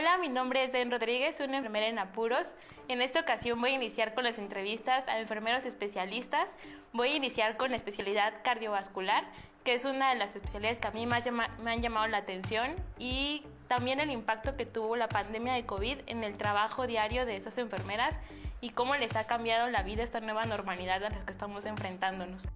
Hola, 0.00 0.16
mi 0.16 0.30
nombre 0.30 0.64
es 0.64 0.72
Den 0.72 0.90
Rodríguez, 0.90 1.40
una 1.40 1.58
enfermera 1.58 1.86
en 1.86 1.98
apuros. 1.98 2.54
En 2.88 3.02
esta 3.02 3.20
ocasión 3.20 3.60
voy 3.60 3.72
a 3.72 3.74
iniciar 3.74 4.14
con 4.14 4.24
las 4.24 4.38
entrevistas 4.38 5.06
a 5.08 5.18
enfermeros 5.18 5.66
especialistas. 5.66 6.48
Voy 6.94 7.10
a 7.10 7.16
iniciar 7.16 7.58
con 7.58 7.68
la 7.68 7.76
especialidad 7.76 8.32
cardiovascular, 8.42 9.24
que 9.62 9.74
es 9.74 9.84
una 9.84 10.08
de 10.08 10.16
las 10.16 10.34
especialidades 10.34 10.78
que 10.78 10.88
a 10.88 10.92
mí 10.92 11.04
más 11.06 11.28
me 11.30 11.70
han 11.70 11.82
llamado 11.82 12.06
la 12.06 12.16
atención 12.16 12.76
y 12.98 13.42
también 13.68 14.00
el 14.00 14.10
impacto 14.10 14.56
que 14.56 14.64
tuvo 14.64 14.96
la 14.96 15.10
pandemia 15.10 15.52
de 15.52 15.66
COVID 15.66 15.98
en 16.06 16.24
el 16.24 16.38
trabajo 16.38 16.86
diario 16.86 17.26
de 17.26 17.36
esas 17.36 17.58
enfermeras 17.58 18.18
y 18.62 18.70
cómo 18.70 18.96
les 18.96 19.16
ha 19.16 19.24
cambiado 19.24 19.68
la 19.68 19.82
vida 19.82 20.02
esta 20.02 20.20
nueva 20.20 20.46
normalidad 20.46 21.04
a 21.04 21.10
la 21.10 21.20
que 21.20 21.30
estamos 21.30 21.66
enfrentándonos. 21.66 22.48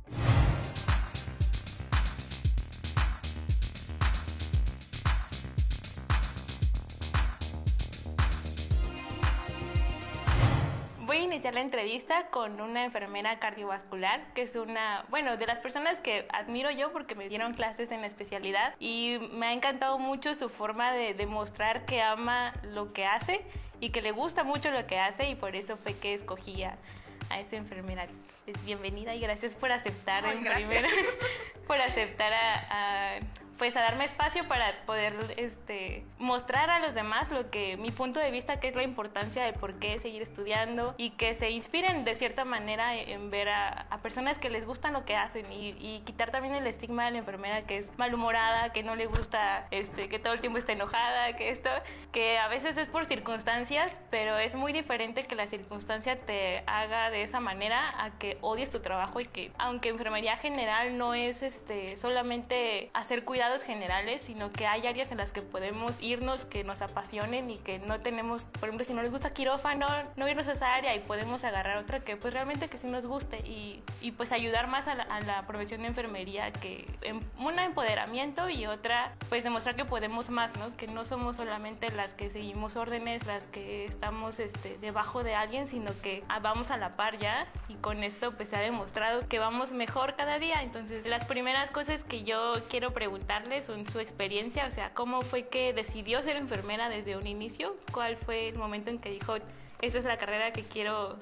Voy 11.14 11.22
a 11.22 11.26
iniciar 11.26 11.54
la 11.54 11.60
entrevista 11.60 12.26
con 12.26 12.60
una 12.60 12.84
enfermera 12.84 13.38
cardiovascular, 13.38 14.32
que 14.34 14.42
es 14.42 14.56
una, 14.56 15.04
bueno, 15.10 15.36
de 15.36 15.46
las 15.46 15.60
personas 15.60 16.00
que 16.00 16.26
admiro 16.32 16.72
yo 16.72 16.90
porque 16.90 17.14
me 17.14 17.28
dieron 17.28 17.54
clases 17.54 17.92
en 17.92 18.00
la 18.00 18.08
especialidad 18.08 18.74
y 18.80 19.18
me 19.30 19.46
ha 19.46 19.52
encantado 19.52 20.00
mucho 20.00 20.34
su 20.34 20.48
forma 20.48 20.90
de 20.90 21.14
demostrar 21.14 21.86
que 21.86 22.02
ama 22.02 22.52
lo 22.64 22.92
que 22.92 23.06
hace 23.06 23.42
y 23.78 23.90
que 23.90 24.02
le 24.02 24.10
gusta 24.10 24.42
mucho 24.42 24.72
lo 24.72 24.88
que 24.88 24.98
hace 24.98 25.28
y 25.28 25.36
por 25.36 25.54
eso 25.54 25.76
fue 25.76 25.96
que 25.96 26.14
escogía 26.14 26.78
a 27.30 27.38
esta 27.38 27.54
enfermera. 27.54 28.08
Es 28.48 28.64
bienvenida 28.64 29.14
y 29.14 29.20
gracias 29.20 29.52
por 29.52 29.70
aceptar 29.70 30.24
en 30.26 30.42
primera, 30.42 30.88
por 31.68 31.80
aceptar 31.80 32.32
a 32.32 33.20
pues 33.58 33.76
a 33.76 33.80
darme 33.80 34.04
espacio 34.04 34.46
para 34.48 34.84
poder 34.86 35.34
este, 35.36 36.04
mostrar 36.18 36.70
a 36.70 36.80
los 36.80 36.94
demás 36.94 37.30
lo 37.30 37.50
que 37.50 37.76
mi 37.76 37.90
punto 37.90 38.20
de 38.20 38.30
vista, 38.30 38.60
que 38.60 38.68
es 38.68 38.74
la 38.74 38.82
importancia 38.82 39.44
de 39.44 39.52
por 39.52 39.74
qué 39.74 39.98
seguir 39.98 40.22
estudiando 40.22 40.94
y 40.96 41.10
que 41.10 41.34
se 41.34 41.50
inspiren 41.50 42.04
de 42.04 42.14
cierta 42.14 42.44
manera 42.44 42.96
en 42.96 43.30
ver 43.30 43.48
a, 43.48 43.86
personas 44.02 44.36
que 44.36 44.50
les 44.50 44.66
gustan 44.66 44.92
lo 44.92 45.06
que 45.06 45.16
hacen 45.16 45.50
y, 45.50 46.02
quitar 46.04 46.30
también 46.30 46.54
el 46.54 46.66
estigma 46.66 47.06
de 47.06 47.12
la 47.12 47.18
enfermera 47.18 47.62
que 47.62 47.78
es 47.78 47.90
malhumorada, 47.96 48.72
que 48.72 48.82
no 48.82 48.96
le 48.96 49.06
gusta, 49.06 49.66
este, 49.70 50.08
que 50.08 50.18
todo 50.18 50.34
el 50.34 50.40
tiempo 50.40 50.58
está 50.58 50.72
enojada, 50.72 51.34
que 51.36 51.48
esto, 51.48 51.70
que 52.12 52.38
a 52.38 52.48
veces 52.48 52.76
es 52.76 52.88
por 52.88 53.06
circunstancias, 53.06 53.98
pero 54.10 54.36
es 54.36 54.54
muy 54.54 54.72
diferente 54.72 55.24
que 55.24 55.34
la 55.34 55.46
circunstancia 55.46 56.20
te 56.20 56.62
haga 56.66 57.10
de 57.10 57.22
esa 57.22 57.40
manera 57.40 57.94
a 58.04 58.10
que 58.18 58.36
odies 58.42 58.68
tu 58.68 58.80
trabajo 58.80 59.20
y 59.20 59.24
que 59.24 59.52
aunque 59.58 59.88
enfermería 59.88 60.36
general 60.36 60.98
no 60.98 61.14
es 61.14 61.42
este, 61.42 61.96
solamente 61.96 62.90
hacer 62.92 63.24
cuidado 63.24 63.43
generales, 63.62 64.22
sino 64.22 64.52
que 64.52 64.66
hay 64.66 64.86
áreas 64.86 65.10
en 65.12 65.18
las 65.18 65.32
que 65.32 65.42
podemos 65.42 65.96
irnos 66.00 66.44
que 66.44 66.64
nos 66.64 66.82
apasionen 66.82 67.50
y 67.50 67.58
que 67.58 67.78
no 67.78 68.00
tenemos, 68.00 68.44
por 68.44 68.68
ejemplo, 68.68 68.84
si 68.84 68.94
no 68.94 69.02
les 69.02 69.10
gusta 69.10 69.32
quirófano, 69.32 69.86
no 70.16 70.28
irnos 70.28 70.48
a 70.48 70.52
esa 70.52 70.72
área 70.74 70.94
y 70.94 71.00
podemos 71.00 71.44
agarrar 71.44 71.78
otra 71.78 72.00
que 72.00 72.16
pues 72.16 72.32
realmente 72.32 72.68
que 72.68 72.78
sí 72.78 72.86
nos 72.86 73.06
guste 73.06 73.38
y, 73.38 73.82
y 74.00 74.12
pues 74.12 74.32
ayudar 74.32 74.66
más 74.66 74.88
a 74.88 74.94
la, 74.94 75.44
profesión 75.46 75.82
de 75.82 75.88
enfermería 75.88 76.52
que 76.52 76.86
en, 77.02 77.20
una 77.38 77.64
empoderamiento 77.64 78.48
y 78.48 78.66
otra 78.66 79.12
pues 79.28 79.44
demostrar 79.44 79.76
que 79.76 79.84
podemos 79.84 80.30
más, 80.30 80.56
¿no? 80.56 80.76
Que 80.76 80.86
no 80.86 81.04
somos 81.04 81.36
solamente 81.36 81.90
las 81.90 82.14
que 82.14 82.30
seguimos 82.30 82.76
órdenes, 82.76 83.26
las 83.26 83.46
que 83.46 83.84
estamos 83.84 84.38
este, 84.38 84.78
debajo 84.78 85.22
de 85.22 85.34
alguien, 85.34 85.68
sino 85.68 85.90
que 86.00 86.24
ah, 86.28 86.38
vamos 86.38 86.70
a 86.70 86.76
la 86.76 86.96
par 86.96 87.18
ya 87.18 87.46
y 87.68 87.74
con 87.74 88.02
esto 88.02 88.32
pues 88.32 88.48
se 88.48 88.56
ha 88.56 88.60
demostrado 88.60 89.28
que 89.28 89.38
vamos 89.38 89.72
mejor 89.72 90.16
cada 90.16 90.38
día. 90.38 90.62
Entonces 90.62 91.06
las 91.06 91.24
primeras 91.24 91.70
cosas 91.70 92.04
que 92.04 92.22
yo 92.22 92.54
quiero 92.68 92.92
preguntar 92.92 93.33
son 93.62 93.86
su 93.86 94.00
experiencia, 94.00 94.66
o 94.66 94.70
sea, 94.70 94.94
cómo 94.94 95.22
fue 95.22 95.48
que 95.48 95.72
decidió 95.72 96.22
ser 96.22 96.36
enfermera 96.36 96.88
desde 96.88 97.16
un 97.16 97.26
inicio, 97.26 97.76
cuál 97.92 98.16
fue 98.16 98.48
el 98.48 98.58
momento 98.58 98.90
en 98.90 98.98
que 98.98 99.10
dijo, 99.10 99.36
esa 99.80 99.98
es 99.98 100.04
la 100.04 100.18
carrera 100.18 100.52
que 100.52 100.64
quiero 100.64 101.18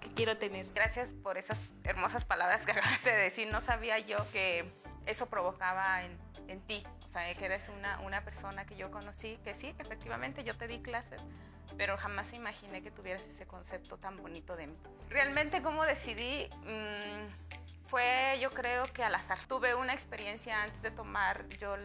que 0.00 0.10
quiero 0.10 0.36
tener. 0.36 0.66
Gracias 0.74 1.12
por 1.12 1.38
esas 1.38 1.60
hermosas 1.82 2.24
palabras 2.24 2.66
que 2.66 2.72
acabas 2.78 3.02
de 3.02 3.12
decir. 3.12 3.50
No 3.50 3.60
sabía 3.60 3.98
yo 3.98 4.30
que 4.32 4.64
eso 5.06 5.26
provocaba 5.26 6.04
en, 6.04 6.16
en 6.48 6.60
ti, 6.60 6.82
o 7.08 7.12
sea, 7.12 7.34
que 7.34 7.44
eres 7.44 7.68
una, 7.68 8.00
una 8.00 8.22
persona 8.22 8.64
que 8.66 8.76
yo 8.76 8.90
conocí, 8.90 9.38
que 9.44 9.54
sí, 9.54 9.72
que 9.72 9.82
efectivamente 9.82 10.44
yo 10.44 10.54
te 10.54 10.68
di 10.68 10.80
clases, 10.80 11.22
pero 11.76 11.96
jamás 11.96 12.32
imaginé 12.34 12.82
que 12.82 12.90
tuvieras 12.90 13.22
ese 13.22 13.46
concepto 13.46 13.96
tan 13.96 14.16
bonito 14.18 14.56
de 14.56 14.68
mí. 14.68 14.76
Realmente, 15.08 15.62
¿cómo 15.62 15.84
decidí? 15.84 16.48
Mm, 16.64 17.63
fue 17.88 18.38
yo 18.40 18.50
creo 18.50 18.86
que 18.86 19.02
al 19.02 19.14
azar. 19.14 19.38
Tuve 19.46 19.74
una 19.74 19.94
experiencia 19.94 20.62
antes 20.62 20.82
de 20.82 20.90
tomar 20.90 21.48
yo 21.60 21.76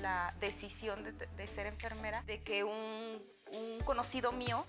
la 0.00 0.32
decisión 0.40 1.04
de, 1.04 1.12
de 1.12 1.46
ser 1.46 1.66
enfermera, 1.66 2.22
de 2.22 2.42
que 2.42 2.64
un, 2.64 3.22
un 3.52 3.80
conocido 3.84 4.32
mío 4.32 4.66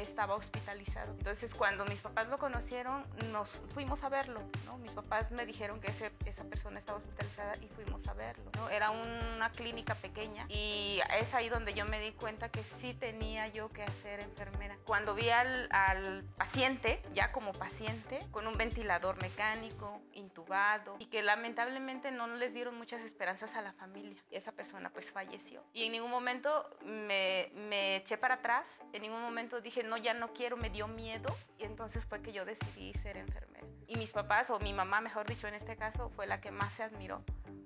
estaba 0.00 0.34
hospitalizado. 0.34 1.12
Entonces, 1.12 1.54
cuando 1.54 1.84
mis 1.86 2.00
papás 2.00 2.28
lo 2.28 2.38
conocieron, 2.38 3.04
nos 3.30 3.48
fuimos 3.74 4.02
a 4.04 4.08
verlo, 4.08 4.40
¿no? 4.64 4.78
Mis 4.78 4.92
papás 4.92 5.30
me 5.30 5.46
dijeron 5.46 5.80
que 5.80 5.88
ese, 5.88 6.10
esa 6.26 6.44
persona 6.44 6.78
estaba 6.78 6.98
hospitalizada 6.98 7.54
y 7.60 7.68
fuimos 7.68 8.06
a 8.08 8.14
verlo, 8.14 8.50
¿no? 8.56 8.68
Era 8.68 8.90
una 8.90 9.50
clínica 9.50 9.94
pequeña 9.94 10.46
y 10.48 11.00
es 11.18 11.34
ahí 11.34 11.48
donde 11.48 11.74
yo 11.74 11.84
me 11.86 12.00
di 12.00 12.12
cuenta 12.12 12.50
que 12.50 12.64
sí 12.64 12.94
tenía 12.94 13.48
yo 13.48 13.70
que 13.70 13.82
hacer 13.82 14.20
enfermera. 14.20 14.76
Cuando 14.86 15.14
vi 15.14 15.28
al, 15.30 15.68
al 15.70 16.24
paciente, 16.36 17.02
ya 17.12 17.32
como 17.32 17.52
paciente, 17.52 18.20
con 18.30 18.46
un 18.46 18.56
ventilador 18.56 19.20
mecánico, 19.22 20.00
intubado, 20.12 20.96
y 20.98 21.06
que 21.06 21.22
lamentablemente 21.22 22.10
no 22.10 22.26
les 22.26 22.54
dieron 22.54 22.76
muchas 22.76 23.02
esperanzas 23.02 23.54
a 23.54 23.62
la 23.62 23.72
familia. 23.72 24.22
Y 24.30 24.36
esa 24.36 24.52
persona 24.52 24.90
pues 24.90 25.10
falleció. 25.12 25.64
Y 25.72 25.84
en 25.84 25.92
ningún 25.92 26.10
momento 26.10 26.68
me, 26.84 27.50
me 27.54 27.96
eché 27.96 28.18
para 28.18 28.34
atrás, 28.34 28.80
en 28.92 29.02
ningún 29.02 29.20
momento 29.22 29.60
dije, 29.60 29.82
no, 29.90 29.96
ya 29.96 30.14
no 30.14 30.32
quiero, 30.32 30.56
me 30.56 30.70
dio 30.70 30.86
miedo 30.86 31.36
y 31.58 31.64
entonces 31.64 32.06
fue 32.06 32.22
que 32.22 32.32
yo 32.32 32.44
decidí 32.44 32.94
ser 32.94 33.16
enfermera. 33.16 33.66
Y 33.88 33.96
mis 33.96 34.12
papás, 34.12 34.48
o 34.50 34.60
mi 34.60 34.72
mamá, 34.72 35.00
mejor 35.00 35.26
dicho, 35.26 35.48
en 35.48 35.54
este 35.54 35.76
caso, 35.76 36.10
fue 36.10 36.28
la 36.28 36.40
que 36.40 36.52
más 36.52 36.72
se 36.72 36.84
admiró, 36.84 37.24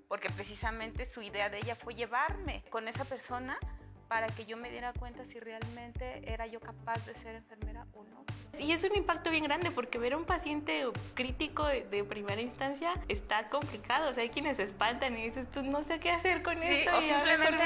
porque 0.09 0.31
precisamente 0.31 1.05
su 1.05 1.21
idea 1.21 1.51
de 1.51 1.59
ella 1.59 1.77
fue 1.77 1.95
llevarme 1.95 2.65
con 2.71 2.89
esa 2.89 3.05
persona 3.05 3.59
para 4.15 4.29
que 4.29 4.47
yo 4.47 4.57
me 4.57 4.71
diera 4.71 4.93
cuenta 4.93 5.27
si 5.27 5.41
realmente 5.41 6.23
era 6.33 6.47
yo 6.47 6.61
capaz 6.61 7.05
de 7.05 7.17
ser 7.17 7.35
enfermera 7.35 7.85
o 7.95 8.05
no. 8.05 8.25
Y 8.61 8.71
es 8.71 8.85
un 8.85 8.95
impacto 8.95 9.29
bien 9.29 9.43
grande 9.43 9.73
porque 9.73 9.99
ver 9.99 10.13
a 10.13 10.17
un 10.17 10.25
paciente 10.25 10.87
crítico 11.15 11.65
de, 11.67 12.05
primera 12.05 12.41
instancia 12.41 12.93
está 13.09 13.49
complicado. 13.49 14.11
O 14.11 14.15
sea, 14.15 14.23
hay 14.23 14.29
quienes 14.29 14.59
se 14.59 14.63
espantan 14.63 15.19
y 15.19 15.25
dices, 15.25 15.51
tú 15.51 15.65
no 15.65 15.83
sé 15.83 15.99
qué 15.99 16.13
hacer 16.13 16.45
con 16.45 16.61
sí, 16.61 16.65
esto. 16.65 16.97
O 16.97 17.01
simplemente, 17.01 17.65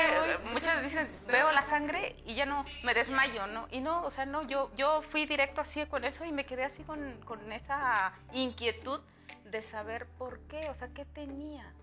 muchas 0.50 0.82
dicen, 0.82 1.06
veo 1.26 1.52
la 1.52 1.60
sangre 1.60 2.16
y 2.24 2.34
ya 2.34 2.46
no, 2.46 2.64
me 2.82 2.94
desmayo, 2.94 3.46
¿no? 3.48 3.68
Y 3.70 3.80
no, 3.80 4.02
o 4.06 4.10
sea, 4.10 4.24
no, 4.24 4.46
yo, 4.46 4.70
yo 4.74 5.02
fui 5.02 5.26
directo 5.26 5.60
así 5.60 5.84
con 5.84 6.04
eso 6.04 6.24
y 6.24 6.32
me 6.32 6.46
quedé 6.46 6.64
así 6.64 6.82
con, 6.82 7.20
con 7.26 7.52
esa 7.52 8.14
inquietud 8.32 9.02
de 9.44 9.60
saber 9.60 10.06
por 10.16 10.40
qué, 10.48 10.70
o 10.70 10.74
sea, 10.74 10.88
qué 10.94 11.04
tenía. 11.04 11.74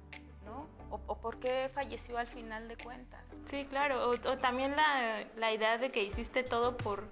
¿No? 0.46 0.68
O, 0.90 1.18
por 1.18 1.40
qué 1.40 1.70
falleció 1.74 2.18
al 2.18 2.28
final 2.28 2.68
de 2.68 2.78
cuentas. 2.78 3.22
Sí, 3.46 3.66
claro, 3.66 4.10
o, 4.10 4.38
también 4.38 4.76
la, 4.76 5.26
la, 5.38 5.52
idea 5.52 5.78
de 5.78 5.92
que 5.92 6.04
hiciste 6.04 6.44
todo 6.44 6.78
por, 6.78 7.04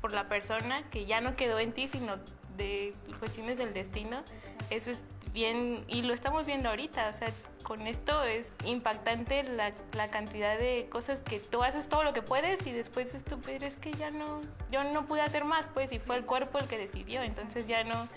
por 0.00 0.12
la 0.12 0.28
persona, 0.28 0.82
que 0.90 1.06
ya 1.06 1.20
no 1.20 1.34
quedó 1.34 1.58
en 1.58 1.72
ti, 1.72 1.88
sino 1.88 2.18
de 2.56 2.94
cuestiones 3.18 3.58
del 3.58 3.72
destino. 3.72 4.22
Eso 4.70 4.90
es 4.90 5.02
bien, 5.32 5.84
y 5.88 6.02
lo 6.02 6.14
estamos 6.14 6.46
viendo 6.46 6.68
ahorita, 6.68 7.08
o 7.08 7.12
sea, 7.12 7.32
con 7.62 7.86
esto 7.86 8.22
es 8.24 8.52
impactante 8.64 9.44
la, 9.44 9.72
la, 9.92 10.08
cantidad 10.08 10.58
de 10.58 10.88
cosas 10.90 11.22
que 11.22 11.40
tú 11.40 11.62
haces 11.62 11.88
todo 11.88 12.04
lo 12.04 12.12
que 12.12 12.22
puedes 12.22 12.66
y 12.66 12.72
después 12.72 13.14
es, 13.14 13.24
pero 13.44 13.66
es 13.66 13.76
que 13.76 13.92
ya 13.92 14.10
no, 14.10 14.40
yo 14.70 14.84
no 14.84 15.06
pude 15.06 15.22
hacer 15.22 15.44
más, 15.44 15.66
pues, 15.72 15.92
y 15.92 15.98
fue 15.98 16.16
el 16.16 16.24
cuerpo 16.24 16.58
el 16.58 16.66
que 16.66 16.76
decidió, 16.76 17.22
entonces 17.22 17.66
ya 17.66 17.84
no 17.84 18.08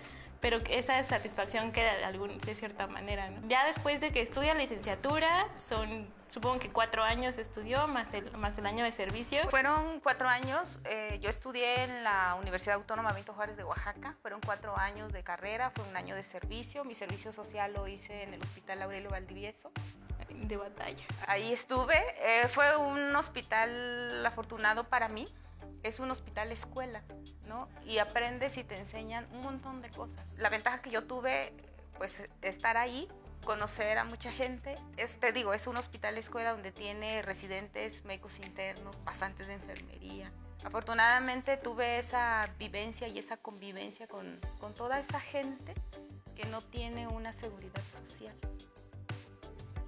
pero 0.42 0.58
esa 0.70 1.02
satisfacción 1.04 1.72
queda 1.72 1.96
de, 1.96 2.06
algún, 2.06 2.38
de 2.38 2.56
cierta 2.56 2.88
manera. 2.88 3.30
¿no? 3.30 3.48
Ya 3.48 3.66
después 3.66 4.02
de 4.02 4.12
que 4.12 4.22
estudia 4.22 4.54
licenciatura, 4.54 5.48
son 5.58 6.08
supongo 6.30 6.60
que 6.60 6.70
cuatro 6.70 7.04
años 7.04 7.38
estudió, 7.38 7.88
más 7.88 8.14
el, 8.14 8.30
más 8.38 8.58
el 8.58 8.66
año 8.66 8.84
de 8.84 8.92
servicio. 8.92 9.40
Fueron 9.50 10.00
cuatro 10.02 10.28
años, 10.28 10.80
eh, 10.84 11.20
yo 11.22 11.30
estudié 11.30 11.84
en 11.84 12.04
la 12.04 12.36
Universidad 12.42 12.76
Autónoma 12.76 13.14
Benito 13.14 13.34
Juárez 13.34 13.58
de 13.58 13.64
Oaxaca, 13.64 14.16
fueron 14.22 14.42
cuatro 14.46 14.78
años 14.78 15.14
de 15.14 15.24
carrera, 15.24 15.72
fue 15.72 15.88
un 15.88 15.96
año 15.96 16.14
de 16.16 16.24
servicio, 16.24 16.84
mi 16.84 16.94
servicio 16.94 17.32
social 17.32 17.74
lo 17.74 17.88
hice 17.88 18.24
en 18.24 18.34
el 18.34 18.42
Hospital 18.42 18.82
Aurelio 18.82 19.10
Valdivieso. 19.10 19.72
De 20.30 20.58
batalla. 20.58 21.06
Ahí 21.28 21.54
estuve, 21.54 21.96
eh, 22.20 22.48
fue 22.50 22.76
un 22.76 23.16
hospital 23.16 24.26
afortunado 24.26 24.84
para 24.84 25.08
mí, 25.08 25.28
es 25.86 26.00
un 26.00 26.10
hospital 26.10 26.52
escuela, 26.52 27.04
¿no? 27.48 27.70
Y 27.86 28.00
aprendes 28.00 28.58
y 28.58 28.64
te 28.64 28.76
enseñan 28.76 29.28
un 29.32 29.42
montón 29.42 29.82
de 29.84 29.90
cosas. 29.92 30.34
La 30.38 30.50
ventaja 30.50 30.82
que 30.82 30.90
yo 30.90 31.04
tuve, 31.04 31.54
pues 31.98 32.24
estar 32.42 32.76
ahí, 32.76 33.08
conocer 33.44 34.00
a 34.00 34.04
mucha 34.04 34.32
gente. 34.32 34.74
Es, 34.98 35.20
te 35.20 35.32
digo, 35.32 35.54
es 35.54 35.68
un 35.68 35.78
hospital 35.78 36.18
escuela 36.18 36.52
donde 36.52 36.72
tiene 36.72 37.22
residentes, 37.22 38.04
médicos 38.04 38.40
internos, 38.40 38.96
pasantes 38.98 39.46
de 39.46 39.54
enfermería. 39.54 40.32
Afortunadamente 40.64 41.56
tuve 41.58 42.00
esa 42.00 42.50
vivencia 42.58 43.08
y 43.08 43.20
esa 43.20 43.38
convivencia 43.38 44.08
con, 44.08 44.40
con 44.60 44.74
toda 44.74 45.00
esa 45.00 45.20
gente 45.20 45.76
que 46.36 46.46
no 46.48 46.62
tiene 46.62 47.08
una 47.08 47.32
seguridad 47.32 47.84
social. 47.92 48.36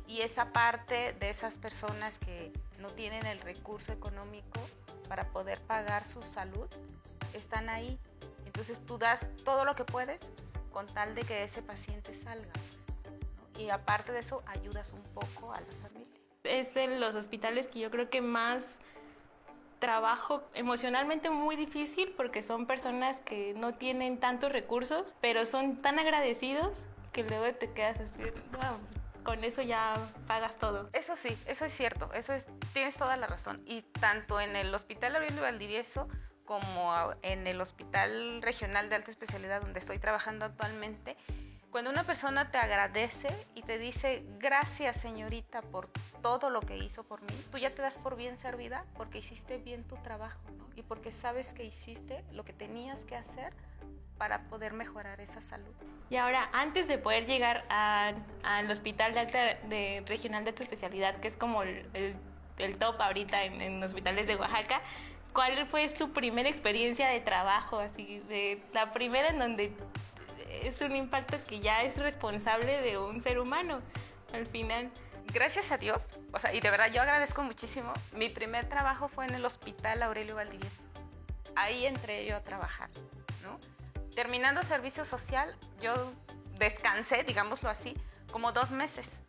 Y 0.06 0.22
esa 0.22 0.54
parte 0.54 1.14
de 1.14 1.32
esas 1.32 1.58
personas 1.58 2.20
que 2.20 2.54
no 2.78 2.90
tienen 2.90 3.26
el 3.26 3.40
recurso 3.40 3.92
económico 3.92 4.62
para 5.08 5.30
poder 5.30 5.60
pagar 5.62 6.06
su 6.06 6.22
salud 6.22 6.68
están 7.34 7.70
ahí. 7.70 8.00
Entonces 8.46 8.84
tú 8.86 8.98
das 8.98 9.30
todo 9.44 9.66
lo 9.66 9.76
que 9.76 9.84
puedes 9.84 10.20
con 10.72 10.88
tal 10.88 11.16
de 11.16 11.24
que 11.24 11.44
ese 11.44 11.62
paciente 11.62 12.14
salga. 12.14 12.52
Y 13.58 13.70
aparte 13.70 14.12
de 14.12 14.20
eso, 14.20 14.44
ayudas 14.46 14.94
un 14.94 15.02
poco 15.14 15.52
a 15.52 15.60
la 15.60 15.72
familia. 15.82 16.08
Es 16.44 16.76
en 16.76 17.00
los 17.00 17.16
hospitales 17.16 17.68
que 17.68 17.80
yo 17.80 17.90
creo 17.90 18.10
que 18.10 18.22
más 18.22 18.80
trabajo 19.80 20.44
emocionalmente 20.54 21.30
muy 21.30 21.56
difícil 21.56 22.14
porque 22.16 22.42
son 22.42 22.66
personas 22.66 23.20
que 23.20 23.54
no 23.56 23.76
tienen 23.76 24.20
tantos 24.20 24.52
recursos, 24.52 25.16
pero 25.22 25.46
son 25.46 25.82
tan 25.82 26.00
agradecidos 26.00 26.86
que 27.14 27.24
luego 27.24 27.54
te 27.56 27.72
quedas 27.72 28.00
así, 28.00 28.22
con 29.28 29.44
eso 29.44 29.62
ya 29.62 29.94
pagas 30.26 30.58
todo. 30.58 30.90
Eso 30.94 31.18
sí, 31.18 31.38
eso 31.48 31.66
es 31.66 31.74
cierto, 31.74 32.10
eso 32.14 32.32
es, 32.32 32.48
tienes 32.72 32.96
toda 32.96 33.18
la 33.18 33.28
razón. 33.28 33.62
Y 33.66 33.82
tanto 33.82 34.40
en 34.40 34.56
el 34.56 34.74
Hospital 34.74 35.18
Aurelio 35.18 35.42
Valdivieso 35.42 36.08
como 36.46 37.14
en 37.24 37.46
el 37.46 37.60
Hospital 37.60 38.42
Regional 38.42 38.88
de 38.88 38.96
Alta 38.96 39.12
Especialidad 39.12 39.60
donde 39.60 39.80
estoy 39.80 40.00
trabajando 40.00 40.46
actualmente, 40.46 41.18
cuando 41.72 41.90
una 41.92 42.04
persona 42.04 42.50
te 42.50 42.58
agradece 42.58 43.30
y 43.56 43.62
te 43.62 43.78
dice 43.78 44.24
gracias 44.40 44.98
señorita 44.98 45.62
por 45.62 45.90
todo 46.22 46.50
lo 46.50 46.62
que 46.62 46.78
hizo 46.78 47.04
por 47.04 47.22
mí, 47.22 47.44
tú 47.52 47.58
ya 47.58 47.74
te 47.74 47.82
das 47.82 47.98
por 47.98 48.16
bien 48.16 48.38
servida 48.38 48.86
porque 48.96 49.20
hiciste 49.20 49.58
bien 49.58 49.84
tu 49.84 49.96
trabajo 49.98 50.40
y 50.76 50.82
porque 50.82 51.12
sabes 51.12 51.54
que 51.54 51.64
hiciste 51.64 52.24
lo 52.32 52.46
que 52.46 52.54
tenías 52.54 53.06
que 53.06 53.16
hacer 53.16 53.54
para 54.18 54.44
poder 54.50 54.74
mejorar 54.74 55.20
esa 55.22 55.42
salud. 55.42 55.74
Y 56.10 56.16
ahora, 56.16 56.50
antes 56.54 56.88
de 56.88 56.98
poder 56.98 57.26
llegar 57.26 57.64
al 57.70 58.72
hospital 58.72 59.14
de 59.14 59.20
alta, 59.20 59.40
de 59.68 60.04
regional 60.08 60.44
de 60.44 60.52
alta 60.52 60.64
especialidad, 60.64 61.18
que 61.18 61.28
es 61.28 61.38
como 61.38 61.64
el, 61.64 61.86
el, 62.58 62.78
top 62.78 63.00
ahorita 63.00 63.44
en, 63.44 63.62
en 63.62 63.84
hospitales 63.84 64.26
de 64.26 64.36
Oaxaca, 64.36 64.82
¿cuál 65.34 65.68
fue 65.68 65.88
su 65.90 66.12
primera 66.14 66.50
experiencia 66.50 67.10
de 67.10 67.20
trabajo? 67.20 67.80
Así, 67.80 68.20
de 68.28 68.62
la 68.74 68.92
primera 68.92 69.28
en 69.28 69.40
donde 69.40 69.74
es 70.64 70.82
un 70.82 70.96
impacto 70.96 71.38
que 71.44 71.60
ya 71.60 71.84
es 71.84 71.98
responsable 71.98 72.82
de 72.82 72.98
un 72.98 73.22
ser 73.22 73.40
humano 73.40 73.82
al 74.34 74.46
final. 74.48 74.92
Gracias 75.34 75.72
a 75.72 75.78
Dios, 75.78 76.06
o 76.32 76.40
sea, 76.40 76.54
y 76.54 76.62
de 76.62 76.72
verdad 76.72 76.92
yo 76.92 77.02
agradezco 77.02 77.44
muchísimo. 77.44 77.92
Mi 78.14 78.30
primer 78.30 78.68
trabajo 78.70 79.08
fue 79.10 79.26
en 79.26 79.36
el 79.36 79.46
Hospital 79.46 80.02
Aurelio 80.04 80.36
Valdivieso. 80.36 80.84
Ahí 81.56 81.86
entré 81.86 82.26
yo 82.26 82.38
a 82.38 82.42
trabajar, 82.42 82.90
¿no? 83.44 83.60
Terminando 84.16 84.64
servicio 84.64 85.04
social, 85.04 85.54
yo 85.82 86.12
descansé, 86.58 87.24
digámoslo 87.24 87.70
así, 87.70 87.96
como 88.32 88.52
dos 88.52 88.72
meses. 88.72 89.22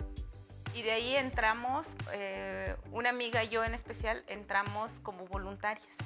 Y 0.75 0.83
de 0.83 0.93
ahí 0.93 1.17
entramos, 1.17 1.89
eh, 2.13 2.77
una 2.93 3.11
amiga 3.11 3.43
y 3.43 3.49
yo 3.49 3.65
en 3.65 3.75
especial, 3.75 4.23
entramos 4.29 5.01
como 5.01 5.27
voluntarias 5.27 5.97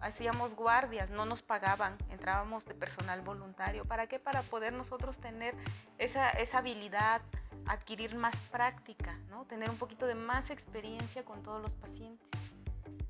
hacíamos 0.00 0.54
guardias, 0.54 1.10
no 1.10 1.24
nos 1.24 1.42
pagaban, 1.42 1.96
entrábamos 2.10 2.64
de 2.64 2.74
personal 2.74 3.20
voluntario. 3.22 3.84
¿Para 3.84 4.06
qué? 4.06 4.18
Para 4.18 4.42
poder 4.42 4.72
nosotros 4.72 5.18
tener 5.18 5.54
esa, 5.98 6.30
esa 6.30 6.58
habilidad, 6.58 7.22
adquirir 7.66 8.14
más 8.14 8.36
práctica, 8.50 9.18
¿no? 9.28 9.44
tener 9.44 9.70
un 9.70 9.76
poquito 9.76 10.06
de 10.06 10.14
más 10.14 10.50
experiencia 10.50 11.24
con 11.24 11.42
todos 11.42 11.60
los 11.60 11.72
pacientes. 11.72 12.26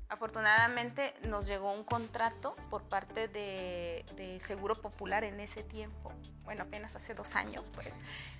Afortunadamente 0.09 1.13
nos 1.27 1.45
llegó 1.47 1.71
un 1.71 1.83
contrato 1.83 2.55
por 2.71 2.81
parte 2.81 3.27
de, 3.27 4.37
Seguro 4.39 4.73
Popular 4.73 5.23
en 5.23 5.39
ese 5.39 5.61
tiempo, 5.61 6.11
bueno, 6.43 6.63
apenas 6.63 6.95
hace 6.95 7.13
dos 7.13 7.35
años, 7.35 7.69
pues. 7.73 7.89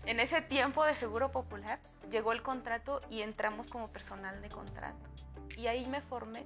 En 0.06 0.19
ese 0.19 0.42
tiempo 0.42 0.84
de 0.84 0.96
Seguro 0.96 1.31
Popular 1.31 1.80
llegó 2.10 2.31
el 2.31 2.42
contrato 2.42 3.01
y 3.12 3.22
entramos 3.22 3.69
como 3.69 3.88
personal 3.90 4.42
de 4.42 4.50
contrato. 4.50 4.98
Y 5.57 5.68
ahí 5.68 5.86
me 5.86 6.01
formé 6.01 6.44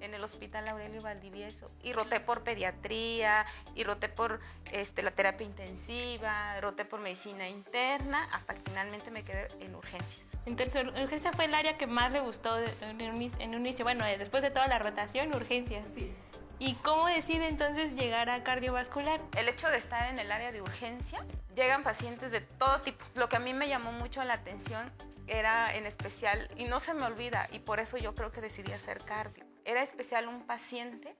en 0.00 0.14
el 0.14 0.22
Hospital 0.22 0.68
Aurelio 0.68 1.00
Valdivieso 1.00 1.70
y 1.82 1.92
roté 1.92 2.20
por 2.20 2.42
pediatría 2.42 3.46
y 3.74 3.84
roté 3.84 4.08
por 4.08 4.40
este, 4.72 5.02
la 5.02 5.10
terapia 5.10 5.46
intensiva, 5.46 6.60
roté 6.60 6.84
por 6.84 7.00
medicina 7.00 7.48
interna 7.48 8.28
hasta 8.32 8.54
que 8.54 8.60
finalmente 8.64 9.10
me 9.10 9.24
quedé 9.24 9.48
en 9.60 9.74
urgencias. 9.74 10.26
Entonces, 10.46 10.86
urgencia 10.86 11.32
fue 11.32 11.44
el 11.44 11.54
área 11.54 11.76
que 11.76 11.86
más 11.86 12.12
le 12.12 12.20
gustó 12.20 12.58
en 12.58 13.54
un 13.54 13.66
inicio, 13.66 13.84
bueno, 13.84 14.04
después 14.04 14.42
de 14.42 14.50
toda 14.50 14.66
la 14.66 14.78
rotación, 14.78 15.34
urgencias. 15.34 15.84
Sí. 15.94 16.12
¿Y 16.60 16.74
cómo 16.76 17.06
decide 17.06 17.48
entonces 17.48 17.92
llegar 17.92 18.30
a 18.30 18.42
cardiovascular? 18.42 19.20
El 19.36 19.48
hecho 19.48 19.68
de 19.68 19.78
estar 19.78 20.08
en 20.08 20.18
el 20.18 20.32
área 20.32 20.50
de 20.50 20.60
urgencias, 20.60 21.38
llegan 21.54 21.82
pacientes 21.84 22.32
de 22.32 22.40
todo 22.40 22.80
tipo. 22.80 23.04
Lo 23.14 23.28
que 23.28 23.36
a 23.36 23.40
mí 23.40 23.54
me 23.54 23.68
llamó 23.68 23.92
mucho 23.92 24.24
la 24.24 24.34
atención 24.34 24.90
era 25.28 25.76
en 25.76 25.86
especial, 25.86 26.50
y 26.56 26.64
no 26.64 26.80
se 26.80 26.94
me 26.94 27.04
olvida, 27.04 27.48
y 27.52 27.58
por 27.58 27.78
eso 27.78 27.98
yo 27.98 28.14
creo 28.14 28.32
que 28.32 28.40
decidí 28.40 28.72
hacer 28.72 28.98
cardio, 29.04 29.44
era 29.68 29.82
especial 29.82 30.28
un 30.28 30.46
paciente 30.46 31.14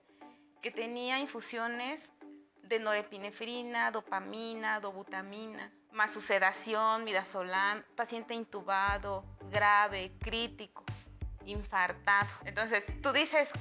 que 0.63 0.71
tenía 0.71 1.19
infusiones 1.19 2.11
de 2.63 2.79
norepinefrina, 2.79 3.91
dopamina, 3.91 4.79
dobutamina, 4.79 5.71
más 5.91 6.11
su 6.11 6.19
sedación, 6.19 7.03
midazolam, 7.03 7.83
paciente 7.95 8.33
intubado, 8.33 9.23
grave, 9.51 10.13
crítico, 10.19 10.83
infartado. 11.45 12.27
Entonces, 12.43 12.83
tú 13.03 13.11
dices, 13.11 13.51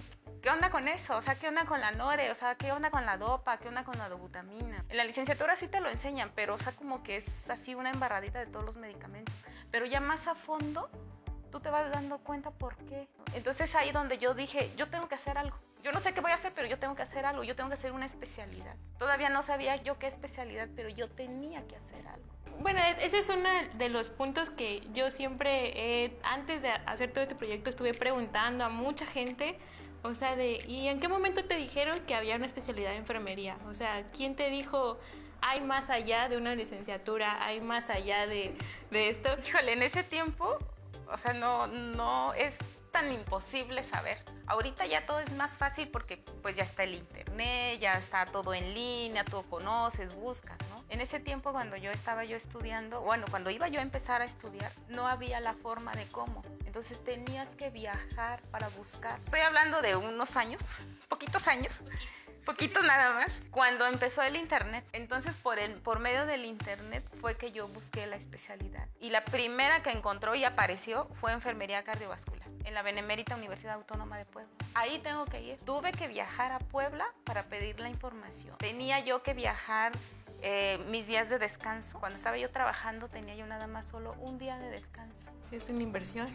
¿qué 0.41 0.49
onda 0.49 0.71
con 0.71 0.89
eso? 0.89 1.19
O 1.19 1.23
sea, 1.23 1.39
¿qué 1.39 1.49
onda 1.49 1.67
con 1.67 1.83
la 1.83 1.93
nore? 1.93 2.31
O 2.31 2.35
sea, 2.35 2.55
¿qué 2.55 2.73
onda 2.73 2.91
con 2.91 3.05
la 3.05 3.19
dopa? 3.19 3.59
¿Qué 3.59 3.69
onda 3.69 3.85
con 3.85 3.99
la 3.99 4.09
dobutamina? 4.09 4.87
En 4.89 4.97
la 4.97 5.05
licenciatura 5.05 5.55
sí 5.55 5.69
te 5.69 5.81
lo 5.81 5.91
enseñan, 5.91 6.33
pero 6.35 6.55
o 6.55 6.59
sea, 6.59 6.73
como 6.73 7.03
que 7.03 7.19
es 7.19 7.51
así 7.51 7.75
una 7.75 7.91
embarradita 7.91 8.39
de 8.39 8.47
todos 8.47 8.65
los 8.65 8.77
medicamentos. 8.77 9.35
Pero 9.71 9.85
ya 9.85 10.01
más 10.01 10.27
a 10.29 10.35
fondo, 10.35 10.89
tú 11.51 11.61
te 11.61 11.71
vas 11.71 11.91
dando 11.91 12.19
cuenta 12.19 12.51
por 12.51 12.77
qué. 12.77 13.09
Entonces 13.35 13.75
ahí 13.75 13.93
donde 13.93 14.19
yo 14.19 14.35
dije, 14.35 14.73
yo 14.77 14.89
tengo 14.89 15.09
que 15.09 15.15
hacer 15.15 15.39
algo. 15.39 15.57
Yo 15.83 15.93
no 15.93 16.01
sé 16.01 16.13
qué 16.13 16.21
voy 16.21 16.33
a 16.33 16.35
hacer, 16.35 16.53
pero 16.55 16.67
yo 16.69 16.79
tengo 16.79 16.95
que 16.95 17.03
hacer 17.03 17.25
algo. 17.25 17.45
Yo 17.45 17.55
tengo 17.55 17.69
que 17.69 17.75
hacer 17.75 17.93
una 17.93 18.07
especialidad. 18.07 18.75
Todavía 18.99 19.29
no 19.29 19.43
sabía 19.43 19.77
yo 19.77 19.99
qué 19.99 20.07
especialidad, 20.07 20.69
pero 20.75 20.89
yo 20.89 21.09
tenía 21.09 21.67
que 21.67 21.77
hacer 21.77 22.07
algo. 22.07 22.27
Bueno, 22.61 22.81
e-, 22.81 23.05
ese 23.05 23.19
es 23.19 23.29
uno 23.29 23.49
de 23.75 23.89
los 23.89 24.11
puntos 24.11 24.51
que 24.51 24.83
yo 24.93 25.11
siempre, 25.11 26.19
antes 26.23 26.63
de 26.63 26.71
hacer 26.71 27.13
todo 27.13 27.23
este 27.23 27.35
proyecto, 27.35 27.71
estuve 27.71 27.95
preguntando 27.95 28.65
a 28.65 28.69
mucha 28.69 29.07
gente, 29.07 29.59
o 30.03 30.15
sea, 30.15 30.37
de, 30.37 30.63
¿y 30.67 30.89
en 30.89 31.01
qué 31.01 31.09
momento 31.09 31.45
te 31.45 31.57
dijeron 31.57 32.01
que 32.07 32.15
había 32.15 32.37
una 32.37 32.47
especialidad 32.47 32.91
de 32.91 32.97
enfermería? 32.97 33.57
O 33.69 33.75
sea, 33.75 34.05
¿quién 34.17 34.35
te 34.35 34.51
dijo, 34.51 34.99
hay 35.41 35.61
más 35.61 35.91
allá 35.91 36.29
de 36.29 36.37
una 36.37 36.55
licenciatura, 36.55 37.45
hay 37.45 37.61
más 37.61 37.91
allá 37.91 38.27
de, 38.27 38.57
de 38.91 39.09
esto? 39.09 39.29
Híjole, 39.47 39.73
en 39.73 39.83
ese 39.83 40.03
tiempo 40.03 40.59
o 41.11 41.19
sea, 41.19 41.33
no, 41.33 41.67
no 41.67 42.33
es 42.35 42.57
tan 42.91 43.13
imposible 43.13 43.85
saber. 43.85 44.19
Ahorita 44.47 44.87
ya 44.87 45.07
todo 45.07 45.21
es 45.21 45.31
más 45.33 45.59
fácil 45.59 45.89
porque 45.89 46.17
pues 46.43 46.57
ya 46.57 46.65
está 46.65 46.85
el 46.85 46.95
internet, 46.95 47.81
ya 47.81 47.95
está 47.95 48.25
todo 48.27 48.55
en 48.55 48.75
línea, 48.75 49.25
tú 49.25 49.45
conoces, 49.49 50.15
buscas, 50.15 50.57
¿no? 50.71 50.83
En 50.89 51.01
ese 51.01 51.21
tiempo 51.21 51.53
cuando 51.53 51.77
yo 51.77 51.91
estaba 51.91 52.25
yo 52.25 52.37
estudiando, 52.37 53.03
bueno, 53.03 53.27
cuando 53.31 53.51
iba 53.51 53.69
yo 53.69 53.79
a 53.79 53.83
empezar 53.83 54.23
a 54.23 54.25
estudiar, 54.25 54.73
no 54.89 55.07
había 55.07 55.39
la 55.41 55.53
forma 55.53 55.93
de 55.93 56.09
cómo. 56.09 56.43
Entonces 56.65 57.03
tenías 57.05 57.49
que 57.51 57.71
viajar 57.71 58.41
para 58.51 58.69
buscar. 58.71 59.19
Estoy 59.25 59.41
hablando 59.41 59.83
de 59.83 59.97
unos 59.97 60.37
años, 60.37 60.65
poquitos 61.09 61.47
años 61.47 61.83
poquito 62.49 62.83
nada 62.83 63.13
más, 63.13 63.43
cuando 63.51 63.87
empezó 63.87 64.23
el 64.23 64.35
internet. 64.35 64.83
Entonces, 64.95 65.35
por, 65.35 65.59
el, 65.59 65.75
por 65.75 65.99
medio 65.99 66.25
del 66.25 66.47
internet 66.47 67.05
fue 67.21 67.37
que 67.37 67.53
yo 67.53 67.69
busqué 67.69 68.07
la 68.07 68.17
especialidad. 68.17 68.89
Y 69.01 69.11
la 69.11 69.23
primera 69.23 69.83
que 69.83 69.91
encontró 69.91 70.35
y 70.35 70.45
apareció 70.45 71.11
fue 71.21 71.33
enfermería 71.33 71.85
cardiovascular 71.85 72.49
en 72.65 72.73
la 72.73 72.81
Benemérita 72.81 73.37
Universidad 73.37 73.75
Autónoma 73.75 74.17
de 74.17 74.25
Puebla. 74.25 74.51
Ahí 74.73 74.99
tengo 75.01 75.27
que 75.27 75.43
ir. 75.43 75.59
Tuve 75.67 75.93
que 75.93 76.09
viajar 76.09 76.53
a 76.53 76.59
Puebla 76.59 77.05
para 77.25 77.43
pedir 77.43 77.81
la 77.81 77.91
información. 77.91 78.57
Tenía 78.57 79.01
yo 79.01 79.23
que 79.23 79.35
viajar 79.35 79.93
eh, 80.41 80.83
mis 80.89 81.07
días 81.07 81.29
de 81.29 81.39
descanso. 81.39 82.01
Cuando 82.01 82.17
estaba 82.17 82.39
yo 82.39 82.49
trabajando 82.49 83.09
tenía 83.09 83.35
yo 83.35 83.47
nada 83.47 83.67
más 83.67 83.87
solo 83.89 84.15
un 84.21 84.39
día 84.39 84.57
de 84.59 84.71
descanso. 84.71 85.27
Sí, 85.51 85.57
es 85.57 85.69
una 85.69 85.83
inversión. 85.83 86.27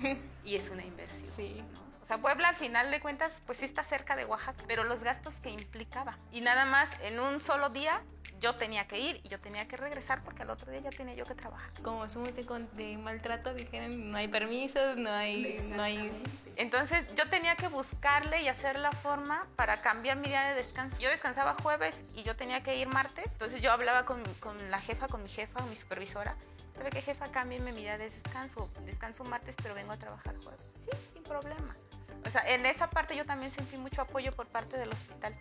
Y 0.45 0.57
es 0.57 0.69
una 0.69 0.83
inversión. 0.83 1.31
Sí. 1.31 1.63
O 2.03 2.05
sea, 2.05 2.17
Puebla 2.17 2.49
al 2.49 2.57
final 2.57 2.91
de 2.91 2.99
cuentas 2.99 3.41
pues 3.45 3.59
sí 3.59 3.65
está 3.65 3.81
cerca 3.81 4.17
de 4.17 4.25
Oaxaca, 4.25 4.61
pero 4.67 4.83
los 4.83 5.03
gastos 5.03 5.35
que 5.35 5.49
implicaba. 5.49 6.17
Y 6.33 6.41
nada 6.41 6.65
más 6.65 6.91
en 7.01 7.17
un 7.17 7.39
solo 7.39 7.69
día 7.69 8.01
yo 8.41 8.55
tenía 8.55 8.89
que 8.89 8.99
ir 8.99 9.21
y 9.23 9.29
yo 9.29 9.39
tenía 9.39 9.69
que 9.69 9.77
regresar 9.77 10.21
porque 10.21 10.41
al 10.41 10.49
otro 10.49 10.69
día 10.69 10.81
ya 10.81 10.89
tenía 10.89 11.13
yo 11.13 11.23
que 11.23 11.33
trabajar. 11.33 11.71
Como 11.81 12.09
somos 12.09 12.35
de, 12.35 12.43
de 12.73 12.97
maltrato, 12.97 13.53
dijeron, 13.53 14.11
no 14.11 14.17
hay 14.17 14.27
permisos, 14.27 14.97
no 14.97 15.09
hay, 15.11 15.65
no 15.69 15.81
hay... 15.81 16.11
Entonces 16.57 17.05
yo 17.15 17.29
tenía 17.29 17.55
que 17.55 17.69
buscarle 17.69 18.41
y 18.41 18.49
hacer 18.49 18.77
la 18.77 18.91
forma 18.91 19.47
para 19.55 19.81
cambiar 19.81 20.17
mi 20.17 20.27
día 20.27 20.43
de 20.49 20.55
descanso. 20.55 20.99
Yo 20.99 21.09
descansaba 21.09 21.55
jueves 21.63 22.03
y 22.15 22.23
yo 22.23 22.35
tenía 22.35 22.61
que 22.63 22.75
ir 22.75 22.89
martes, 22.89 23.31
entonces 23.31 23.61
yo 23.61 23.71
hablaba 23.71 24.03
con, 24.03 24.21
con 24.41 24.57
la 24.69 24.81
jefa, 24.81 25.07
con 25.07 25.23
mi 25.23 25.29
jefa, 25.29 25.63
mi 25.67 25.77
supervisora. 25.77 26.35
¿Sabe 26.75 26.89
qué 26.89 27.01
jefa? 27.01 27.31
Cámbienme 27.31 27.71
mi 27.71 27.81
día 27.81 27.97
de 27.97 28.09
descanso. 28.09 28.69
Descanso 28.81 29.23
martes, 29.23 29.55
pero 29.61 29.73
vengo 29.73 29.93
a 29.93 29.97
trabajar 29.97 30.35
jueves. 30.43 30.65
Sí, 30.79 30.89
sin 31.13 31.23
problema. 31.23 31.77
O 32.25 32.29
sea, 32.29 32.41
en 32.47 32.65
esa 32.65 32.89
parte 32.89 33.15
yo 33.15 33.25
también 33.25 33.51
sentí 33.51 33.77
mucho 33.77 34.01
apoyo 34.01 34.31
por 34.31 34.47
parte 34.47 34.77
del 34.77 34.89
hospital, 34.89 35.35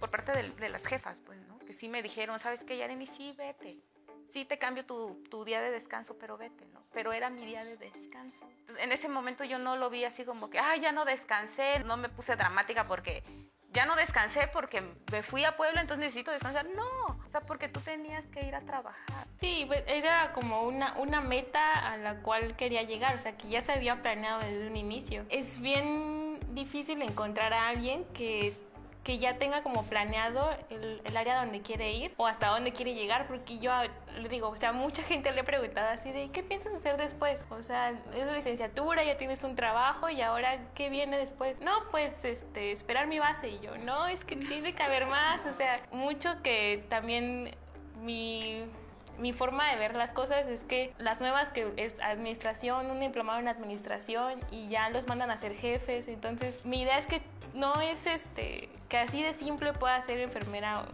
por 0.00 0.10
parte 0.10 0.32
de, 0.32 0.50
de 0.50 0.68
las 0.68 0.86
jefas, 0.86 1.20
pues, 1.24 1.40
¿no? 1.46 1.58
Que 1.58 1.72
sí 1.72 1.88
me 1.88 2.02
dijeron, 2.02 2.38
¿sabes 2.38 2.64
qué, 2.64 2.76
Yareni? 2.76 3.06
Sí, 3.06 3.34
vete. 3.36 3.78
sí 4.28 4.44
te 4.44 4.58
cambio 4.58 4.84
tu, 4.84 5.44
día 5.44 5.60
de 5.60 5.70
descanso, 5.70 6.16
pero 6.18 6.36
vete, 6.36 6.66
¿no? 6.66 6.82
Pero 6.92 7.12
era 7.12 7.30
mi 7.30 7.44
día 7.44 7.64
de 7.64 7.76
descanso. 7.76 8.44
Entonces, 8.58 8.84
en 8.84 8.92
ese 8.92 9.08
momento 9.08 9.44
yo 9.44 9.58
no 9.58 9.76
lo 9.76 9.90
vi 9.90 10.04
así 10.04 10.24
como 10.24 10.50
que, 10.50 10.58
ay, 10.58 10.80
ya 10.80 10.92
no 10.92 11.04
descansé, 11.04 11.80
no 11.84 11.96
me 11.96 12.08
puse 12.08 12.36
dramática 12.36 12.86
porque 12.86 13.22
ya 13.72 13.86
no 13.86 13.96
descansé 13.96 14.48
porque 14.52 14.82
me 15.10 15.22
fui 15.22 15.44
a 15.44 15.56
Puebla, 15.56 15.80
entonces 15.80 16.04
necesito 16.04 16.30
descansar. 16.30 16.66
No, 16.66 17.06
o 17.06 17.30
sea, 17.30 17.40
porque 17.40 17.68
tú 17.68 17.80
tenías 17.80 18.26
que 18.26 18.46
ir 18.46 18.54
a 18.54 18.60
trabajar. 18.60 19.26
Sí, 19.36 19.64
pues 19.66 19.82
esa 19.86 20.06
era 20.06 20.32
como 20.32 20.62
una, 20.62 20.94
una 20.98 21.20
meta 21.20 21.90
a 21.90 21.96
la 21.96 22.20
cual 22.20 22.54
quería 22.56 22.82
llegar, 22.82 23.14
o 23.14 23.18
sea, 23.18 23.36
que 23.36 23.48
ya 23.48 23.60
se 23.60 23.72
había 23.72 24.02
planeado 24.02 24.40
desde 24.40 24.66
un 24.66 24.76
inicio. 24.76 25.24
Es 25.30 25.60
bien 25.60 26.21
difícil 26.54 27.02
encontrar 27.02 27.52
a 27.52 27.68
alguien 27.68 28.04
que 28.14 28.54
que 29.04 29.18
ya 29.18 29.36
tenga 29.36 29.62
como 29.62 29.84
planeado 29.84 30.48
el, 30.70 31.00
el, 31.04 31.16
área 31.16 31.40
donde 31.40 31.60
quiere 31.60 31.92
ir 31.92 32.14
o 32.16 32.26
hasta 32.26 32.48
dónde 32.48 32.72
quiere 32.72 32.94
llegar, 32.94 33.26
porque 33.26 33.58
yo 33.58 33.72
le 34.16 34.28
digo, 34.28 34.48
o 34.48 34.56
sea, 34.56 34.72
mucha 34.72 35.02
gente 35.02 35.32
le 35.32 35.40
he 35.40 35.44
preguntado 35.44 35.88
así 35.88 36.12
de, 36.12 36.30
¿qué 36.30 36.42
piensas 36.42 36.74
hacer 36.74 36.96
después? 36.96 37.44
O 37.50 37.62
sea, 37.62 37.90
es 37.90 38.32
licenciatura, 38.32 39.02
ya 39.02 39.16
tienes 39.16 39.42
un 39.42 39.56
trabajo 39.56 40.08
y 40.08 40.20
ahora, 40.20 40.58
¿qué 40.74 40.88
viene 40.88 41.18
después? 41.18 41.60
No, 41.60 41.72
pues, 41.90 42.24
este, 42.24 42.70
esperar 42.70 43.08
mi 43.08 43.18
base 43.18 43.48
y 43.48 43.60
yo, 43.60 43.76
no, 43.76 44.06
es 44.06 44.24
que 44.24 44.36
tiene 44.36 44.74
que 44.74 44.82
haber 44.82 45.06
más, 45.06 45.44
o 45.46 45.52
sea, 45.52 45.80
mucho 45.90 46.40
que 46.42 46.84
también 46.88 47.56
mi 48.02 48.64
mi 49.22 49.32
forma 49.32 49.70
de 49.70 49.78
ver 49.78 49.94
las 49.94 50.12
cosas 50.12 50.48
es 50.48 50.64
que 50.64 50.92
las 50.98 51.20
nuevas 51.20 51.48
que 51.48 51.72
es 51.76 51.98
administración, 52.00 52.90
un 52.90 52.98
diplomado 52.98 53.38
en 53.38 53.46
administración 53.46 54.40
y 54.50 54.68
ya 54.68 54.90
los 54.90 55.06
mandan 55.06 55.30
a 55.30 55.36
ser 55.36 55.54
jefes. 55.54 56.08
Entonces, 56.08 56.64
mi 56.64 56.82
idea 56.82 56.98
es 56.98 57.06
que 57.06 57.22
no 57.54 57.80
es 57.80 58.06
este 58.06 58.68
que 58.88 58.98
así 58.98 59.22
de 59.22 59.32
simple 59.32 59.72
pueda 59.74 60.00
ser 60.00 60.18
enfermera 60.18 60.86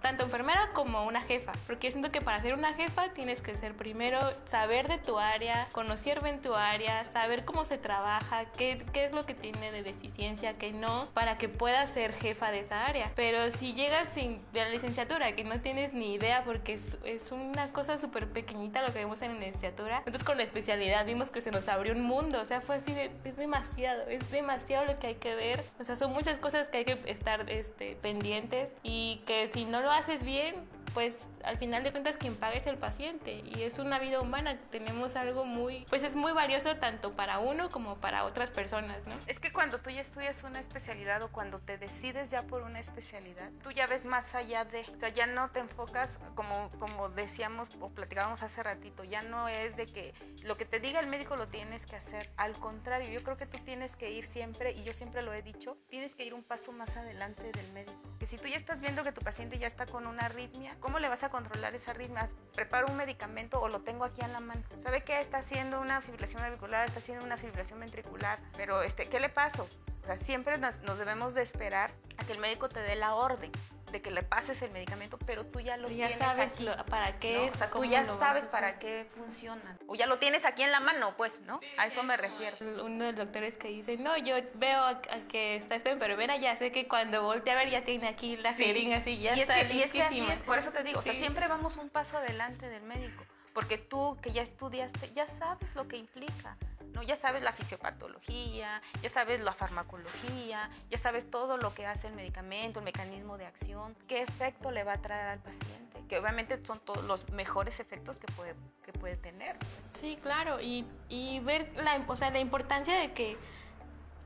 tanto 0.00 0.24
enfermera 0.24 0.70
como 0.72 1.04
una 1.04 1.20
jefa, 1.20 1.52
porque 1.66 1.90
siento 1.90 2.10
que 2.10 2.20
para 2.20 2.40
ser 2.40 2.54
una 2.54 2.74
jefa 2.74 3.12
tienes 3.12 3.40
que 3.40 3.56
ser 3.56 3.74
primero 3.74 4.20
saber 4.44 4.88
de 4.88 4.98
tu 4.98 5.18
área, 5.18 5.68
conocer 5.72 6.22
bien 6.22 6.40
tu 6.40 6.54
área, 6.54 7.04
saber 7.04 7.44
cómo 7.44 7.64
se 7.64 7.78
trabaja, 7.78 8.46
qué, 8.56 8.84
qué 8.92 9.06
es 9.06 9.12
lo 9.12 9.26
que 9.26 9.34
tiene 9.34 9.72
de 9.72 9.82
deficiencia, 9.82 10.56
qué 10.56 10.72
no, 10.72 11.06
para 11.14 11.38
que 11.38 11.48
puedas 11.48 11.90
ser 11.90 12.12
jefa 12.12 12.50
de 12.50 12.60
esa 12.60 12.86
área. 12.86 13.10
Pero 13.14 13.50
si 13.50 13.74
llegas 13.74 14.08
sin, 14.08 14.40
de 14.52 14.60
la 14.60 14.70
licenciatura, 14.70 15.34
que 15.34 15.44
no 15.44 15.60
tienes 15.60 15.94
ni 15.94 16.14
idea, 16.14 16.44
porque 16.44 16.74
es, 16.74 16.98
es 17.04 17.32
una 17.32 17.72
cosa 17.72 17.98
súper 17.98 18.28
pequeñita 18.28 18.82
lo 18.82 18.92
que 18.92 19.00
vemos 19.00 19.22
en 19.22 19.34
la 19.34 19.40
licenciatura, 19.40 19.98
entonces 19.98 20.24
con 20.24 20.36
la 20.36 20.42
especialidad 20.44 21.04
vimos 21.06 21.30
que 21.30 21.40
se 21.40 21.50
nos 21.50 21.68
abrió 21.68 21.92
un 21.92 22.02
mundo, 22.02 22.40
o 22.40 22.44
sea, 22.44 22.60
fue 22.60 22.76
así, 22.76 22.92
de, 22.92 23.10
es 23.24 23.36
demasiado, 23.36 24.08
es 24.08 24.30
demasiado 24.30 24.84
lo 24.84 24.98
que 24.98 25.08
hay 25.08 25.14
que 25.16 25.34
ver, 25.34 25.64
o 25.78 25.84
sea, 25.84 25.96
son 25.96 26.12
muchas 26.12 26.38
cosas 26.38 26.68
que 26.68 26.78
hay 26.78 26.84
que 26.84 26.98
estar 27.06 27.48
este, 27.50 27.96
pendientes 27.96 28.76
y 28.82 29.22
que 29.26 29.48
si 29.48 29.64
no 29.64 29.80
lo 29.80 29.87
haces 29.90 30.24
bien, 30.24 30.54
pues 30.94 31.18
al 31.48 31.56
final 31.56 31.82
de 31.82 31.90
cuentas 31.90 32.18
quien 32.18 32.36
paga 32.36 32.56
es 32.56 32.66
el 32.66 32.76
paciente 32.76 33.42
y 33.42 33.62
es 33.62 33.78
una 33.78 33.98
vida 33.98 34.20
humana. 34.20 34.58
Tenemos 34.70 35.16
algo 35.16 35.46
muy, 35.46 35.86
pues 35.88 36.02
es 36.02 36.14
muy 36.14 36.32
valioso 36.32 36.76
tanto 36.76 37.12
para 37.12 37.38
uno 37.38 37.70
como 37.70 37.96
para 37.96 38.24
otras 38.24 38.50
personas, 38.50 39.06
¿no? 39.06 39.14
Es 39.26 39.40
que 39.40 39.50
cuando 39.50 39.78
tú 39.78 39.88
ya 39.88 40.02
estudias 40.02 40.44
una 40.44 40.60
especialidad 40.60 41.22
o 41.22 41.28
cuando 41.28 41.58
te 41.58 41.78
decides 41.78 42.30
ya 42.30 42.42
por 42.42 42.62
una 42.62 42.78
especialidad, 42.78 43.50
tú 43.62 43.70
ya 43.70 43.86
ves 43.86 44.04
más 44.04 44.34
allá 44.34 44.66
de, 44.66 44.82
o 44.94 45.00
sea, 45.00 45.08
ya 45.08 45.26
no 45.26 45.48
te 45.48 45.60
enfocas 45.60 46.18
como, 46.34 46.70
como 46.78 47.08
decíamos 47.08 47.70
o 47.80 47.88
platicábamos 47.88 48.42
hace 48.42 48.62
ratito, 48.62 49.04
ya 49.04 49.22
no 49.22 49.48
es 49.48 49.74
de 49.74 49.86
que 49.86 50.12
lo 50.44 50.58
que 50.58 50.66
te 50.66 50.80
diga 50.80 51.00
el 51.00 51.06
médico 51.06 51.36
lo 51.36 51.48
tienes 51.48 51.86
que 51.86 51.96
hacer. 51.96 52.30
Al 52.36 52.52
contrario, 52.58 53.08
yo 53.08 53.22
creo 53.22 53.38
que 53.38 53.46
tú 53.46 53.56
tienes 53.64 53.96
que 53.96 54.10
ir 54.10 54.24
siempre, 54.24 54.72
y 54.72 54.82
yo 54.82 54.92
siempre 54.92 55.22
lo 55.22 55.32
he 55.32 55.40
dicho, 55.40 55.78
tienes 55.88 56.14
que 56.14 56.26
ir 56.26 56.34
un 56.34 56.42
paso 56.42 56.72
más 56.72 56.94
adelante 56.98 57.50
del 57.52 57.72
médico. 57.72 57.98
Que 58.18 58.26
si 58.26 58.36
tú 58.36 58.48
ya 58.48 58.56
estás 58.56 58.82
viendo 58.82 59.02
que 59.02 59.12
tu 59.12 59.22
paciente 59.22 59.58
ya 59.58 59.66
está 59.66 59.86
con 59.86 60.06
una 60.06 60.26
arritmia, 60.26 60.76
¿cómo 60.80 60.98
le 60.98 61.08
vas 61.08 61.24
a 61.24 61.30
controlar 61.38 61.74
esa 61.74 61.92
arritmia? 61.92 62.28
Preparo 62.54 62.88
un 62.88 62.96
medicamento 62.96 63.60
o 63.60 63.68
lo 63.68 63.80
tengo 63.80 64.04
aquí 64.04 64.20
en 64.22 64.32
la 64.32 64.40
mano. 64.40 64.60
¿Sabe 64.82 65.02
qué? 65.02 65.20
Está 65.20 65.38
haciendo 65.38 65.80
una 65.80 66.00
fibrilación 66.00 66.42
auricular, 66.44 66.86
está 66.86 66.98
haciendo 66.98 67.24
una 67.24 67.36
fibrilación 67.36 67.78
ventricular, 67.78 68.40
pero 68.56 68.82
este, 68.82 69.06
¿qué 69.06 69.20
le 69.20 69.28
pasó? 69.28 69.68
O 70.02 70.06
sea, 70.06 70.16
siempre 70.16 70.58
nos, 70.58 70.80
nos 70.80 70.98
debemos 70.98 71.34
de 71.34 71.42
esperar 71.42 71.90
a 72.16 72.24
que 72.24 72.32
el 72.32 72.38
médico 72.38 72.68
te 72.68 72.80
dé 72.80 72.96
la 72.96 73.14
orden 73.14 73.52
de 73.92 74.02
que 74.02 74.10
le 74.10 74.22
pases 74.22 74.60
el 74.62 74.70
medicamento, 74.72 75.18
pero 75.26 75.46
tú 75.46 75.60
ya 75.60 75.76
lo 75.76 75.88
ya 75.88 76.08
tienes 76.08 76.16
sabes 76.16 76.54
aquí. 76.54 76.64
Lo, 76.64 76.76
para 76.86 77.18
qué 77.18 77.34
¿no? 77.36 77.44
es, 77.44 77.54
o 77.54 77.58
sea, 77.58 77.70
tú 77.70 77.84
ya 77.84 78.04
sabes 78.04 78.46
para 78.46 78.78
qué 78.78 79.06
funciona. 79.16 79.78
O 79.86 79.94
ya 79.94 80.06
lo 80.06 80.18
tienes 80.18 80.44
aquí 80.44 80.62
en 80.62 80.70
la 80.70 80.80
mano, 80.80 81.16
pues, 81.16 81.38
¿no? 81.40 81.60
A 81.76 81.86
eso 81.86 82.02
me 82.02 82.16
refiero. 82.16 82.56
Uno 82.84 83.04
de 83.04 83.12
los 83.12 83.16
doctores 83.16 83.56
que 83.56 83.68
dice, 83.68 83.96
no, 83.96 84.16
yo 84.16 84.36
veo 84.54 84.80
a, 84.80 84.90
a 84.90 85.20
que 85.28 85.56
está 85.56 85.74
esta 85.74 85.90
enfermera, 85.90 86.36
ya 86.36 86.56
sé 86.56 86.72
que 86.72 86.88
cuando 86.88 87.22
voltea 87.22 87.54
a 87.54 87.56
ver 87.56 87.70
ya 87.70 87.84
tiene 87.84 88.08
aquí 88.08 88.36
la 88.36 88.54
sí. 88.54 88.64
jeringa 88.64 88.98
así, 88.98 89.18
ya 89.18 89.36
y 89.36 89.40
está 89.40 89.60
es 89.60 89.68
que, 89.68 89.74
y 89.74 89.82
es 89.82 89.90
que 89.92 90.02
así 90.02 90.20
es, 90.20 90.42
por 90.42 90.58
eso 90.58 90.70
te 90.70 90.82
digo, 90.82 91.02
sí. 91.02 91.10
o 91.10 91.12
sea, 91.12 91.20
siempre 91.20 91.48
vamos 91.48 91.76
un 91.76 91.88
paso 91.88 92.18
adelante 92.18 92.68
del 92.68 92.82
médico, 92.82 93.24
porque 93.52 93.78
tú 93.78 94.16
que 94.22 94.32
ya 94.32 94.42
estudiaste, 94.42 95.10
ya 95.12 95.26
sabes 95.26 95.74
lo 95.74 95.88
que 95.88 95.96
implica. 95.96 96.56
¿No? 96.98 97.04
Ya 97.04 97.16
sabes 97.16 97.42
la 97.42 97.52
fisiopatología, 97.52 98.82
ya 99.00 99.08
sabes 99.08 99.40
la 99.40 99.52
farmacología, 99.52 100.68
ya 100.90 100.98
sabes 100.98 101.30
todo 101.30 101.56
lo 101.56 101.74
que 101.74 101.86
hace 101.86 102.08
el 102.08 102.14
medicamento, 102.14 102.80
el 102.80 102.84
mecanismo 102.84 103.38
de 103.38 103.46
acción, 103.46 103.96
qué 104.08 104.22
efecto 104.22 104.70
le 104.70 104.84
va 104.84 104.94
a 104.94 104.98
traer 105.02 105.28
al 105.28 105.38
paciente, 105.38 106.02
que 106.08 106.18
obviamente 106.18 106.62
son 106.64 106.80
todos 106.80 107.04
los 107.04 107.30
mejores 107.30 107.80
efectos 107.80 108.18
que 108.18 108.26
puede, 108.32 108.54
que 108.84 108.92
puede 108.92 109.16
tener. 109.16 109.56
Sí, 109.92 110.18
claro, 110.22 110.60
y, 110.60 110.84
y 111.08 111.40
ver 111.40 111.70
la, 111.76 112.04
o 112.06 112.16
sea, 112.16 112.30
la 112.30 112.40
importancia 112.40 112.98
de 112.98 113.12
que 113.12 113.36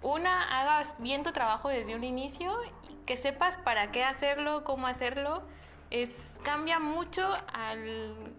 una 0.00 0.61
hagas 0.61 0.97
bien 0.99 1.23
tu 1.23 1.33
trabajo 1.33 1.69
desde 1.69 1.95
un 1.95 2.05
inicio 2.05 2.59
y 2.88 2.95
que 3.07 3.17
sepas 3.17 3.59
para 3.59 3.93
qué 3.93 4.02
hacerlo, 4.02 4.64
cómo 4.64 4.87
hacerlo, 4.87 5.43
es, 5.91 6.41
cambia 6.43 6.79
mucho 6.79 7.29
al 7.52 8.33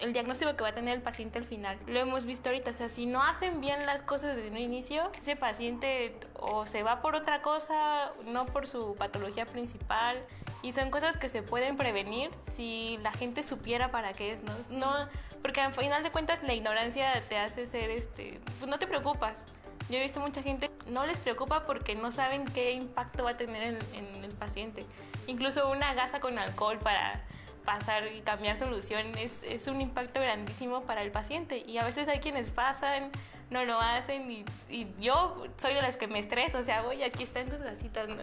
el 0.00 0.12
diagnóstico 0.12 0.54
que 0.56 0.62
va 0.62 0.70
a 0.70 0.74
tener 0.74 0.94
el 0.94 1.02
paciente 1.02 1.38
al 1.38 1.44
final. 1.44 1.78
Lo 1.86 1.98
hemos 1.98 2.26
visto 2.26 2.48
ahorita, 2.48 2.70
o 2.70 2.74
sea, 2.74 2.88
si 2.88 3.06
no 3.06 3.22
hacen 3.22 3.60
bien 3.60 3.86
las 3.86 4.02
cosas 4.02 4.36
desde 4.36 4.50
un 4.50 4.58
inicio, 4.58 5.10
ese 5.18 5.36
paciente 5.36 6.16
o 6.38 6.66
se 6.66 6.82
va 6.82 7.00
por 7.00 7.14
otra 7.14 7.42
cosa, 7.42 8.10
no 8.26 8.46
por 8.46 8.66
su 8.66 8.94
patología 8.96 9.46
principal, 9.46 10.18
y 10.62 10.72
son 10.72 10.90
cosas 10.90 11.16
que 11.16 11.28
se 11.28 11.42
pueden 11.42 11.76
prevenir 11.76 12.30
si 12.50 12.98
la 13.02 13.12
gente 13.12 13.42
supiera 13.42 13.90
para 13.90 14.12
qué 14.12 14.32
es, 14.32 14.42
¿no? 14.42 14.54
no 14.70 15.08
porque 15.42 15.60
al 15.60 15.74
final 15.74 16.02
de 16.02 16.10
cuentas 16.10 16.42
la 16.42 16.54
ignorancia 16.54 17.22
te 17.28 17.36
hace 17.36 17.66
ser, 17.66 17.90
este, 17.90 18.40
pues 18.58 18.70
no 18.70 18.78
te 18.78 18.86
preocupas. 18.86 19.44
Yo 19.90 19.98
he 19.98 20.00
visto 20.00 20.18
mucha 20.18 20.42
gente 20.42 20.70
no 20.88 21.04
les 21.04 21.18
preocupa 21.18 21.66
porque 21.66 21.94
no 21.94 22.10
saben 22.10 22.46
qué 22.46 22.72
impacto 22.72 23.24
va 23.24 23.30
a 23.32 23.36
tener 23.36 23.62
en, 23.62 23.78
en 23.94 24.24
el 24.24 24.32
paciente. 24.32 24.86
Incluso 25.26 25.70
una 25.70 25.92
gasa 25.92 26.20
con 26.20 26.38
alcohol 26.38 26.78
para 26.78 27.22
pasar 27.64 28.12
y 28.14 28.20
cambiar 28.20 28.56
solución 28.56 29.16
es, 29.18 29.42
es, 29.42 29.66
un 29.68 29.80
impacto 29.80 30.20
grandísimo 30.20 30.82
para 30.82 31.02
el 31.02 31.10
paciente 31.10 31.58
y 31.66 31.78
a 31.78 31.84
veces 31.84 32.08
hay 32.08 32.18
quienes 32.18 32.50
pasan, 32.50 33.10
no 33.50 33.64
lo 33.64 33.80
hacen 33.80 34.30
y, 34.30 34.44
y 34.68 34.86
yo 34.98 35.46
soy 35.56 35.74
de 35.74 35.82
las 35.82 35.96
que 35.96 36.06
me 36.06 36.18
estreso, 36.18 36.58
o 36.58 36.62
sea, 36.62 36.82
voy, 36.82 37.02
aquí 37.02 37.22
están 37.22 37.48
tus 37.48 37.62
gasitas, 37.62 38.08
¿no? 38.08 38.16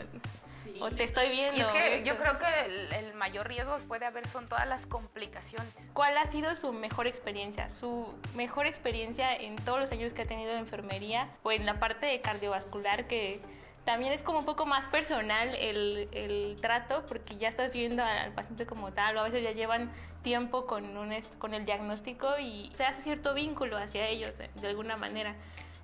sí. 0.63 0.75
o 0.79 0.89
te 0.91 1.03
estoy 1.03 1.29
viendo. 1.29 1.57
Y 1.57 1.61
es 1.61 1.67
que 1.67 1.95
esto. 1.95 2.07
yo 2.07 2.17
creo 2.17 2.37
que 2.37 2.65
el, 2.65 2.93
el, 2.93 3.13
mayor 3.15 3.47
riesgo 3.47 3.77
que 3.77 3.83
puede 3.83 4.05
haber 4.05 4.27
son 4.27 4.47
todas 4.47 4.67
las 4.67 4.85
complicaciones. 4.85 5.73
¿Cuál 5.93 6.17
ha 6.17 6.25
sido 6.25 6.55
su 6.55 6.73
mejor 6.73 7.07
experiencia? 7.07 7.69
Su 7.69 8.13
mejor 8.35 8.67
experiencia 8.67 9.35
en 9.35 9.55
todos 9.57 9.79
los 9.79 9.91
años 9.91 10.13
que 10.13 10.23
ha 10.23 10.27
tenido 10.27 10.51
de 10.51 10.59
enfermería 10.59 11.27
o 11.43 11.51
en 11.51 11.65
la 11.65 11.79
parte 11.79 12.05
de 12.05 12.21
cardiovascular 12.21 13.07
que 13.07 13.41
también 13.85 14.13
es 14.13 14.21
como 14.21 14.39
un 14.39 14.45
poco 14.45 14.65
más 14.65 14.85
personal 14.85 15.55
el, 15.55 16.07
el, 16.11 16.55
trato 16.61 17.03
porque 17.07 17.37
ya 17.37 17.47
estás 17.47 17.71
viendo 17.73 18.03
al, 18.03 18.31
paciente 18.33 18.65
como 18.65 18.91
tal 18.93 19.17
o 19.17 19.21
a 19.21 19.23
veces 19.23 19.43
ya 19.43 19.51
llevan 19.51 19.91
tiempo 20.21 20.67
con, 20.67 20.97
un, 20.97 21.13
con 21.39 21.53
el 21.53 21.65
diagnóstico 21.65 22.37
y 22.39 22.69
se 22.73 22.85
hace 22.85 23.01
cierto 23.01 23.33
vínculo 23.33 23.77
hacia 23.77 24.07
ellos 24.07 24.37
de, 24.37 24.49
de 24.55 24.67
alguna 24.67 24.97
manera. 24.97 25.35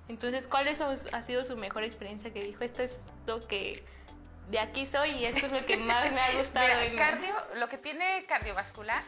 Entonces, 0.08 0.46
¿cuál 0.46 0.68
es, 0.68 0.80
ha 0.80 1.22
sido 1.22 1.44
su 1.44 1.56
mejor 1.56 1.84
experiencia 1.84 2.32
que 2.32 2.42
dijo? 2.42 2.64
Esto 2.64 2.82
es 2.82 3.00
lo 3.26 3.40
que 3.40 3.84
de 4.48 4.58
aquí 4.58 4.86
soy 4.86 5.10
y 5.10 5.24
esto 5.26 5.46
es 5.46 5.52
lo 5.52 5.64
que 5.66 5.76
más 5.76 6.10
me 6.12 6.20
ha 6.20 6.32
gustado. 6.38 6.66
Mira, 6.66 6.96
cardio, 6.96 7.34
lo 7.56 7.68
que 7.68 7.78
tiene 7.78 8.24
cardiovascular 8.26 9.02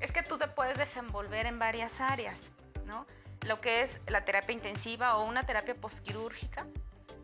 es 0.00 0.10
que 0.10 0.22
tú 0.22 0.38
te 0.38 0.48
puedes 0.48 0.76
desenvolver 0.76 1.46
en 1.46 1.58
varias 1.58 2.00
áreas, 2.00 2.50
¿no? 2.86 3.06
Lo 3.42 3.60
que 3.60 3.82
es 3.82 4.00
la 4.08 4.24
terapia 4.24 4.52
intensiva 4.52 5.16
o 5.16 5.24
una 5.24 5.44
terapia 5.46 5.76
postquirúrgica, 5.76 6.66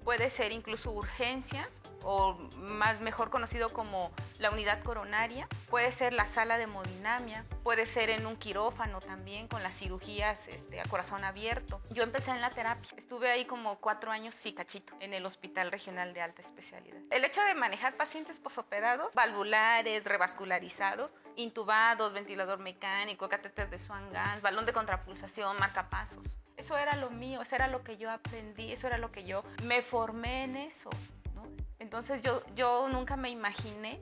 puede 0.08 0.30
ser 0.30 0.52
incluso 0.52 0.90
urgencias 0.90 1.82
o 2.02 2.32
más 2.56 2.98
mejor 2.98 3.28
conocido 3.28 3.68
como 3.68 4.10
la 4.38 4.50
unidad 4.50 4.82
coronaria, 4.82 5.46
puede 5.68 5.92
ser 5.92 6.14
la 6.14 6.24
sala 6.24 6.56
de 6.56 6.62
hemodinamia, 6.62 7.44
puede 7.62 7.84
ser 7.84 8.08
en 8.08 8.24
un 8.24 8.36
quirófano 8.36 9.00
también 9.00 9.48
con 9.48 9.62
las 9.62 9.78
cirugías 9.78 10.48
este, 10.48 10.80
a 10.80 10.84
corazón 10.84 11.24
abierto. 11.24 11.82
Yo 11.90 12.04
empecé 12.04 12.30
en 12.30 12.40
la 12.40 12.48
terapia, 12.48 12.88
estuve 12.96 13.28
ahí 13.28 13.44
como 13.44 13.80
cuatro 13.80 14.10
años, 14.10 14.34
sí, 14.34 14.54
cachito, 14.54 14.94
en 15.00 15.12
el 15.12 15.26
Hospital 15.26 15.70
Regional 15.70 16.14
de 16.14 16.22
Alta 16.22 16.40
Especialidad. 16.40 17.02
El 17.10 17.26
hecho 17.26 17.42
de 17.42 17.54
manejar 17.54 17.98
pacientes 17.98 18.40
posoperados, 18.40 19.12
valvulares, 19.12 20.04
revascularizados, 20.04 21.12
intubados, 21.36 22.14
ventilador 22.14 22.60
mecánico, 22.60 23.28
catéter 23.28 23.68
de 23.68 23.78
Swan-Ganz, 23.78 24.40
balón 24.40 24.64
de 24.64 24.72
contrapulsación, 24.72 25.58
marcapasos. 25.58 26.38
Eso 26.58 26.76
era 26.76 26.96
lo 26.96 27.10
mío, 27.10 27.40
eso 27.40 27.54
era 27.54 27.68
lo 27.68 27.84
que 27.84 27.96
yo 27.96 28.10
aprendí, 28.10 28.72
eso 28.72 28.88
era 28.88 28.98
lo 28.98 29.12
que 29.12 29.24
yo 29.24 29.44
me 29.62 29.80
formé 29.80 30.42
en 30.42 30.56
eso. 30.56 30.90
¿no? 31.34 31.44
Entonces 31.78 32.20
yo, 32.20 32.42
yo 32.56 32.88
nunca 32.88 33.16
me 33.16 33.30
imaginé 33.30 34.00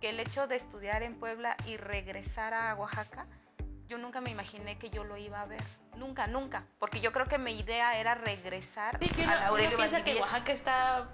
que 0.00 0.08
el 0.08 0.18
hecho 0.18 0.46
de 0.46 0.56
estudiar 0.56 1.02
en 1.02 1.14
Puebla 1.20 1.54
y 1.66 1.76
regresar 1.76 2.54
a 2.54 2.74
Oaxaca, 2.74 3.26
yo 3.88 3.98
nunca 3.98 4.22
me 4.22 4.30
imaginé 4.30 4.78
que 4.78 4.88
yo 4.88 5.04
lo 5.04 5.18
iba 5.18 5.42
a 5.42 5.46
ver. 5.46 5.62
Nunca, 5.96 6.26
nunca. 6.26 6.64
Porque 6.78 7.00
yo 7.00 7.12
creo 7.12 7.26
que 7.26 7.36
mi 7.36 7.58
idea 7.58 7.98
era 7.98 8.14
regresar 8.14 8.98
sí, 8.98 9.22
a 9.22 9.48
Aurelio 9.48 9.76
piensa 9.76 10.02
que 10.02 10.18
Oaxaca 10.18 10.52
está 10.52 11.08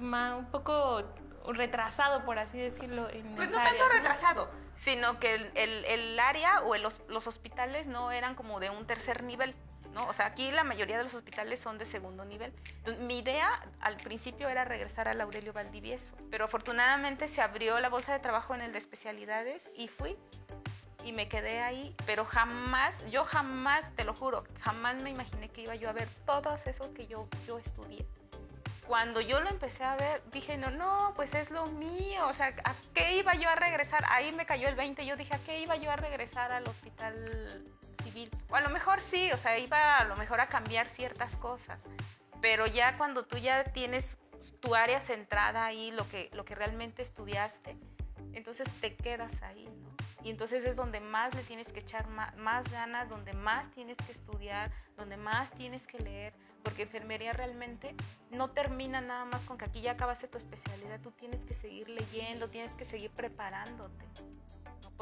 un 0.00 0.48
poco 0.50 1.04
retrasado, 1.46 2.24
por 2.24 2.38
así 2.38 2.56
decirlo. 2.58 3.10
En 3.10 3.34
pues 3.34 3.52
no 3.52 3.58
tanto 3.58 3.86
retrasado, 3.88 4.50
sino 4.74 5.20
que 5.20 5.34
el, 5.34 5.84
el, 5.84 6.18
área 6.18 6.62
o 6.62 6.74
los 6.76 7.26
hospitales 7.26 7.86
no 7.86 8.10
eran 8.10 8.34
como 8.34 8.60
de 8.60 8.70
un 8.70 8.86
tercer 8.86 9.22
nivel. 9.22 9.54
¿No? 9.92 10.06
O 10.06 10.12
sea, 10.12 10.26
aquí 10.26 10.50
la 10.50 10.64
mayoría 10.64 10.98
de 10.98 11.04
los 11.04 11.14
hospitales 11.14 11.60
son 11.60 11.78
de 11.78 11.86
segundo 11.86 12.24
nivel. 12.24 12.52
mi 13.00 13.18
idea 13.18 13.48
al 13.80 13.96
principio 13.96 14.48
era 14.48 14.64
regresar 14.64 15.08
al 15.08 15.20
Aurelio 15.20 15.52
Valdivieso, 15.52 16.16
pero 16.30 16.44
afortunadamente 16.46 17.28
se 17.28 17.42
abrió 17.42 17.78
la 17.80 17.88
bolsa 17.88 18.12
de 18.12 18.18
trabajo 18.18 18.54
en 18.54 18.62
el 18.62 18.72
de 18.72 18.78
especialidades 18.78 19.70
y 19.76 19.88
fui 19.88 20.16
y 21.04 21.12
me 21.12 21.28
quedé 21.28 21.60
ahí, 21.60 21.94
pero 22.06 22.24
jamás, 22.24 23.04
yo 23.10 23.24
jamás, 23.24 23.94
te 23.96 24.04
lo 24.04 24.14
juro, 24.14 24.44
jamás 24.60 25.02
me 25.02 25.10
imaginé 25.10 25.48
que 25.48 25.62
iba 25.62 25.74
yo 25.74 25.88
a 25.88 25.92
ver 25.92 26.08
todos 26.26 26.66
esos 26.66 26.86
que 26.88 27.06
yo, 27.06 27.28
yo 27.46 27.58
estudié. 27.58 28.06
Cuando 28.86 29.20
yo 29.20 29.40
lo 29.40 29.48
empecé 29.48 29.84
a 29.84 29.96
ver, 29.96 30.22
dije, 30.32 30.56
no, 30.56 30.70
no, 30.70 31.12
pues 31.16 31.34
es 31.34 31.50
lo 31.50 31.66
mío, 31.66 32.26
o 32.28 32.34
sea, 32.34 32.54
¿a 32.64 32.74
qué 32.94 33.16
iba 33.16 33.34
yo 33.34 33.48
a 33.48 33.54
regresar? 33.54 34.04
Ahí 34.08 34.32
me 34.32 34.44
cayó 34.44 34.68
el 34.68 34.74
20, 34.74 35.06
yo 35.06 35.16
dije, 35.16 35.34
¿a 35.34 35.38
qué 35.38 35.60
iba 35.60 35.76
yo 35.76 35.90
a 35.90 35.96
regresar 35.96 36.52
al 36.52 36.68
hospital 36.68 37.64
O 38.50 38.56
a 38.56 38.60
lo 38.60 38.70
mejor 38.70 39.00
sí, 39.00 39.30
o 39.32 39.36
sea, 39.36 39.58
iba 39.58 39.98
a 39.98 40.04
lo 40.04 40.16
mejor 40.16 40.40
a 40.40 40.48
cambiar 40.48 40.88
ciertas 40.88 41.36
cosas, 41.36 41.84
pero 42.40 42.66
ya 42.66 42.96
cuando 42.98 43.24
tú 43.24 43.38
ya 43.38 43.64
tienes 43.64 44.18
tu 44.60 44.74
área 44.74 45.00
centrada 45.00 45.64
ahí, 45.64 45.90
lo 45.92 46.08
que, 46.08 46.30
lo 46.32 46.44
que 46.44 46.54
realmente 46.54 47.02
estudiaste, 47.02 47.76
entonces 48.32 48.68
te 48.80 48.94
quedas 48.94 49.42
ahí, 49.42 49.64
¿no? 49.64 49.92
Y 50.24 50.30
entonces 50.30 50.64
es 50.64 50.76
donde 50.76 51.00
más 51.00 51.34
le 51.34 51.42
tienes 51.42 51.72
que 51.72 51.80
echar 51.80 52.06
más, 52.08 52.70
ganas, 52.70 53.08
donde 53.08 53.32
más 53.32 53.70
tienes 53.72 53.96
que 53.96 54.12
estudiar, 54.12 54.70
donde 54.96 55.16
más 55.16 55.50
tienes 55.50 55.86
que 55.86 55.98
leer, 55.98 56.32
porque 56.62 56.82
enfermería 56.82 57.32
realmente 57.32 57.94
no 58.30 58.50
termina 58.50 59.00
nada 59.00 59.24
más 59.24 59.44
con 59.44 59.58
que 59.58 59.64
aquí 59.64 59.80
ya 59.80 59.92
acabaste 59.92 60.28
tu 60.28 60.38
especialidad, 60.38 61.00
tú 61.00 61.10
tienes 61.10 61.44
que 61.44 61.54
seguir 61.54 61.88
leyendo, 61.88 62.48
tienes 62.48 62.70
que 62.76 62.84
seguir 62.84 63.10
preparándote, 63.10 64.04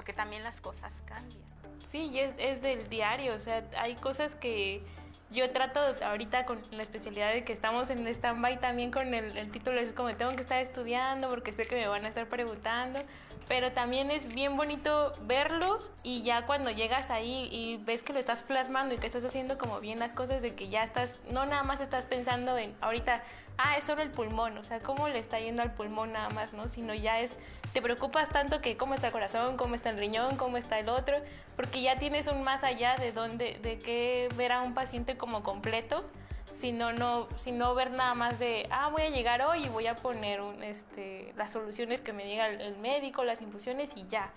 porque 0.00 0.14
también 0.14 0.42
las 0.42 0.62
cosas 0.62 1.02
cambian. 1.04 1.42
Sí, 1.90 2.18
es, 2.18 2.32
es 2.38 2.62
del 2.62 2.88
diario, 2.88 3.34
o 3.34 3.38
sea, 3.38 3.62
hay 3.76 3.96
cosas 3.96 4.34
que 4.34 4.80
yo 5.28 5.50
trato 5.50 5.78
ahorita 6.02 6.46
con 6.46 6.58
la 6.70 6.80
especialidad 6.80 7.34
de 7.34 7.44
que 7.44 7.52
estamos 7.52 7.90
en 7.90 8.08
stand-by 8.08 8.60
también 8.60 8.90
con 8.90 9.12
el, 9.12 9.36
el, 9.36 9.50
título, 9.50 9.78
es 9.78 9.92
como 9.92 10.10
tengo 10.14 10.32
que 10.32 10.40
estar 10.40 10.58
estudiando 10.58 11.28
porque 11.28 11.52
sé 11.52 11.66
que 11.66 11.74
me 11.74 11.86
van 11.86 12.06
a 12.06 12.08
estar 12.08 12.26
preguntando, 12.30 12.98
pero 13.46 13.72
también 13.72 14.10
es 14.10 14.28
bien 14.28 14.56
bonito 14.56 15.12
verlo 15.26 15.80
y 16.02 16.22
ya 16.22 16.46
cuando 16.46 16.70
llegas 16.70 17.10
ahí 17.10 17.50
y 17.52 17.76
ves 17.84 18.02
que 18.02 18.14
lo 18.14 18.20
estás 18.20 18.42
plasmando 18.42 18.94
y 18.94 18.98
que 18.98 19.06
estás 19.06 19.24
haciendo 19.24 19.58
como 19.58 19.80
bien 19.80 19.98
las 19.98 20.14
cosas 20.14 20.40
de 20.40 20.54
que 20.54 20.70
ya 20.70 20.82
estás, 20.82 21.12
no 21.30 21.44
nada 21.44 21.62
más 21.62 21.82
estás 21.82 22.06
pensando 22.06 22.56
en 22.56 22.74
ahorita, 22.80 23.22
ah, 23.58 23.76
es 23.76 23.84
solo 23.84 24.00
el 24.00 24.10
pulmón, 24.10 24.56
o 24.56 24.64
sea, 24.64 24.80
cómo 24.80 25.08
le 25.08 25.18
está 25.18 25.38
yendo 25.40 25.60
al 25.60 25.74
pulmón 25.74 26.12
nada 26.12 26.30
más, 26.30 26.54
¿no? 26.54 26.68
Sino 26.68 26.94
ya 26.94 27.20
es, 27.20 27.36
te 27.72 27.82
preocupas 27.82 28.28
tanto 28.28 28.60
que 28.60 28.76
cómo 28.76 28.94
está 28.94 29.08
el 29.08 29.12
corazón, 29.12 29.56
cómo 29.56 29.74
está 29.74 29.90
el 29.90 29.98
riñón, 29.98 30.36
cómo 30.36 30.56
está 30.56 30.78
el 30.78 30.88
otro, 30.88 31.16
porque 31.56 31.82
ya 31.82 31.96
tienes 31.96 32.26
un 32.26 32.42
más 32.42 32.64
allá 32.64 32.96
de 32.96 33.12
dónde, 33.12 33.58
de 33.62 33.78
qué 33.78 34.28
ver 34.36 34.52
a 34.52 34.62
un 34.62 34.74
paciente 34.74 35.16
como 35.16 35.42
completo 35.42 36.04
sino 36.52 36.92
no, 36.92 37.28
sino 37.36 37.74
ver 37.74 37.90
nada 37.90 38.14
más 38.14 38.38
de, 38.38 38.66
ah, 38.70 38.88
voy 38.88 39.02
a 39.02 39.10
llegar 39.10 39.42
hoy 39.42 39.64
y 39.64 39.68
voy 39.68 39.86
a 39.86 39.96
poner 39.96 40.40
un, 40.40 40.62
este, 40.62 41.32
las 41.36 41.50
soluciones 41.50 42.00
que 42.00 42.12
me 42.12 42.24
diga 42.24 42.48
el, 42.48 42.76
médico, 42.78 43.24
las 43.24 43.42
infusiones 43.42 43.92
y 43.96 44.06
ya. 44.08 44.30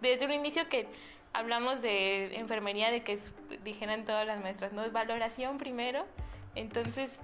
Desde 0.00 0.26
un 0.26 0.32
inicio 0.32 0.68
que 0.68 0.86
hablamos 1.32 1.82
de 1.82 2.36
enfermería, 2.36 2.90
de 2.90 3.02
que 3.02 3.18
dijeran 3.64 4.04
todas 4.04 4.26
las 4.26 4.40
maestras, 4.40 4.72
¿no? 4.72 4.84
Es 4.84 4.92
valoración 4.92 5.58
primero, 5.58 6.06
entonces 6.54 7.18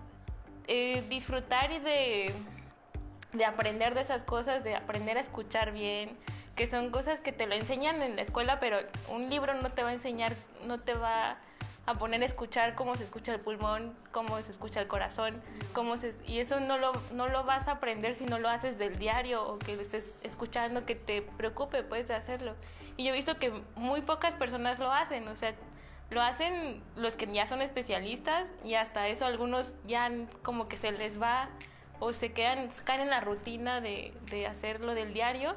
eh, 0.66 1.04
disfrutar 1.08 1.80
de, 1.82 2.32
de 3.32 3.44
aprender 3.44 3.94
de 3.94 4.00
esas 4.00 4.24
cosas, 4.24 4.64
de 4.64 4.74
aprender 4.74 5.16
a 5.16 5.20
escuchar 5.20 5.72
bien, 5.72 6.16
que 6.56 6.66
son 6.66 6.90
cosas 6.90 7.20
que 7.20 7.32
te 7.32 7.46
lo 7.46 7.54
enseñan 7.54 8.02
en 8.02 8.16
la 8.16 8.22
escuela, 8.22 8.60
pero 8.60 8.78
un 9.08 9.30
libro 9.30 9.54
no 9.54 9.70
te 9.70 9.82
va 9.82 9.90
a 9.90 9.92
enseñar, 9.92 10.36
no 10.66 10.80
te 10.80 10.94
va 10.94 11.38
a 11.86 11.94
poner 11.94 12.22
a 12.22 12.26
escuchar 12.26 12.74
cómo 12.74 12.94
se 12.94 13.04
escucha 13.04 13.32
el 13.32 13.40
pulmón, 13.40 13.96
cómo 14.12 14.40
se 14.42 14.52
escucha 14.52 14.80
el 14.80 14.86
corazón, 14.86 15.42
cómo 15.72 15.96
se, 15.96 16.14
y 16.26 16.38
eso 16.38 16.60
no 16.60 16.78
lo, 16.78 16.92
no 17.12 17.28
lo 17.28 17.44
vas 17.44 17.68
a 17.68 17.72
aprender 17.72 18.14
si 18.14 18.26
no 18.26 18.38
lo 18.38 18.48
haces 18.48 18.78
del 18.78 18.98
diario 18.98 19.46
o 19.46 19.58
que 19.58 19.76
lo 19.76 19.82
estés 19.82 20.14
escuchando, 20.22 20.84
que 20.84 20.94
te 20.94 21.22
preocupe 21.22 21.82
pues 21.82 22.06
de 22.08 22.14
hacerlo. 22.14 22.54
Y 22.96 23.04
yo 23.04 23.12
he 23.12 23.16
visto 23.16 23.38
que 23.38 23.52
muy 23.76 24.02
pocas 24.02 24.34
personas 24.34 24.78
lo 24.78 24.92
hacen, 24.92 25.26
o 25.28 25.36
sea, 25.36 25.54
lo 26.10 26.20
hacen 26.20 26.82
los 26.96 27.16
que 27.16 27.26
ya 27.26 27.46
son 27.46 27.62
especialistas 27.62 28.52
y 28.64 28.74
hasta 28.74 29.08
eso 29.08 29.24
algunos 29.24 29.74
ya 29.86 30.10
como 30.42 30.68
que 30.68 30.76
se 30.76 30.92
les 30.92 31.20
va 31.20 31.48
o 32.00 32.12
se 32.12 32.32
quedan, 32.32 32.68
caen 32.84 33.02
en 33.02 33.10
la 33.10 33.20
rutina 33.20 33.80
de, 33.80 34.12
de 34.30 34.46
hacerlo 34.46 34.94
del 34.94 35.14
diario 35.14 35.56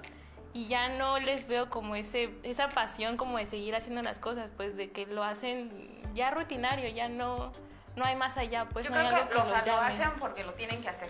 y 0.53 0.67
ya 0.67 0.87
no 0.89 1.19
les 1.19 1.47
veo 1.47 1.69
como 1.69 1.95
ese, 1.95 2.29
esa 2.43 2.69
pasión 2.69 3.17
como 3.17 3.39
de 3.39 3.47
seguir 3.47 3.75
haciendo 3.75 4.03
las 4.03 4.19
cosas, 4.19 4.49
pues 4.55 4.77
de 4.77 4.91
que 4.91 5.07
lo 5.07 5.23
hacen 5.23 5.99
ya 6.13 6.29
rutinario, 6.29 6.87
ya 6.89 7.09
no, 7.09 7.51
no 7.95 8.05
hay 8.05 8.15
más 8.15 8.37
allá. 8.37 8.69
Pues 8.69 8.87
yo 8.87 8.93
no 8.93 9.09
creo 9.09 9.29
que, 9.29 9.35
lo 9.35 9.81
hacen 9.81 10.11
porque 10.19 10.43
lo 10.43 10.53
tienen 10.53 10.81
que 10.81 10.89
hacer, 10.89 11.09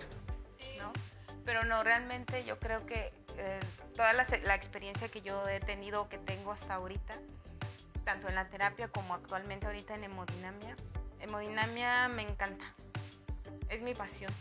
¿no? 0.78 0.92
Pero 1.44 1.64
no, 1.64 1.82
realmente 1.82 2.42
yo 2.44 2.58
creo 2.58 2.86
que 2.86 3.12
eh, 3.36 3.60
toda 3.94 4.14
la, 4.14 4.26
la, 4.44 4.54
experiencia 4.54 5.08
que 5.10 5.20
yo 5.20 5.46
he 5.46 5.60
tenido, 5.60 6.08
que 6.08 6.16
tengo 6.16 6.50
hasta 6.50 6.74
ahorita, 6.74 7.14
tanto 8.04 8.28
en 8.28 8.36
la 8.36 8.48
terapia 8.48 8.88
como 8.88 9.12
actualmente 9.12 9.66
ahorita 9.66 9.94
en 9.94 10.04
hemodinamia, 10.04 10.74
hemodinamia 11.20 12.08
me 12.08 12.22
encanta, 12.22 12.64
es 13.68 13.82
mi 13.82 13.94
pasión. 13.94 14.32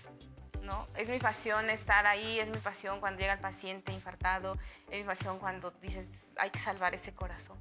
¿No? 0.63 0.87
Es 0.97 1.07
mi 1.07 1.19
pasión 1.19 1.69
estar 1.69 2.07
ahí, 2.07 2.39
es 2.39 2.49
mi 2.49 2.57
pasión 2.57 2.99
cuando 2.99 3.19
llega 3.19 3.33
el 3.33 3.39
paciente 3.39 3.91
infartado, 3.91 4.57
es 4.89 4.99
mi 4.99 5.03
pasión 5.03 5.37
cuando 5.39 5.71
dices, 5.81 6.33
hay 6.37 6.49
que 6.49 6.59
salvar 6.59 6.95
ese 6.95 7.13
corazón 7.13 7.57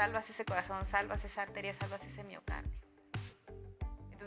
salvas 0.00 0.30
ese 0.30 0.46
corazón, 0.46 0.82
salvas 0.86 1.26
esa 1.26 1.42
arteria, 1.42 1.74
salvas 1.74 2.02
ese 2.04 2.24
miocardio. 2.24 2.72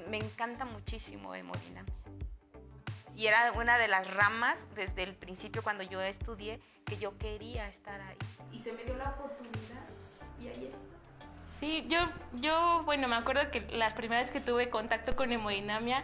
me 0.07 0.17
encanta 0.17 0.65
muchísimo 0.65 1.33
hemodinamia. 1.33 1.91
Y 3.15 3.25
era 3.25 3.51
una 3.53 3.79
de 3.79 3.87
las 3.87 4.05
ramas 4.13 4.67
desde 4.75 5.01
el 5.01 5.15
principio 5.15 5.63
cuando 5.63 5.83
yo 5.83 5.99
estudié 5.99 6.59
que 6.85 6.97
yo 6.97 7.17
quería 7.17 7.67
estar 7.69 7.99
ahí. 8.01 8.17
Y 8.51 8.59
se 8.59 8.71
me 8.71 8.83
dio 8.83 8.95
la 8.97 9.09
oportunidad 9.09 9.83
y 10.39 10.47
ahí 10.47 10.65
está. 10.71 10.77
Sí, 11.47 11.85
yo, 11.87 12.07
yo, 12.33 12.83
bueno, 12.85 13.07
me 13.07 13.15
acuerdo 13.15 13.49
que 13.49 13.61
las 13.71 13.93
primeras 13.93 14.29
que 14.29 14.39
tuve 14.39 14.69
contacto 14.69 15.15
con 15.15 15.31
hemodinamia 15.31 16.03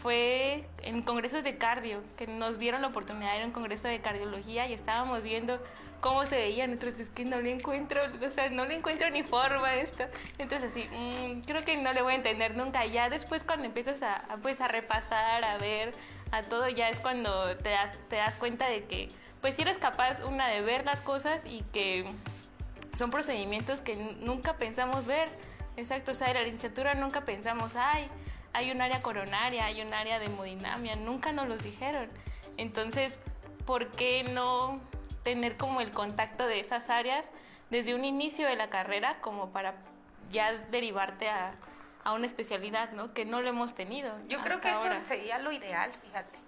fue 0.00 0.64
en 0.82 1.02
congresos 1.02 1.44
de 1.44 1.58
cardio, 1.58 2.02
que 2.16 2.26
nos 2.26 2.58
dieron 2.58 2.82
la 2.82 2.88
oportunidad 2.88 3.32
de 3.32 3.36
ir 3.38 3.42
a 3.42 3.46
un 3.46 3.52
congreso 3.52 3.88
de 3.88 4.00
cardiología 4.00 4.66
y 4.66 4.72
estábamos 4.72 5.24
viendo 5.24 5.60
cómo 6.00 6.26
se 6.26 6.36
veían, 6.36 6.72
entonces 6.72 7.00
es 7.00 7.08
que 7.10 7.24
no 7.24 7.40
le 7.40 7.52
encuentro, 7.52 8.00
o 8.26 8.30
sea, 8.30 8.50
no 8.50 8.64
le 8.64 8.74
encuentro 8.74 9.08
ni 9.10 9.22
forma 9.22 9.74
esto. 9.76 10.04
Entonces 10.38 10.72
así, 10.72 10.88
mm, 10.90 11.42
creo 11.42 11.62
que 11.62 11.76
no 11.76 11.92
le 11.92 12.02
voy 12.02 12.14
a 12.14 12.16
entender 12.16 12.56
nunca. 12.56 12.84
Ya 12.86 13.08
después 13.08 13.44
cuando 13.44 13.66
empiezas 13.66 14.02
a, 14.02 14.24
pues 14.42 14.60
a 14.60 14.68
repasar, 14.68 15.44
a 15.44 15.58
ver, 15.58 15.92
a 16.32 16.42
todo, 16.42 16.68
ya 16.68 16.88
es 16.88 16.98
cuando 16.98 17.56
te 17.58 17.70
das, 17.70 17.96
te 18.08 18.16
das 18.16 18.34
cuenta 18.34 18.68
de 18.68 18.84
que 18.84 19.08
pues 19.40 19.56
si 19.56 19.62
eres 19.62 19.78
capaz 19.78 20.24
una 20.24 20.48
de 20.48 20.62
ver 20.62 20.84
las 20.84 21.02
cosas 21.02 21.44
y 21.44 21.62
que 21.72 22.04
son 22.92 23.10
procedimientos 23.10 23.80
que 23.80 23.96
nunca 23.96 24.56
pensamos 24.56 25.06
ver. 25.06 25.28
Exacto, 25.76 26.12
o 26.12 26.14
sea, 26.14 26.28
en 26.28 26.34
la 26.34 26.42
licenciatura 26.42 26.94
nunca 26.94 27.22
pensamos, 27.22 27.72
ay, 27.76 28.08
hay 28.52 28.70
un 28.70 28.80
área 28.80 29.02
coronaria, 29.02 29.66
hay 29.66 29.80
un 29.82 29.94
área 29.94 30.18
de 30.18 30.26
hemodinamia, 30.26 30.96
nunca 30.96 31.32
nos 31.32 31.48
los 31.48 31.62
dijeron. 31.62 32.08
Entonces, 32.56 33.18
¿por 33.64 33.90
qué 33.90 34.24
no 34.24 34.80
tener 35.22 35.56
como 35.56 35.80
el 35.80 35.90
contacto 35.90 36.46
de 36.46 36.60
esas 36.60 36.90
áreas 36.90 37.30
desde 37.70 37.94
un 37.94 38.04
inicio 38.04 38.46
de 38.46 38.56
la 38.56 38.66
carrera 38.66 39.20
como 39.20 39.50
para 39.50 39.74
ya 40.30 40.52
derivarte 40.52 41.28
a, 41.28 41.54
a 42.04 42.12
una 42.12 42.26
especialidad, 42.26 42.92
¿no? 42.92 43.12
Que 43.14 43.24
no 43.24 43.40
lo 43.40 43.48
hemos 43.48 43.74
tenido. 43.74 44.14
Yo 44.28 44.40
creo 44.40 44.60
que 44.60 44.70
eso 44.70 44.84
sería 45.06 45.38
lo 45.38 45.52
ideal, 45.52 45.92
fíjate, 46.02 46.38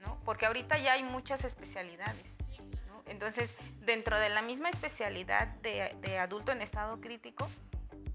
¿no? 0.00 0.18
Porque 0.24 0.46
ahorita 0.46 0.78
ya 0.78 0.92
hay 0.92 1.02
muchas 1.02 1.44
especialidades. 1.44 2.36
¿no? 2.86 3.02
Entonces, 3.06 3.54
dentro 3.80 4.18
de 4.18 4.28
la 4.28 4.42
misma 4.42 4.68
especialidad 4.68 5.48
de, 5.62 5.96
de 6.00 6.18
adulto 6.18 6.52
en 6.52 6.62
estado 6.62 7.00
crítico, 7.00 7.48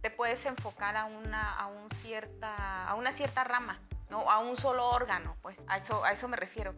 te 0.04 0.12
puedes 0.12 0.46
enfocar 0.46 0.98
a 0.98 1.06
una, 1.06 1.54
a 1.54 1.68
un 1.68 1.90
cierta, 2.02 2.86
a 2.86 2.94
una 2.96 3.14
cierta 3.14 3.46
rama, 3.46 3.80
¿no? 4.10 4.30
A 4.30 4.40
un 4.40 4.58
solo 4.58 4.90
órgano, 4.90 5.38
pues, 5.42 5.58
a 5.66 5.78
eso, 5.78 6.04
a 6.04 6.12
eso 6.12 6.28
me 6.28 6.36
refiero. 6.36 6.76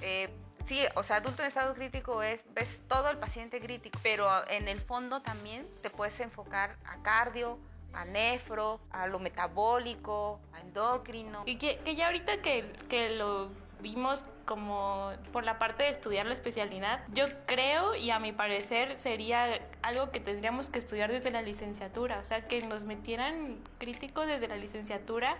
Eh, 0.00 0.30
sí, 0.64 0.80
o 0.94 1.02
sea, 1.02 1.16
adulto 1.16 1.42
en 1.42 1.48
estado 1.48 1.74
crítico 1.74 2.22
es, 2.22 2.46
ves 2.54 2.80
todo 2.88 3.10
el 3.10 3.18
paciente 3.18 3.60
crítico, 3.60 3.98
pero 4.02 4.26
en 4.48 4.68
el 4.68 4.80
fondo 4.80 5.20
también 5.20 5.68
te 5.82 5.90
puedes 5.90 6.18
enfocar 6.20 6.78
a 6.86 6.96
cardio, 7.02 7.58
a 7.92 8.06
nefro, 8.06 8.80
a 8.90 9.06
lo 9.06 9.18
metabólico, 9.18 10.40
a 10.54 10.60
endocrino. 10.60 11.42
Y 11.44 11.56
que, 11.56 11.78
que 11.80 11.94
ya 11.94 12.06
ahorita 12.06 12.40
que, 12.40 12.72
que 12.88 13.10
lo 13.10 13.50
vimos 13.80 14.24
como 14.44 15.12
por 15.32 15.44
la 15.44 15.58
parte 15.58 15.84
de 15.84 15.90
estudiar 15.90 16.26
la 16.26 16.34
especialidad, 16.34 17.00
yo 17.12 17.26
creo 17.46 17.94
y 17.94 18.10
a 18.10 18.18
mi 18.18 18.32
parecer 18.32 18.98
sería 18.98 19.60
algo 19.82 20.10
que 20.10 20.20
tendríamos 20.20 20.68
que 20.68 20.78
estudiar 20.78 21.10
desde 21.10 21.30
la 21.30 21.42
licenciatura, 21.42 22.20
o 22.20 22.24
sea, 22.24 22.46
que 22.46 22.62
nos 22.62 22.84
metieran 22.84 23.58
críticos 23.78 24.26
desde 24.26 24.48
la 24.48 24.56
licenciatura 24.56 25.36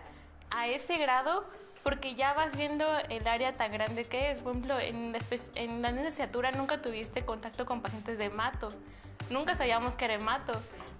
a 0.51 0.67
ese 0.69 0.99
grado 0.99 1.45
porque 1.83 2.15
ya 2.15 2.33
vas 2.33 2.57
viendo 2.57 2.87
el 3.09 3.27
área 3.27 3.57
tan 3.57 3.73
grande 3.73 4.05
que 4.05 4.31
es. 4.31 4.43
Por 4.43 4.53
ejemplo, 4.53 4.79
en 4.79 5.13
la, 5.13 5.19
en 5.57 5.83
la 5.83 5.91
licenciatura 5.91 6.53
nunca 6.53 6.81
tuviste 6.81 7.25
contacto 7.25 7.67
con 7.67 7.83
pacientes 7.83 8.19
de 8.19 8.31
mato, 8.31 8.69
nunca 9.31 9.55
sabíamos 9.55 9.97
que 9.97 10.05
era 10.05 10.19
mato 10.19 10.53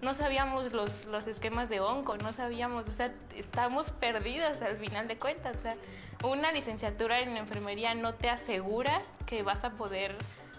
no 0.03 0.15
sabíamos 0.15 0.73
los, 0.73 1.07
los 1.07 1.29
esquemas 1.29 1.69
de 1.69 1.81
onco, 1.81 2.17
no 2.17 2.33
sabíamos, 2.33 2.89
o 2.89 2.91
sea, 2.91 3.13
estamos 3.37 3.93
perdidas 3.93 4.61
al 4.61 4.77
final 4.77 5.07
de 5.07 5.17
cuentas. 5.17 5.57
O 5.57 5.61
sea, 5.61 5.77
una 6.25 6.53
licenciatura 6.53 7.21
en 7.21 7.37
enfermería 7.37 7.95
no 7.95 8.13
te 8.13 8.29
asegura 8.29 9.01
que 9.27 9.45
vas 9.45 9.65
a 9.65 9.71
poder 9.71 10.17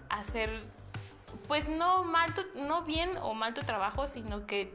hacer, 0.10 0.50
pues 1.50 1.68
no 1.68 2.06
mal, 2.06 2.34
no 2.56 2.84
bien 2.84 3.18
o 3.22 3.34
mal 3.34 3.54
tu 3.54 3.62
trabajo, 3.62 4.08
sino 4.08 4.48
que 4.48 4.74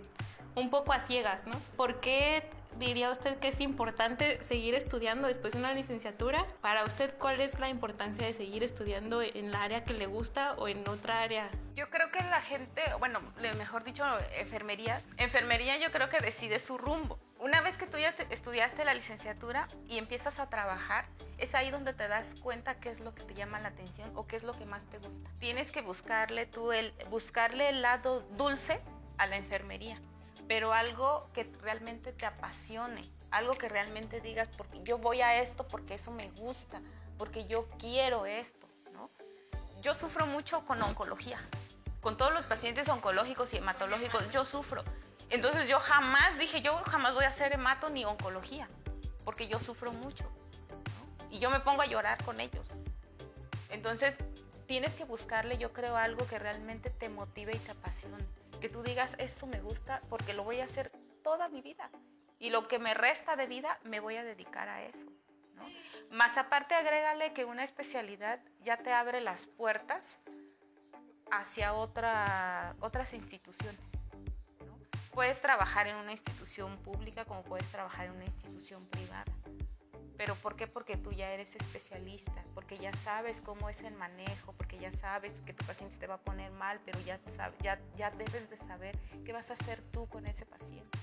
un 0.55 0.69
poco 0.69 0.93
a 0.93 1.01
ciegas, 1.01 1.47
¿no? 1.47 1.55
¿Por 1.77 1.99
qué 2.01 2.49
diría 2.79 3.11
usted 3.11 3.39
que 3.39 3.49
es 3.49 3.61
importante 3.61 4.43
seguir 4.43 4.75
estudiando 4.75 5.29
después 5.29 5.55
de 5.55 5.59
una 5.59 5.75
licenciatura? 5.75 6.47
Para 6.61 6.85
usted, 6.85 7.15
¿cuál 7.19 7.41
es 7.41 7.59
la 7.59 7.69
importancia 7.69 8.27
de 8.27 8.35
seguir 8.35 8.63
estudiando 8.63 9.23
en 9.23 9.51
la 9.51 9.63
área 9.63 9.85
que 9.85 9.95
le 9.95 10.07
gusta 10.07 10.55
o 10.55 10.69
en 10.69 10.89
otra 10.89 11.23
área? 11.23 11.51
Yo 11.75 11.91
creo 11.91 12.11
que 12.11 12.21
la 12.21 12.41
gente, 12.41 12.83
bueno, 12.99 13.21
mejor 13.57 13.85
dicho, 13.85 14.05
enfermería, 14.35 15.03
enfermería 15.17 15.77
yo 15.79 15.91
creo 15.91 16.09
que 16.09 16.21
decide 16.21 16.59
su 16.59 16.79
rumbo. 16.79 17.19
Una 17.39 17.61
vez 17.61 17.79
que 17.79 17.87
tú 17.87 17.99
ya 17.99 18.15
estudiaste 18.31 18.85
la 18.85 18.95
licenciatura 18.95 19.69
y 19.87 19.99
empiezas 19.99 20.41
a 20.41 20.49
trabajar, 20.51 21.07
es 21.39 21.55
ahí 21.55 21.71
donde 21.71 21.93
te 21.93 22.09
das 22.09 22.35
cuenta 22.41 22.81
qué 22.81 22.91
es 22.91 23.01
lo 23.01 23.15
que 23.15 23.23
te 23.23 23.35
llama 23.35 23.61
la 23.61 23.69
atención 23.69 24.11
o 24.17 24.27
qué 24.27 24.37
es 24.37 24.43
lo 24.43 24.55
que 24.55 24.67
más 24.67 24.85
te 24.87 24.99
gusta. 24.99 25.31
Tienes 25.39 25.71
que 25.71 25.83
buscarle 25.83 26.47
tú 26.47 26.73
buscarle 27.11 27.69
el 27.69 27.83
lado 27.83 28.23
dulce 28.37 28.81
a 29.19 29.27
la 29.27 29.37
enfermería 29.37 30.01
pero 30.49 30.73
algo 30.73 31.29
que 31.35 31.45
realmente 31.61 32.13
te 32.13 32.25
apasione, 32.25 33.03
algo 33.31 33.55
que 33.55 33.69
realmente 33.69 34.21
digas, 34.23 34.49
yo 34.83 34.97
voy 34.97 35.21
a 35.21 35.43
esto 35.43 35.69
porque 35.69 35.95
eso 35.95 36.11
me 36.11 36.31
gusta, 36.31 36.81
porque 37.19 37.47
yo 37.47 37.69
quiero 37.79 38.25
esto, 38.25 38.67
¿no? 38.95 39.11
Yo 39.83 39.93
sufro 39.95 40.27
mucho 40.27 40.65
con 40.65 40.83
oncología, 40.83 41.39
con 42.01 42.17
todos 42.17 42.33
los 42.33 42.47
pacientes 42.47 42.89
oncológicos 42.89 43.53
y 43.53 43.59
hematológicos, 43.59 44.31
yo 44.31 44.47
sufro. 44.47 44.83
Entonces 45.29 45.69
yo 45.69 45.79
jamás 45.79 46.39
dije, 46.39 46.63
yo 46.63 46.75
jamás 46.87 47.13
voy 47.13 47.25
a 47.25 47.29
hacer 47.29 47.53
hemato 47.53 47.91
ni 47.91 48.07
oncología, 48.07 48.69
porque 49.27 49.49
yo 49.49 49.61
sufro 49.61 49.93
mucho. 49.93 50.25
Y 51.31 51.41
yo 51.41 51.51
me 51.51 51.61
pongo 51.61 51.83
a 51.83 51.87
llorar 51.87 52.25
con 52.25 52.41
ellos. 52.41 52.71
Entonces 53.69 54.17
tienes 54.67 54.95
que 54.95 55.05
buscarle, 55.05 55.59
yo 55.59 55.75
creo, 55.75 55.99
algo 55.99 56.27
que 56.27 56.39
realmente 56.39 56.89
te 56.89 57.11
motive 57.11 57.55
y 57.55 57.59
te 57.59 57.73
apasione 57.73 58.25
que 58.59 58.69
tú 58.69 58.83
digas, 58.83 59.15
eso 59.19 59.47
me 59.47 59.61
gusta 59.61 60.01
porque 60.09 60.35
lo 60.35 60.45
voy 60.45 60.61
a 60.61 60.65
hacer 60.65 60.91
toda 61.23 61.49
mi 61.49 61.63
vida. 61.63 61.91
Y 62.39 62.51
lo 62.51 62.69
que 62.69 62.79
me 62.79 62.95
resta 62.95 63.37
de 63.37 63.47
vida 63.47 63.79
me 63.83 64.01
voy 64.01 64.17
a 64.17 64.25
dedicar 64.25 64.69
a 64.69 64.83
eso. 64.83 65.09
Más 66.11 66.39
aparte, 66.39 66.75
agrégale 66.75 67.33
que 67.33 67.45
una 67.45 67.65
especialidad 67.65 68.41
ya 68.63 68.79
te 68.79 68.93
abre 68.93 69.21
las 69.21 69.47
puertas 69.47 70.19
hacia 71.31 71.75
otra, 71.75 72.77
otras 72.81 73.13
instituciones. 73.13 73.81
Puedes 75.13 75.41
trabajar 75.41 75.89
en 75.89 75.97
una 75.97 76.13
institución 76.13 76.79
pública 76.79 77.25
como 77.25 77.43
puedes 77.43 77.69
trabajar 77.71 78.07
en 78.07 78.13
una 78.13 78.25
institución 78.25 78.87
privada. 78.87 79.25
¿Pero 80.19 80.35
por 80.35 80.57
qué? 80.57 80.67
Porque 80.67 80.97
tú 80.97 81.13
ya 81.13 81.31
eres 81.31 81.55
especialista, 81.55 82.45
porque 82.53 82.77
ya 82.77 82.93
sabes 82.95 83.41
cómo 83.41 83.69
es 83.69 83.83
el 83.83 83.95
manejo, 83.95 84.53
porque 84.53 84.77
ya 84.77 84.91
sabes 84.91 85.41
que 85.47 85.53
tu 85.53 85.65
paciente 85.65 85.97
te 85.97 86.09
va 86.09 86.15
a 86.15 86.21
poner 86.21 86.51
mal, 86.51 86.81
pero 86.85 86.99
ya, 87.01 87.21
ya, 87.63 87.79
ya 87.97 88.11
debes 88.11 88.51
de 88.51 88.57
saber 88.57 88.99
qué 89.25 89.33
vas 89.33 89.49
a 89.51 89.53
hacer 89.53 89.81
tú 89.93 90.09
con 90.09 90.27
ese 90.27 90.45
paciente. 90.45 90.99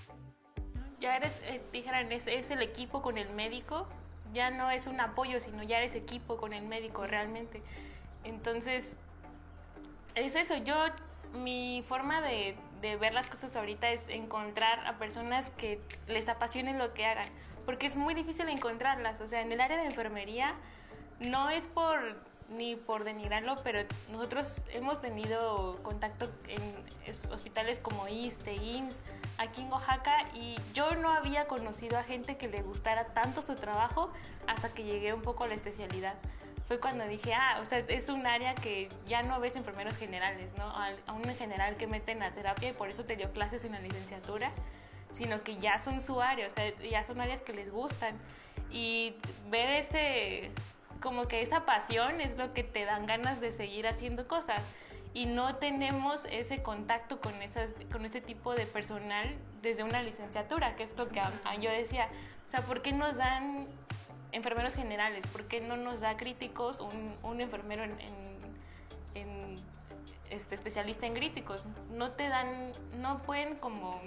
Ya 0.99 1.15
eres, 1.15 1.39
eh, 1.43 1.61
dijeran, 1.71 2.11
es, 2.11 2.27
es, 2.27 2.51
el 2.51 2.61
equipo 2.61 3.01
con 3.01 3.17
el 3.17 3.29
médico, 3.29 3.87
ya 4.33 4.51
no 4.51 4.69
es 4.69 4.85
un 4.85 4.99
apoyo, 4.99 5.39
sino 5.39 5.63
ya 5.63 5.77
eres 5.77 5.95
equipo 5.95 6.35
con 6.35 6.51
el 6.51 6.65
médico 6.65 7.07
realmente. 7.07 7.61
Entonces, 8.25 8.97
es 10.15 10.35
eso, 10.35 10.57
yo, 10.57 10.75
mi 11.31 11.85
forma 11.87 12.19
de, 12.19 12.57
de 12.81 12.97
ver 12.97 13.13
las 13.13 13.27
cosas 13.27 13.55
ahorita 13.55 13.91
es 13.91 14.09
encontrar 14.09 14.85
a 14.85 14.97
personas 14.97 15.51
que 15.51 15.79
les 16.07 16.27
apasionen 16.27 16.77
lo 16.77 16.93
que 16.93 17.05
hagan 17.05 17.29
porque 17.65 17.87
es 17.87 17.95
muy 17.95 18.13
difícil 18.13 18.47
encontrarlas. 18.49 19.21
O 19.21 19.27
sea, 19.27 19.41
en 19.41 19.51
el 19.51 19.61
área 19.61 19.77
de 19.77 19.85
enfermería 19.85 20.53
no 21.19 21.49
es 21.49 21.67
por 21.67 22.15
ni 22.49 22.75
por 22.75 23.03
denigrarlo, 23.03 23.55
pero 23.63 23.79
nosotros 24.11 24.53
hemos 24.71 25.01
tenido 25.01 25.79
contacto 25.81 26.29
en 26.47 26.61
hospitales 27.31 27.79
como 27.79 28.07
ISTE, 28.07 28.53
IMSS, 28.53 29.01
aquí 29.39 29.61
en 29.61 29.71
Oaxaca, 29.71 30.15
y 30.35 30.55
yo 30.73 30.95
no 30.95 31.09
había 31.09 31.47
conocido 31.47 31.97
a 31.97 32.03
gente 32.03 32.37
que 32.37 32.47
le 32.47 32.61
gustara 32.61 33.05
tanto 33.05 33.41
su 33.41 33.55
trabajo 33.55 34.11
hasta 34.47 34.69
que 34.69 34.83
llegué 34.83 35.13
un 35.13 35.21
poco 35.21 35.45
a 35.45 35.47
la 35.47 35.55
especialidad. 35.55 36.13
Fue 36.67 36.79
cuando 36.79 37.07
dije, 37.07 37.33
ah, 37.33 37.57
o 37.61 37.65
sea, 37.65 37.79
es 37.79 38.09
un 38.09 38.25
área 38.25 38.55
que 38.55 38.89
ya 39.07 39.21
no 39.23 39.39
ves 39.39 39.55
enfermeros 39.55 39.95
generales, 39.97 40.51
¿no? 40.57 40.65
A 40.65 41.13
un 41.13 41.23
general 41.35 41.77
que 41.77 41.85
mete 41.85 42.11
en 42.11 42.19
la 42.19 42.31
terapia 42.31 42.69
y 42.69 42.73
por 42.73 42.89
eso 42.89 43.05
te 43.05 43.15
dio 43.15 43.31
clases 43.31 43.65
en 43.65 43.73
la 43.73 43.79
licenciatura 43.79 44.51
sino 45.15 45.41
que 45.43 45.57
ya 45.57 45.79
son 45.79 46.01
su 46.01 46.21
área, 46.21 46.47
o 46.47 46.49
sea, 46.49 46.77
ya 46.79 47.03
son 47.03 47.21
áreas 47.21 47.41
que 47.41 47.53
les 47.53 47.71
gustan. 47.71 48.17
Y 48.69 49.15
ver 49.49 49.69
ese, 49.69 50.51
como 51.01 51.27
que 51.27 51.41
esa 51.41 51.65
pasión 51.65 52.19
es 52.19 52.37
lo 52.37 52.53
que 52.53 52.63
te 52.63 52.83
dan 52.83 53.05
ganas 53.05 53.39
de 53.39 53.51
seguir 53.51 53.87
haciendo 53.87 54.27
cosas. 54.27 54.61
Y 55.13 55.27
no 55.27 55.55
tenemos 55.55 56.25
ese 56.25 56.61
contacto 56.61 57.21
con, 57.21 57.41
esas, 57.41 57.73
con 57.89 58.05
ese 58.05 58.19
tipo 58.19 58.53
de 58.53 58.65
personal 58.65 59.33
desde 59.61 59.83
una 59.83 60.03
licenciatura, 60.03 60.75
que 60.75 60.83
es 60.83 60.97
lo 60.97 61.07
que 61.07 61.21
yo 61.61 61.71
decía. 61.71 62.09
O 62.45 62.49
sea, 62.49 62.61
¿por 62.61 62.81
qué 62.81 62.91
nos 62.91 63.15
dan 63.15 63.67
enfermeros 64.33 64.75
generales? 64.75 65.25
¿Por 65.27 65.47
qué 65.47 65.61
no 65.61 65.77
nos 65.77 66.01
da 66.01 66.17
críticos 66.17 66.81
un, 66.81 67.15
un 67.23 67.39
enfermero 67.39 67.85
en, 67.85 67.95
en, 69.13 69.55
este, 70.29 70.55
especialista 70.55 71.07
en 71.07 71.13
críticos? 71.13 71.63
No 71.91 72.11
te 72.11 72.27
dan, 72.27 72.73
no 72.97 73.19
pueden 73.19 73.55
como 73.55 74.01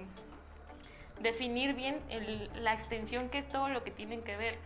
definir 1.21 1.75
bien 1.75 2.01
la 2.57 2.73
extensión 2.73 3.29
que 3.29 3.39
es 3.39 3.49
todo 3.49 3.69
lo 3.69 3.85
que 3.85 3.91
tienen 3.91 4.23
que 4.23 4.37
ver, 4.37 4.57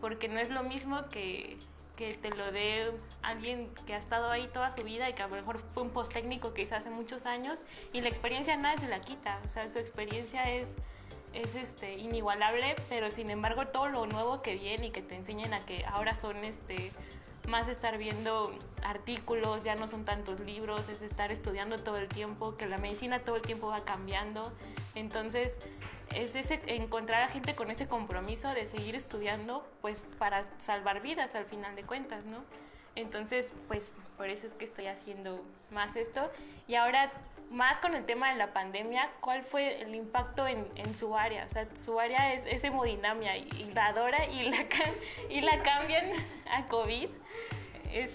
porque 0.00 0.28
no 0.28 0.38
es 0.38 0.50
lo 0.50 0.62
mismo 0.62 1.08
que, 1.08 1.58
que 1.96 2.14
te 2.14 2.30
lo 2.30 2.50
dé 2.50 2.90
alguien 3.22 3.70
que 3.86 3.94
ha 3.94 3.96
estado 3.96 4.30
ahí 4.30 4.48
toda 4.52 4.72
su 4.72 4.82
vida 4.82 5.08
y 5.08 5.12
que 5.12 5.22
a 5.22 5.28
lo 5.28 5.36
mejor 5.36 5.62
fue 5.72 5.82
un 5.82 5.90
post 5.90 6.12
técnico 6.12 6.54
que 6.54 6.62
hizo 6.62 6.74
hace 6.74 6.90
muchos 6.90 7.26
años 7.26 7.60
y 7.92 8.00
la 8.00 8.08
experiencia 8.08 8.56
nada 8.56 8.78
se 8.78 8.88
la 8.88 9.00
quita, 9.00 9.40
o 9.44 9.48
sea, 9.48 9.68
su 9.68 9.78
experiencia 9.78 10.50
es, 10.50 10.68
es 11.32 11.54
este, 11.54 11.98
inigualable, 11.98 12.76
pero 12.88 13.10
sin 13.10 13.30
embargo 13.30 13.68
todo 13.68 13.88
lo 13.88 14.06
nuevo 14.06 14.42
que 14.42 14.54
viene 14.56 14.86
y 14.86 14.90
que 14.90 15.02
te 15.02 15.16
enseñan 15.16 15.54
a 15.54 15.60
que 15.60 15.84
ahora 15.84 16.14
son 16.14 16.36
este, 16.38 16.92
más 17.48 17.68
estar 17.68 17.98
viendo 17.98 18.52
artículos, 18.84 19.64
ya 19.64 19.74
no 19.74 19.88
son 19.88 20.04
tantos 20.04 20.40
libros, 20.40 20.88
es 20.88 21.02
estar 21.02 21.32
estudiando 21.32 21.78
todo 21.78 21.98
el 21.98 22.08
tiempo, 22.08 22.56
que 22.56 22.66
la 22.66 22.78
medicina 22.78 23.20
todo 23.20 23.36
el 23.36 23.42
tiempo 23.42 23.68
va 23.68 23.84
cambiando. 23.84 24.52
Entonces, 24.94 25.58
es 26.14 26.34
ese, 26.34 26.60
encontrar 26.66 27.22
a 27.22 27.28
gente 27.28 27.54
con 27.54 27.70
ese 27.70 27.86
compromiso 27.86 28.48
de 28.54 28.66
seguir 28.66 28.94
estudiando, 28.94 29.66
pues 29.80 30.04
para 30.18 30.44
salvar 30.58 31.02
vidas 31.02 31.34
al 31.34 31.46
final 31.46 31.74
de 31.74 31.82
cuentas, 31.82 32.24
¿no? 32.24 32.38
Entonces, 32.94 33.52
pues 33.68 33.90
por 34.16 34.28
eso 34.28 34.46
es 34.46 34.54
que 34.54 34.64
estoy 34.64 34.86
haciendo 34.86 35.42
más 35.70 35.96
esto. 35.96 36.30
Y 36.68 36.74
ahora, 36.74 37.10
más 37.52 37.78
con 37.78 37.94
el 37.94 38.04
tema 38.04 38.30
de 38.30 38.36
la 38.36 38.52
pandemia, 38.52 39.10
¿cuál 39.20 39.42
fue 39.42 39.82
el 39.82 39.94
impacto 39.94 40.46
en, 40.46 40.66
en 40.76 40.94
su 40.94 41.16
área? 41.16 41.44
O 41.44 41.48
sea, 41.48 41.66
su 41.76 42.00
área 42.00 42.32
es, 42.32 42.46
es 42.46 42.64
hemodinamia 42.64 43.36
y, 43.36 43.70
la 43.74 43.86
adora 43.86 44.24
y 44.26 44.48
la, 44.48 44.66
y 45.28 45.40
la 45.42 45.62
cambian 45.62 46.10
a 46.50 46.64
COVID. 46.66 47.08
Es, 47.92 48.10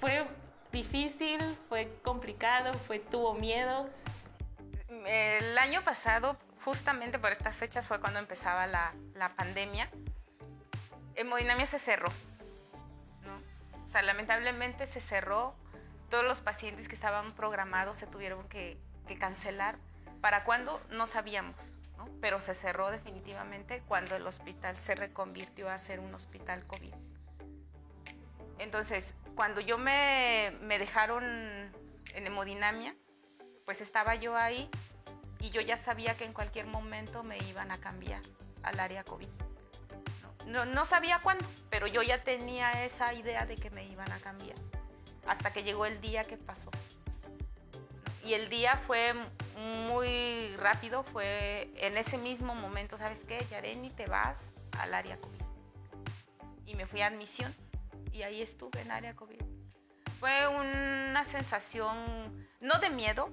fue 0.00 0.26
difícil, 0.72 1.56
fue 1.68 1.88
complicado, 2.02 2.74
fue, 2.74 2.98
tuvo 2.98 3.34
miedo. 3.34 3.88
El 5.06 5.56
año 5.56 5.82
pasado 5.82 6.36
justamente 6.64 7.18
por 7.18 7.30
estas 7.30 7.56
fechas 7.56 7.86
fue 7.86 8.00
cuando 8.00 8.18
empezaba 8.18 8.66
la, 8.66 8.94
la 9.14 9.36
pandemia, 9.36 9.90
Hemodinamia 11.14 11.66
se 11.66 11.78
cerró. 11.78 12.08
O 13.84 13.88
sea, 13.88 14.02
lamentablemente 14.02 14.86
se 14.86 15.00
cerró. 15.00 15.54
Todos 16.14 16.26
los 16.26 16.42
pacientes 16.42 16.86
que 16.86 16.94
estaban 16.94 17.32
programados 17.32 17.96
se 17.96 18.06
tuvieron 18.06 18.48
que, 18.48 18.78
cancelar. 19.18 19.78
¿Para 20.20 20.44
cuándo? 20.44 20.80
No 20.90 21.08
sabíamos. 21.08 21.74
¿no? 21.96 22.08
Pero 22.20 22.40
se 22.40 22.54
cerró 22.54 22.92
definitivamente 22.92 23.82
cuando 23.88 24.14
el 24.14 24.24
hospital 24.24 24.76
se 24.76 24.94
reconvirtió 24.94 25.68
a 25.68 25.76
ser 25.76 25.98
un 25.98 26.14
hospital 26.14 26.64
COVID. 26.68 26.94
Entonces, 28.60 29.16
cuando 29.34 29.60
yo 29.60 29.76
me, 29.76 30.56
me 30.60 30.78
dejaron 30.78 31.24
en 31.24 32.26
hemodinamia, 32.26 32.94
pues 33.64 33.80
estaba 33.80 34.14
yo 34.14 34.36
ahí 34.36 34.70
y 35.40 35.50
yo 35.50 35.62
ya 35.62 35.76
sabía 35.76 36.16
que 36.16 36.26
en 36.26 36.32
cualquier 36.32 36.66
momento 36.66 37.24
me 37.24 37.38
iban 37.38 37.72
a 37.72 37.78
cambiar 37.78 38.22
al 38.62 38.78
área 38.78 39.02
COVID. 39.02 39.30
No, 40.46 40.64
no 40.64 40.84
sabía 40.84 41.18
cuándo, 41.18 41.44
pero 41.70 41.88
yo 41.88 42.02
ya 42.02 42.22
tenía 42.22 42.84
esa 42.84 43.12
idea 43.14 43.46
de 43.46 43.56
que 43.56 43.70
me 43.70 43.82
iban 43.82 44.12
a 44.12 44.20
cambiar. 44.20 44.56
Hasta 45.26 45.52
que 45.52 45.62
llegó 45.62 45.86
el 45.86 46.00
día 46.00 46.24
que 46.24 46.36
pasó. 46.36 46.70
Y 48.24 48.34
el 48.34 48.48
día 48.48 48.78
fue 48.86 49.14
muy 49.86 50.56
rápido, 50.56 51.02
fue 51.04 51.70
en 51.76 51.96
ese 51.96 52.16
mismo 52.16 52.54
momento, 52.54 52.96
¿sabes 52.96 53.20
qué? 53.26 53.46
Yareni, 53.50 53.90
te 53.90 54.06
vas 54.06 54.52
al 54.78 54.94
área 54.94 55.18
COVID. 55.18 55.42
Y 56.66 56.74
me 56.74 56.86
fui 56.86 57.02
a 57.02 57.08
admisión 57.08 57.54
y 58.12 58.22
ahí 58.22 58.40
estuve 58.40 58.80
en 58.80 58.90
área 58.90 59.14
COVID. 59.14 59.40
Fue 60.20 60.48
una 60.48 61.24
sensación, 61.24 62.48
no 62.60 62.78
de 62.78 62.88
miedo, 62.88 63.28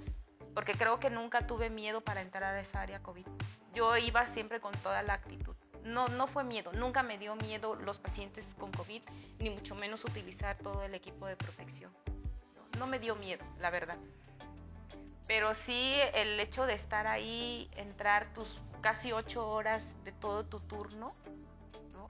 porque 0.54 0.73
creo 0.73 0.99
que 0.99 1.10
nunca 1.10 1.47
tuve 1.47 1.69
miedo 1.69 2.01
para 2.01 2.21
entrar 2.21 2.56
a 2.56 2.60
esa 2.60 2.82
área 2.82 3.01
COVID. 3.01 3.25
Yo 3.73 3.95
iba 3.97 4.27
siempre 4.27 4.60
con 4.60 4.73
toda 4.73 5.01
la 5.04 5.13
actitud. 5.13 5.56
No, 5.83 6.07
no 6.07 6.27
fue 6.27 6.43
miedo, 6.43 6.71
nunca 6.73 7.03
me 7.03 7.17
dio 7.17 7.35
miedo 7.35 7.75
los 7.75 7.97
pacientes 7.97 8.55
con 8.57 8.71
COVID, 8.71 9.01
ni 9.39 9.49
mucho 9.49 9.75
menos 9.75 10.05
utilizar 10.05 10.57
todo 10.57 10.83
el 10.83 10.93
equipo 10.93 11.25
de 11.25 11.35
protección. 11.35 11.91
No, 12.77 12.87
me 12.87 12.99
dio 12.99 13.15
miedo, 13.15 13.43
la 13.59 13.69
verdad. 13.69 13.97
Pero 15.27 15.55
sí 15.55 15.95
el 16.13 16.39
hecho 16.39 16.65
de 16.65 16.73
estar 16.73 17.07
ahí, 17.07 17.69
entrar 17.75 18.31
tus 18.33 18.61
casi 18.81 19.11
ocho 19.11 19.47
horas 19.49 19.95
de 20.03 20.11
todo 20.11 20.45
tu 20.45 20.59
turno, 20.59 21.13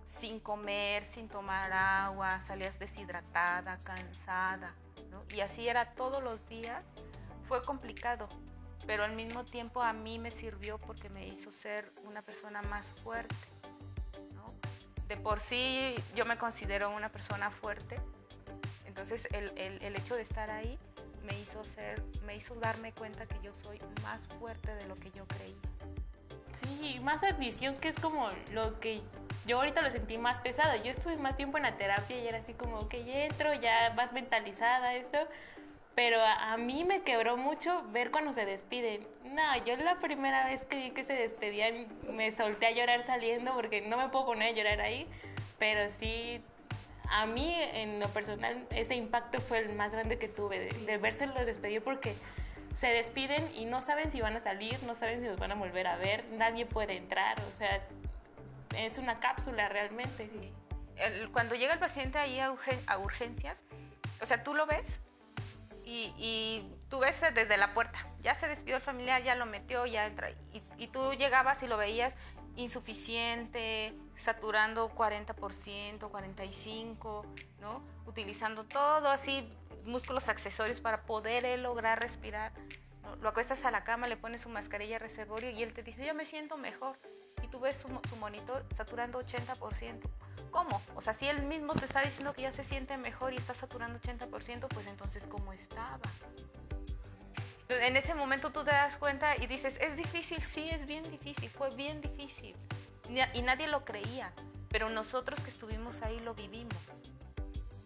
sin 0.06 0.40
comer, 0.40 1.06
sin 1.06 1.30
tomar 1.30 1.72
agua, 1.72 2.42
salías 2.42 2.78
deshidratada, 2.80 3.78
cansada, 3.80 4.76
y 5.30 5.40
así 5.40 5.68
era 5.68 5.94
todos 5.94 6.22
los 6.22 6.46
días, 6.48 6.84
fue 7.48 7.62
complicado, 7.64 8.28
pero 8.86 9.04
al 9.04 9.16
mismo 9.16 9.44
tiempo 9.44 9.82
a 9.82 9.94
mí 9.94 10.20
me 10.20 10.32
sirvió 10.32 10.78
porque 10.78 11.10
me 11.10 11.28
hizo 11.28 11.52
ser 11.52 11.90
una 12.04 12.22
persona 12.22 12.62
más 12.64 12.90
fuerte. 12.90 13.36
De 15.12 15.18
por 15.18 15.42
sí 15.42 15.94
yo 16.16 16.26
me 16.26 16.38
considero 16.38 16.90
una 16.90 17.10
persona 17.10 17.52
fuerte, 17.52 17.98
entonces 18.86 19.28
el, 19.34 19.52
el, 19.58 19.96
hecho 19.98 20.16
de 20.16 20.22
estar 20.22 20.50
ahí 20.50 20.80
me 21.26 21.38
hizo, 21.38 21.66
ser, 21.66 22.02
me 22.26 22.38
hizo 22.38 22.56
darme 22.56 22.94
cuenta 22.94 23.26
que 23.26 23.36
yo 23.44 23.54
soy 23.54 23.78
más 24.04 24.26
fuerte 24.40 24.74
de 24.74 24.88
lo 24.88 24.96
que 24.96 25.12
yo 25.12 25.28
creí. 25.28 25.58
Sí, 26.54 26.98
más 27.04 27.24
admisión 27.24 27.76
que 27.76 27.90
es 27.90 27.98
como 27.98 28.30
lo 28.54 28.80
que 28.80 29.02
yo 29.46 29.58
ahorita 29.58 29.82
lo 29.82 29.92
sentí 29.92 30.18
más 30.18 30.40
pesado. 30.40 30.82
Yo 30.82 30.92
estuve 30.92 31.18
más 31.18 31.36
tiempo 31.36 31.58
en 31.58 31.64
la 31.64 31.76
terapia 31.76 32.18
y 32.18 32.26
era 32.26 32.38
así 32.38 32.54
como 32.54 32.88
ya 32.88 33.26
entro, 33.26 33.54
ya 33.56 33.94
vas 33.98 34.14
mentalizada 34.14 34.96
esto. 34.96 35.18
Pero 35.94 36.24
a, 36.24 36.56
mí 36.58 36.86
me 36.86 37.02
quebró 37.02 37.36
mucho 37.38 37.84
ver 37.92 38.12
cuando 38.12 38.32
se 38.32 38.46
despiden. 38.46 39.06
No, 39.26 39.64
yo 39.66 39.76
la 39.76 40.00
primera 40.00 40.46
vez 40.46 40.66
que 40.66 40.78
vi 40.78 40.92
que 40.92 41.04
se 41.04 41.14
despedían 41.14 41.88
me 42.10 42.32
solté 42.32 42.68
a 42.68 42.72
llorar 42.72 43.04
saliendo 43.04 43.54
porque 43.54 43.82
no 43.82 43.98
me 43.98 44.08
puedo 44.10 44.26
poner 44.26 44.54
a 44.54 44.56
llorar 44.56 44.82
ahí. 44.82 45.06
Pero 45.60 45.90
sí, 45.90 46.42
a 47.10 47.26
mí 47.26 47.54
en 47.54 48.00
lo 48.00 48.08
personal 48.10 48.66
ese 48.72 48.96
impacto 48.96 49.42
fue 49.42 49.60
el 49.60 49.74
más 49.74 49.94
grande 49.94 50.18
que 50.18 50.30
tuve 50.30 50.60
de, 50.60 50.86
de 50.86 50.98
verse 50.98 51.28
los 51.28 51.46
despedir 51.46 51.84
porque 51.84 52.16
se 52.76 52.88
despiden 52.88 53.54
y 53.54 53.66
no 53.66 53.82
saben 53.82 54.12
si 54.12 54.22
van 54.22 54.36
a 54.36 54.40
salir, 54.40 54.82
no 54.84 54.96
saben 54.96 55.22
si 55.22 55.28
los 55.28 55.38
van 55.38 55.52
a 55.52 55.56
volver 55.56 55.88
a 55.88 55.98
ver, 55.98 56.24
nadie 56.32 56.66
puede 56.66 56.96
entrar, 56.96 57.42
o 57.42 57.52
sea, 57.52 57.82
es 58.78 58.98
una 58.98 59.20
cápsula 59.20 59.70
realmente. 59.70 60.30
cuando 61.34 61.56
llega 61.56 61.74
el 61.74 61.80
paciente 61.80 62.18
ahí 62.18 62.40
a, 62.40 62.98
urgencias, 63.00 63.66
o 64.22 64.26
sea, 64.26 64.44
tú 64.44 64.54
lo 64.54 64.66
ves 64.66 65.02
y, 65.84 66.66
tú 66.90 67.00
ves 67.00 67.22
desde 67.34 67.58
la 67.58 67.74
puerta, 67.74 68.00
ya 68.20 68.36
se 68.36 68.48
despidió 68.48 68.76
el 68.76 68.82
familiar, 68.82 69.24
ya 69.24 69.36
lo 69.36 69.46
metió, 69.46 69.86
ya 69.86 70.06
entra, 70.06 70.30
y, 70.30 70.62
y 70.78 70.88
tú 70.88 71.14
llegabas 71.14 71.64
y 71.64 71.68
lo 71.68 71.78
veías 71.78 72.18
insuficiente, 72.56 73.94
saturando 74.18 74.90
40%, 74.94 76.00
45%, 76.00 77.26
¿no? 77.62 77.82
Utilizando 78.06 78.66
todo 78.66 79.10
así, 79.10 79.50
músculos 79.86 80.28
accesorios 80.28 80.82
para 80.82 81.04
poder 81.04 81.46
él 81.46 81.64
lograr 81.64 82.02
respirar. 82.02 82.52
Lo 83.22 83.30
acuestas 83.30 83.64
a 83.66 83.72
la 83.72 83.84
cama, 83.84 84.08
le 84.08 84.18
pones 84.18 84.42
su 84.42 84.50
mascarilla 84.50 85.00
reservorio 85.00 85.50
y 85.50 85.64
él 85.64 85.74
te 85.74 85.82
dice, 85.82 86.06
yo 86.06 86.14
me 86.14 86.26
siento 86.26 86.58
mejor 86.58 86.98
tú 87.52 87.60
ves 87.60 87.76
su, 87.76 88.16
monitor 88.16 88.66
saturando 88.76 89.20
80%. 89.20 90.00
¿Cómo? 90.52 90.82
O 90.96 91.02
sea, 91.02 91.14
si 91.14 91.28
él 91.28 91.44
mismo 91.44 91.74
te 91.74 91.86
está 91.86 92.02
diciendo 92.02 92.34
que 92.34 92.44
ya 92.44 92.52
se 92.52 92.64
siente 92.64 92.98
mejor 92.98 93.34
y 93.34 93.38
está 93.38 93.54
saturando 93.54 94.00
80%, 94.00 94.68
pues 94.68 94.88
entonces 94.88 95.28
¿cómo 95.28 95.54
estaba? 95.54 96.00
En 97.70 97.96
ese 97.96 98.14
momento 98.16 98.52
tú 98.52 98.66
te 98.66 98.72
das 98.72 98.98
cuenta 98.98 99.38
y 99.38 99.48
dices, 99.48 99.78
es 99.80 99.96
difícil, 99.96 100.42
sí, 100.42 100.70
es 100.70 100.86
bien 100.86 101.10
difícil, 101.10 101.50
fue 101.50 101.74
bien 101.76 102.02
difícil. 102.02 102.56
Y 103.34 103.42
nadie 103.42 103.68
lo 103.68 103.86
creía, 103.86 104.34
pero 104.70 104.90
nosotros 104.90 105.42
que 105.42 105.50
estuvimos 105.50 106.02
ahí 106.02 106.20
lo 106.20 106.34
vivimos. 106.34 106.76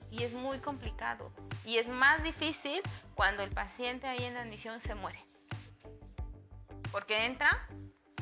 Y 0.09 0.23
es 0.23 0.33
muy 0.33 0.59
complicado. 0.59 1.31
Y 1.63 1.77
es 1.77 1.87
más 1.87 2.23
difícil 2.23 2.81
cuando 3.13 3.43
el 3.43 3.51
paciente 3.51 4.07
ahí 4.07 4.23
en 4.23 4.33
la 4.33 4.41
admisión 4.41 4.81
se 4.81 4.95
muere. 4.95 5.23
Porque 6.91 7.25
entra 7.25 7.67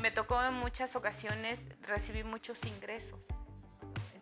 me 0.03 0.11
tocó 0.11 0.43
en 0.43 0.53
muchas 0.55 0.97
ocasiones 0.97 1.63
recibir 1.81 2.25
muchos 2.25 2.65
ingresos. 2.65 3.25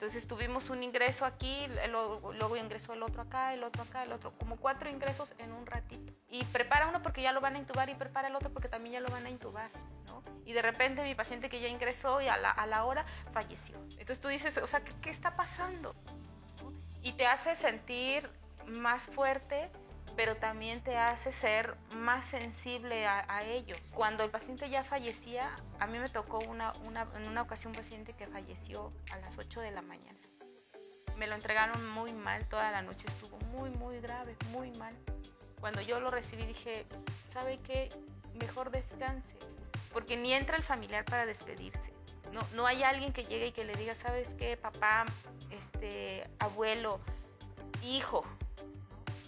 Entonces 0.01 0.25
tuvimos 0.25 0.71
un 0.71 0.81
ingreso 0.81 1.25
aquí, 1.25 1.67
luego, 1.91 2.57
ingresó 2.57 2.93
el 2.93 3.03
otro 3.03 3.21
acá, 3.21 3.53
el 3.53 3.63
otro 3.63 3.83
acá, 3.83 4.03
el 4.03 4.11
otro, 4.11 4.33
como 4.39 4.57
cuatro 4.57 4.89
ingresos 4.89 5.31
en 5.37 5.51
un 5.51 5.67
ratito. 5.67 6.11
Y 6.27 6.43
prepara 6.45 6.87
uno 6.87 7.03
porque 7.03 7.21
ya 7.21 7.31
lo 7.31 7.39
van 7.39 7.53
a 7.53 7.59
intubar 7.59 7.87
y 7.87 7.93
prepara 7.93 8.27
el 8.29 8.35
otro 8.35 8.49
porque 8.49 8.67
también 8.67 8.93
ya 8.93 8.99
lo 8.99 9.09
van 9.09 9.27
a 9.27 9.29
intubar. 9.29 9.69
¿no? 10.07 10.23
Y 10.43 10.53
de 10.53 10.63
repente 10.63 11.03
mi 11.03 11.13
paciente 11.13 11.49
que 11.49 11.61
ya 11.61 11.67
ingresó 11.67 12.19
y 12.19 12.27
a 12.29 12.37
la, 12.37 12.49
a 12.49 12.65
la 12.65 12.85
hora 12.85 13.05
falleció. 13.31 13.77
Entonces 13.91 14.19
tú 14.19 14.29
dices, 14.29 14.57
o 14.57 14.65
sea, 14.65 14.83
¿qué, 14.83 14.91
qué 15.03 15.11
está 15.11 15.35
pasando? 15.35 15.93
Y 17.03 17.11
te 17.11 17.27
hace 17.27 17.53
sentir 17.55 18.27
más 18.65 19.03
fuerte 19.03 19.69
pero 20.15 20.35
también 20.35 20.81
te 20.81 20.97
hace 20.97 21.31
ser 21.31 21.75
más 21.95 22.25
sensible 22.25 23.05
a, 23.07 23.43
ellos. 23.43 23.79
Cuando 23.93 24.23
el 24.23 24.29
paciente 24.29 24.69
ya 24.69 24.83
fallecía, 24.83 25.49
a 25.79 25.87
mí 25.87 25.97
me 25.99 26.09
tocó 26.09 26.39
una, 26.39 26.73
una, 26.85 27.07
en 27.15 27.27
una 27.27 27.41
ocasión 27.41 27.71
un 27.71 27.77
paciente 27.77 28.13
que 28.13 28.27
falleció 28.27 28.91
a 29.11 29.17
las 29.17 29.37
8 29.37 29.61
de 29.61 29.71
la 29.71 29.81
mañana. 29.81 30.19
Me 31.17 31.27
lo 31.27 31.35
entregaron 31.35 31.87
muy 31.89 32.13
mal, 32.13 32.45
toda 32.47 32.71
la 32.71 32.81
noche 32.81 33.07
estuvo 33.07 33.37
muy, 33.51 33.69
muy 33.71 33.99
grave, 33.99 34.35
muy 34.51 34.71
mal. 34.71 34.95
Cuando 35.59 35.81
yo 35.81 35.99
lo 35.99 36.09
recibí 36.09 36.45
dije, 36.45 36.85
¿sabe 37.31 37.59
qué? 37.59 37.89
Mejor 38.39 38.71
descanse, 38.71 39.37
porque 39.93 40.17
ni 40.17 40.33
entra 40.33 40.57
el 40.57 40.63
familiar 40.63 41.05
para 41.05 41.25
despedirse. 41.25 41.93
No, 42.31 42.41
no 42.53 42.65
hay 42.65 42.83
alguien 42.83 43.13
que 43.13 43.23
llegue 43.23 43.47
y 43.47 43.51
que 43.51 43.65
le 43.65 43.75
diga, 43.75 43.93
¿sabes 43.93 44.33
qué? 44.33 44.57
Papá, 44.57 45.05
este, 45.51 46.27
abuelo, 46.39 46.99
hijo, 47.83 48.25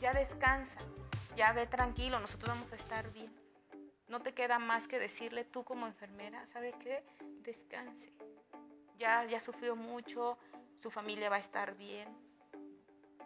ya 0.03 0.11
descansa, 0.11 0.81
ya 1.37 1.53
ve 1.53 1.65
tranquilo, 1.65 2.19
nosotros 2.19 2.49
vamos 2.49 2.73
a 2.73 2.75
estar 2.75 3.09
bien. 3.13 3.33
No 4.09 4.19
te 4.19 4.33
queda 4.33 4.59
más 4.59 4.89
que 4.89 4.99
decirle 4.99 5.45
tú 5.45 5.63
como 5.63 5.87
enfermera, 5.87 6.45
¿sabe 6.45 6.73
qué? 6.81 7.05
Descanse. 7.43 8.11
Ya, 8.97 9.23
ya 9.23 9.39
sufrió 9.39 9.77
mucho, 9.77 10.37
su 10.77 10.91
familia 10.91 11.29
va 11.29 11.37
a 11.37 11.39
estar 11.39 11.77
bien. 11.77 12.09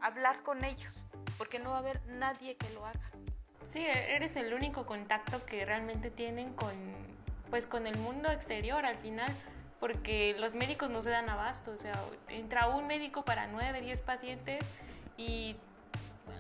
Hablar 0.02 0.44
con 0.44 0.64
ellos, 0.64 1.08
porque 1.40 1.58
no 1.58 1.72
va 1.72 1.78
a 1.78 1.80
haber 1.80 2.06
nadie 2.06 2.58
que 2.58 2.70
lo 2.70 2.86
haga. 2.86 3.12
Sí, 3.64 3.84
eres 3.84 4.36
el 4.36 4.54
único 4.54 4.86
contacto 4.86 5.44
que 5.48 5.66
realmente 5.66 6.12
tienen 6.12 6.54
con, 6.54 6.76
pues, 7.50 7.66
con 7.66 7.88
el 7.88 7.98
mundo 7.98 8.30
exterior 8.30 8.86
al 8.86 8.98
final, 8.98 9.36
porque 9.80 10.36
los 10.38 10.54
médicos 10.54 10.92
no 10.92 11.02
se 11.02 11.10
dan 11.10 11.28
abasto, 11.28 11.72
o 11.72 11.78
sea, 11.80 12.00
entra 12.28 12.68
un 12.68 12.86
médico 12.86 13.26
para 13.26 13.48
nueve, 13.48 13.82
diez 13.82 14.04
pacientes 14.04 14.64
y 15.18 15.56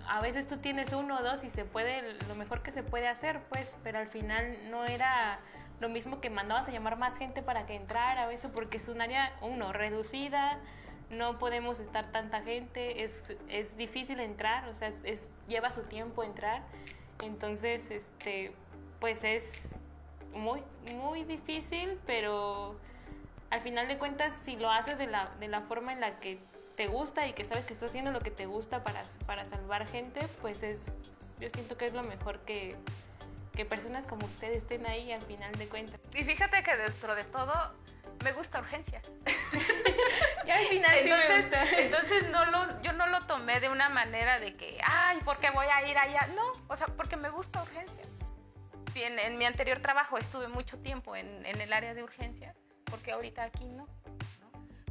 a 0.07 0.21
veces 0.21 0.47
tú 0.47 0.57
tienes 0.57 0.93
uno 0.93 1.19
o 1.19 1.23
dos 1.23 1.43
y 1.43 1.49
se 1.49 1.65
puede, 1.65 2.13
lo 2.27 2.35
mejor 2.35 2.61
que 2.61 2.71
se 2.71 2.83
puede 2.83 3.07
hacer, 3.07 3.41
pues, 3.49 3.77
pero 3.83 3.99
al 3.99 4.07
final 4.07 4.57
no 4.69 4.85
era 4.85 5.39
lo 5.79 5.89
mismo 5.89 6.19
que 6.21 6.29
mandabas 6.29 6.67
a 6.67 6.71
llamar 6.71 6.97
más 6.97 7.17
gente 7.17 7.41
para 7.41 7.65
que 7.65 7.75
entrara 7.75 8.31
eso, 8.31 8.51
porque 8.51 8.77
es 8.77 8.87
un 8.89 9.01
área, 9.01 9.33
uno, 9.41 9.73
reducida, 9.73 10.59
no 11.09 11.37
podemos 11.37 11.79
estar 11.79 12.11
tanta 12.11 12.41
gente, 12.41 13.03
es, 13.03 13.35
es 13.47 13.77
difícil 13.77 14.19
entrar, 14.19 14.67
o 14.69 14.75
sea, 14.75 14.91
lleva 15.47 15.71
su 15.71 15.83
tiempo 15.83 16.23
entrar, 16.23 16.63
entonces, 17.23 17.91
este, 17.91 18.53
pues 18.99 19.23
es 19.23 19.81
muy, 20.33 20.63
muy 20.95 21.23
difícil, 21.23 21.99
pero 22.05 22.75
al 23.49 23.61
final 23.61 23.87
de 23.87 23.97
cuentas, 23.97 24.33
si 24.43 24.55
lo 24.55 24.69
haces 24.69 24.97
de 24.97 25.07
la, 25.07 25.31
de 25.39 25.47
la 25.47 25.61
forma 25.61 25.93
en 25.93 26.01
la 26.01 26.19
que 26.19 26.39
te 26.77 26.85
gusta 26.85 27.27
y 27.27 27.33
que 27.33 27.43
sabes 27.43 27.65
que 27.65 27.73
estás 27.73 27.89
haciendo 27.89 28.11
lo 28.11 28.19
que 28.21 28.29
te 28.29 28.45
gusta 28.45 28.83
para, 28.83 29.01
para 29.25 29.43
salvar 29.45 29.89
gente, 29.89 30.27
pues 30.41 30.61
es, 30.61 30.79
yo 31.39 31.49
siento 31.49 31.75
que 31.75 31.85
es 31.85 31.93
lo 31.93 32.03
mejor 32.03 32.39
que, 32.41 32.77
que 33.53 33.65
personas 33.65 34.05
como 34.05 34.27
ustedes 34.27 34.57
estén 34.57 34.85
ahí 34.85 35.11
al 35.11 35.21
final 35.23 35.51
de 35.53 35.67
cuentas. 35.67 35.99
Y 36.13 36.23
fíjate 36.23 36.61
que 36.61 36.77
dentro 36.77 37.15
de 37.15 37.23
todo 37.23 37.73
me 38.23 38.31
gusta 38.31 38.59
urgencias. 38.59 39.03
y 40.45 40.51
al 40.51 40.65
final 40.67 40.97
entonces, 40.99 41.01
sí 41.01 41.09
me 41.09 41.41
gusta. 41.41 41.81
entonces 41.81 42.29
no 42.29 42.45
lo, 42.45 42.81
yo 42.83 42.93
no 42.93 43.07
lo 43.07 43.21
tomé 43.21 43.59
de 43.59 43.69
una 43.69 43.89
manera 43.89 44.39
de 44.39 44.55
que, 44.55 44.79
ay, 44.83 45.17
¿por 45.25 45.39
qué 45.39 45.49
voy 45.49 45.65
a 45.65 45.89
ir 45.89 45.97
allá? 45.97 46.27
No, 46.35 46.43
o 46.67 46.75
sea, 46.75 46.85
porque 46.95 47.17
me 47.17 47.29
gusta 47.29 47.63
urgencias. 47.63 48.07
Sí, 48.93 49.01
en, 49.01 49.17
en 49.17 49.35
mi 49.39 49.45
anterior 49.45 49.79
trabajo 49.79 50.19
estuve 50.19 50.47
mucho 50.47 50.77
tiempo 50.77 51.15
en, 51.15 51.43
en, 51.43 51.59
el 51.59 51.73
área 51.73 51.95
de 51.95 52.03
urgencias, 52.03 52.55
porque 52.85 53.13
ahorita 53.13 53.43
aquí 53.43 53.65
no 53.65 53.87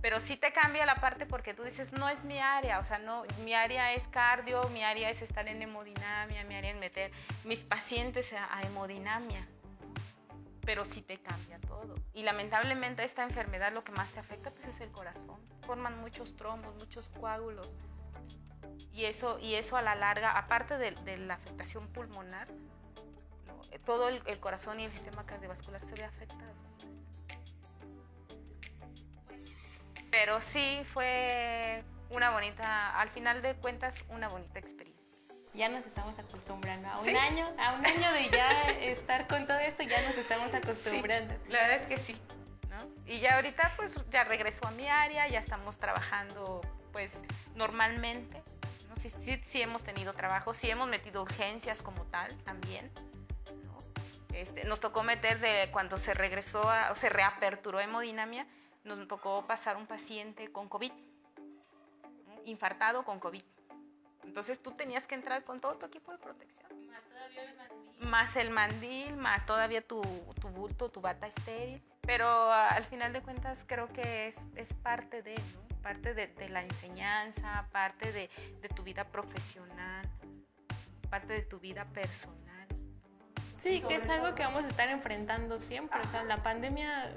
pero 0.06 0.20
sí 0.20 0.36
te 0.36 0.52
cambia 0.52 0.86
la 0.86 0.94
parte 0.94 1.26
porque 1.26 1.52
tú 1.52 1.64
dices, 1.64 1.92
no 1.92 2.08
es 2.08 2.22
mi 2.22 2.38
área, 2.38 2.78
o 2.78 2.84
sea, 2.84 3.00
no, 3.00 3.24
mi 3.42 3.54
área 3.54 3.92
es 3.92 4.06
cardio, 4.06 4.62
mi 4.68 4.84
área 4.84 5.10
es 5.10 5.20
estar 5.20 5.48
en 5.48 5.60
hemodinamia, 5.60 6.44
mi 6.44 6.54
área 6.54 6.70
es 6.70 6.76
meter 6.76 7.10
mis 7.42 7.64
pacientes 7.64 8.32
a, 8.32 8.62
hemodinamia, 8.62 9.44
pero 10.64 10.84
sí 10.84 11.02
te 11.02 11.18
cambia 11.18 11.58
todo. 11.58 11.96
Y 12.14 12.22
lamentablemente 12.22 13.02
esta 13.02 13.24
enfermedad 13.24 13.72
lo 13.72 13.82
que 13.82 13.90
más 13.90 14.08
te 14.10 14.20
afecta 14.20 14.52
pues 14.52 14.68
es 14.68 14.80
el 14.80 14.92
corazón, 14.92 15.40
forman 15.62 15.98
muchos 15.98 16.36
trombos, 16.36 16.72
muchos 16.76 17.08
coágulos, 17.08 17.68
y 18.92 19.06
eso, 19.06 19.40
y 19.40 19.56
eso 19.56 19.76
a 19.76 19.82
la 19.82 19.96
larga, 19.96 20.38
aparte 20.38 20.78
de, 20.78 21.18
la 21.18 21.34
afectación 21.34 21.84
pulmonar, 21.88 22.46
todo 23.84 24.08
el 24.08 24.38
corazón 24.38 24.78
y 24.78 24.84
el 24.84 24.92
sistema 24.92 25.26
cardiovascular 25.26 25.80
se 25.84 25.96
ve 25.96 26.04
afectado. 26.04 26.65
Pero 30.18 30.40
sí 30.40 30.82
fue 30.94 31.84
una 32.08 32.30
bonita, 32.30 32.98
al 32.98 33.10
final 33.10 33.42
de 33.42 33.54
cuentas, 33.54 34.02
una 34.08 34.28
bonita 34.28 34.58
experiencia. 34.58 35.20
Ya 35.52 35.68
nos 35.68 35.84
estamos 35.84 36.18
acostumbrando 36.18 36.88
a 36.88 36.98
un 37.00 37.14
año, 37.14 37.44
a 37.58 37.74
un 37.74 37.84
año 37.84 38.12
de 38.12 38.30
ya 38.30 38.62
estar 38.80 39.26
con 39.26 39.46
todo 39.46 39.58
esto, 39.58 39.82
ya 39.82 40.00
nos 40.08 40.16
estamos 40.16 40.54
acostumbrando. 40.54 41.34
la 41.50 41.58
verdad 41.60 41.76
es 41.82 41.86
que 41.86 41.98
sí, 41.98 42.16
¿no? 42.70 42.78
Y 43.04 43.20
ya 43.20 43.34
ahorita 43.36 43.74
pues 43.76 43.94
ya 44.10 44.24
regresó 44.24 44.68
a 44.68 44.70
mi 44.70 44.88
área, 44.88 45.28
ya 45.28 45.38
estamos 45.38 45.76
trabajando 45.76 46.62
pues 46.92 47.20
normalmente, 47.54 48.42
¿no? 48.88 48.96
Sí, 48.96 49.10
sí, 49.18 49.38
sí 49.44 49.60
hemos 49.60 49.84
tenido 49.84 50.14
trabajo, 50.14 50.54
sí 50.54 50.70
hemos 50.70 50.88
metido 50.88 51.22
urgencias 51.22 51.82
como 51.82 52.04
tal 52.06 52.34
también. 52.44 52.90
Este, 54.32 54.64
nos 54.64 54.80
tocó 54.80 55.02
meter 55.02 55.40
de 55.40 55.68
cuando 55.72 55.98
se 55.98 56.14
regresó 56.14 56.66
o 56.90 56.94
se 56.94 57.10
reaperturó 57.10 57.80
hemodinamia, 57.80 58.46
nos 58.86 59.06
tocó 59.08 59.46
pasar 59.46 59.76
un 59.76 59.86
paciente 59.86 60.50
con 60.50 60.68
COVID, 60.68 60.92
infartado 62.44 63.04
con 63.04 63.18
COVID. 63.18 63.42
Entonces 64.24 64.62
tú 64.62 64.72
tenías 64.72 65.06
que 65.06 65.14
entrar 65.14 65.44
con 65.44 65.60
todo 65.60 65.76
tu 65.76 65.86
equipo 65.86 66.12
de 66.12 66.18
protección. 66.18 66.88
Más 66.88 67.02
todavía 67.02 67.42
el 67.42 67.56
mandil. 67.56 68.08
Más 68.08 68.36
el 68.36 68.50
mandil, 68.50 69.16
más 69.16 69.46
todavía 69.46 69.82
tu, 69.82 70.02
tu 70.40 70.48
bulto, 70.48 70.90
tu 70.90 71.00
bata 71.00 71.26
estéril. 71.26 71.82
Pero 72.02 72.52
al 72.52 72.84
final 72.84 73.12
de 73.12 73.20
cuentas 73.20 73.64
creo 73.66 73.92
que 73.92 74.28
es, 74.28 74.36
es 74.54 74.72
parte 74.74 75.22
de, 75.22 75.34
¿no? 75.34 75.66
Parte 75.82 76.14
de, 76.14 76.28
de, 76.28 76.48
la 76.48 76.62
enseñanza, 76.62 77.68
parte 77.70 78.12
de, 78.12 78.28
de 78.60 78.68
tu 78.68 78.82
vida 78.82 79.04
profesional, 79.04 80.04
parte 81.08 81.32
de 81.32 81.42
tu 81.42 81.60
vida 81.60 81.84
personal. 81.86 82.66
Sí, 83.56 83.82
que 83.82 83.96
es 83.96 84.08
algo 84.08 84.34
que 84.34 84.42
vamos 84.42 84.64
a 84.64 84.68
estar 84.68 84.88
enfrentando 84.88 85.58
siempre. 85.60 86.00
O 86.00 86.08
sea, 86.08 86.24
la 86.24 86.42
pandemia 86.42 87.12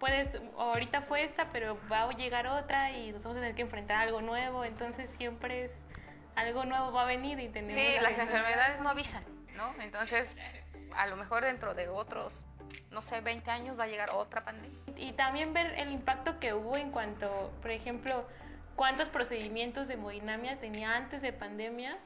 puedes, 0.00 0.40
ahorita 0.58 1.02
fue 1.02 1.22
esta, 1.22 1.50
pero 1.50 1.78
va 1.92 2.02
a 2.02 2.12
llegar 2.12 2.48
otra 2.48 2.90
y 2.90 3.12
nos 3.12 3.22
vamos 3.22 3.36
a 3.36 3.40
tener 3.40 3.54
que 3.54 3.62
enfrentar 3.62 3.98
algo 3.98 4.20
nuevo, 4.22 4.64
entonces 4.64 5.10
siempre 5.10 5.64
es 5.64 5.78
algo 6.34 6.64
nuevo 6.64 6.90
va 6.90 7.02
a 7.02 7.06
venir 7.06 7.38
y 7.38 7.48
tenemos... 7.48 7.80
Sí, 7.80 8.00
las 8.00 8.18
enfermedades 8.18 8.80
no 8.80 8.88
avisan, 8.88 9.22
¿no? 9.56 9.72
Entonces, 9.80 10.32
a 10.96 11.06
lo 11.06 11.16
mejor 11.16 11.44
dentro 11.44 11.74
de 11.74 11.88
otros, 11.88 12.46
no 12.90 13.02
sé, 13.02 13.20
20 13.20 13.50
años 13.50 13.78
va 13.78 13.84
a 13.84 13.86
llegar 13.86 14.10
otra 14.10 14.42
pandemia. 14.42 14.80
Y 14.96 15.12
también 15.12 15.52
ver 15.52 15.78
el 15.78 15.92
impacto 15.92 16.40
que 16.40 16.54
hubo 16.54 16.76
en 16.76 16.90
cuanto, 16.90 17.52
por 17.60 17.70
ejemplo, 17.70 18.26
cuántos 18.76 19.10
procedimientos 19.10 19.86
de 19.86 19.94
hemodinamia 19.94 20.58
tenía 20.58 20.96
antes 20.96 21.20
de 21.20 21.32
pandemia 21.32 21.98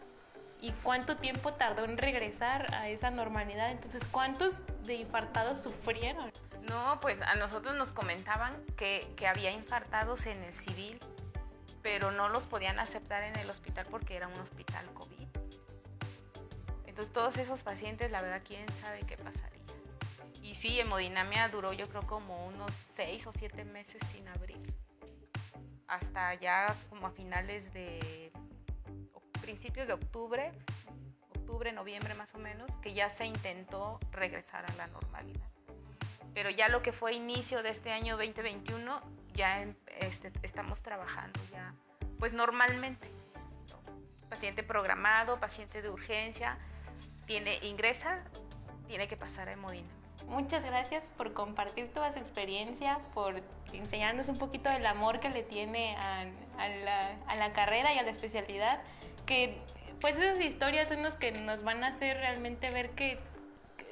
y 0.60 0.72
cuánto 0.82 1.16
tiempo 1.16 1.52
tardó 1.52 1.84
en 1.84 1.96
regresar 1.96 2.72
a 2.74 2.88
esa 2.88 3.10
normalidad. 3.10 3.70
Entonces, 3.70 4.04
¿cuántos 4.10 4.62
de 4.84 4.94
infartados 4.94 5.60
sufrieron? 5.60 6.32
No, 6.68 6.98
pues 7.00 7.20
a 7.20 7.34
nosotros 7.34 7.76
nos 7.76 7.92
comentaban 7.92 8.54
que, 8.76 9.06
había 9.28 9.50
infartados 9.50 10.26
en 10.26 10.42
el 10.42 10.54
civil, 10.54 10.98
pero 11.82 12.10
no 12.10 12.28
los 12.28 12.46
podían 12.46 12.78
aceptar 12.78 13.22
en 13.24 13.36
el 13.36 13.50
hospital 13.50 13.86
porque 13.90 14.16
era 14.16 14.28
un 14.28 14.38
hospital 14.40 14.86
COVID. 14.94 15.28
Entonces 16.86 17.12
todos 17.12 17.36
esos 17.36 17.62
pacientes, 17.62 18.10
la 18.10 18.22
verdad, 18.22 18.42
quién 18.46 18.66
sabe 18.76 19.00
qué 19.00 19.16
pasaría. 19.16 19.60
Y 20.42 20.54
sí, 20.54 20.80
hemodinamia 20.80 21.48
duró 21.48 21.72
yo 21.72 21.88
creo 21.88 22.02
como 22.06 22.46
unos 22.46 22.74
seis 22.74 23.26
o 23.26 23.32
siete 23.32 23.64
meses 23.64 24.00
sin 24.10 24.26
abrir. 24.28 24.74
Hasta 25.86 26.34
ya 26.34 26.76
como 26.88 27.08
a 27.08 27.10
finales 27.10 27.72
de 27.74 28.32
principios 29.42 29.86
de 29.86 29.92
octubre, 29.92 30.52
octubre, 31.28 31.72
noviembre 31.72 32.14
más 32.14 32.34
o 32.34 32.38
menos, 32.38 32.70
que 32.80 32.94
ya 32.94 33.10
se 33.10 33.26
intentó 33.26 33.98
regresar 34.12 34.64
a 34.70 34.74
la 34.74 34.86
normalidad 34.86 35.54
pero 36.32 36.50
ya 36.50 36.68
lo 36.68 36.82
que 36.82 36.92
fue 36.92 37.14
inicio 37.14 37.62
de 37.62 37.70
este 37.70 37.92
año 37.92 38.16
2021, 38.16 39.00
ya 39.34 39.66
este, 40.00 40.32
estamos 40.42 40.82
trabajando 40.82 41.40
ya, 41.52 41.74
pues 42.18 42.32
normalmente. 42.32 43.08
Paciente 44.28 44.62
programado, 44.62 45.38
paciente 45.38 45.80
de 45.80 45.90
urgencia, 45.90 46.58
tiene 47.26 47.58
ingresa, 47.62 48.24
tiene 48.88 49.06
que 49.06 49.16
pasar 49.16 49.48
a 49.48 49.52
hemodinamia. 49.52 49.94
Muchas 50.26 50.64
gracias 50.64 51.04
por 51.16 51.34
compartir 51.34 51.92
toda 51.92 52.12
su 52.12 52.18
experiencia, 52.18 52.98
por 53.12 53.42
enseñarnos 53.72 54.28
un 54.28 54.38
poquito 54.38 54.70
del 54.70 54.86
amor 54.86 55.20
que 55.20 55.28
le 55.28 55.42
tiene 55.42 55.96
a, 55.96 56.24
la, 56.84 57.16
a 57.26 57.36
la 57.36 57.52
carrera 57.52 57.92
y 57.92 57.98
a 57.98 58.02
la 58.02 58.10
especialidad, 58.10 58.80
que 59.26 59.58
pues 60.00 60.16
esas 60.16 60.40
historias 60.40 60.88
son 60.88 61.02
los 61.02 61.16
que 61.16 61.32
nos 61.32 61.62
van 61.62 61.84
a 61.84 61.88
hacer 61.88 62.16
realmente 62.16 62.70
ver 62.70 62.90
que 62.90 63.18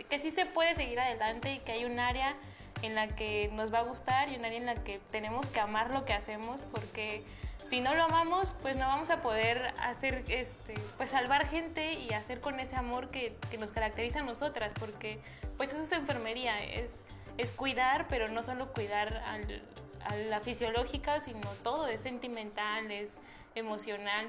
que 0.09 0.19
sí 0.19 0.31
se 0.31 0.47
puede 0.47 0.75
seguir 0.75 1.01
adelante 1.01 1.55
y 1.55 1.59
que 1.61 1.73
hay 1.73 1.85
un 1.85 1.99
área 1.99 2.35
en 2.83 2.95
la 2.95 3.09
que 3.09 3.49
nos 3.53 3.73
va 3.73 3.79
a 3.79 3.83
gustar 3.83 4.29
y 4.29 4.37
un 4.37 4.45
área 4.45 4.59
en 4.59 4.67
la 4.67 4.75
que 4.75 4.99
tenemos 5.11 5.47
que 5.47 5.61
amar 5.61 5.91
lo 5.91 6.05
que 6.05 6.13
hacemos 6.13 6.63
porque 6.63 7.23
si 7.71 7.81
no 7.81 7.95
lo 7.95 8.03
amamos 8.03 8.53
pues 8.61 8.77
no 8.77 8.87
vamos 8.87 9.09
a 9.11 9.21
poder 9.21 9.73
hacer 9.81 10.25
este 10.29 10.75
pues 10.97 11.11
salvar 11.11 11.47
gente 11.47 11.95
y 11.95 12.13
hacer 12.13 12.41
con 12.41 12.61
ese 12.61 12.77
amor 12.77 13.11
que, 13.11 13.35
que 13.51 13.59
nos 13.59 13.71
caracteriza 13.71 14.21
a 14.21 14.23
nosotras 14.23 14.73
porque 14.79 15.19
pues 15.57 15.73
eso 15.73 15.83
es 15.83 15.93
enfermería 15.93 16.63
es, 16.63 17.03
es 17.39 17.53
cuidar 17.53 18.09
pero 18.09 18.29
no 18.29 18.43
solo 18.43 18.73
cuidar 18.73 19.17
al, 19.27 19.63
a 20.05 20.17
la 20.17 20.41
fisiológica 20.41 21.21
sino 21.21 21.49
todo 21.63 21.87
es 21.87 22.03
sentimental 22.03 22.91
es 22.91 23.17
emocional 23.55 24.29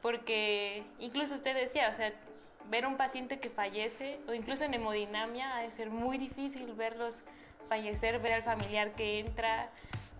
porque 0.00 0.82
incluso 0.98 1.34
usted 1.34 1.54
decía 1.54 1.90
o 1.90 1.94
sea 1.94 2.12
ver 2.72 2.86
un 2.86 2.96
paciente 2.96 3.38
que 3.38 3.50
fallece 3.50 4.18
o 4.26 4.32
incluso 4.32 4.64
en 4.64 4.72
hemodinamia 4.72 5.56
ha 5.56 5.60
de 5.60 5.70
ser 5.70 5.90
muy 5.90 6.16
difícil 6.16 6.72
verlos 6.72 7.22
fallecer, 7.68 8.18
ver 8.18 8.32
al 8.32 8.42
familiar 8.42 8.94
que 8.94 9.20
entra 9.20 9.68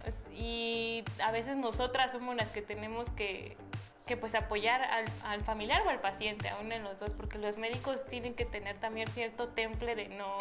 pues, 0.02 0.14
y 0.34 1.02
a 1.24 1.32
veces 1.32 1.56
nosotras 1.56 2.12
somos 2.12 2.36
las 2.36 2.50
que 2.50 2.60
tenemos 2.60 3.08
que, 3.10 3.56
que 4.04 4.18
pues 4.18 4.34
apoyar 4.34 4.82
al, 4.82 5.06
al, 5.24 5.40
familiar 5.40 5.82
o 5.86 5.88
al 5.88 6.00
paciente, 6.00 6.50
aún 6.50 6.70
en 6.72 6.82
los 6.82 6.98
dos, 6.98 7.12
porque 7.14 7.38
los 7.38 7.56
médicos 7.56 8.04
tienen 8.06 8.34
que 8.34 8.44
tener 8.44 8.76
también 8.76 9.08
cierto 9.08 9.48
temple 9.48 9.94
de 9.94 10.08
no 10.10 10.36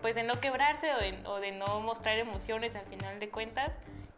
pues 0.00 0.14
de 0.14 0.22
no 0.22 0.40
quebrarse 0.40 0.94
o 0.94 0.98
de, 0.98 1.18
o 1.26 1.40
de 1.40 1.52
no 1.52 1.80
mostrar 1.80 2.18
emociones 2.18 2.74
al 2.74 2.86
final 2.86 3.20
de 3.20 3.28
cuentas 3.28 3.70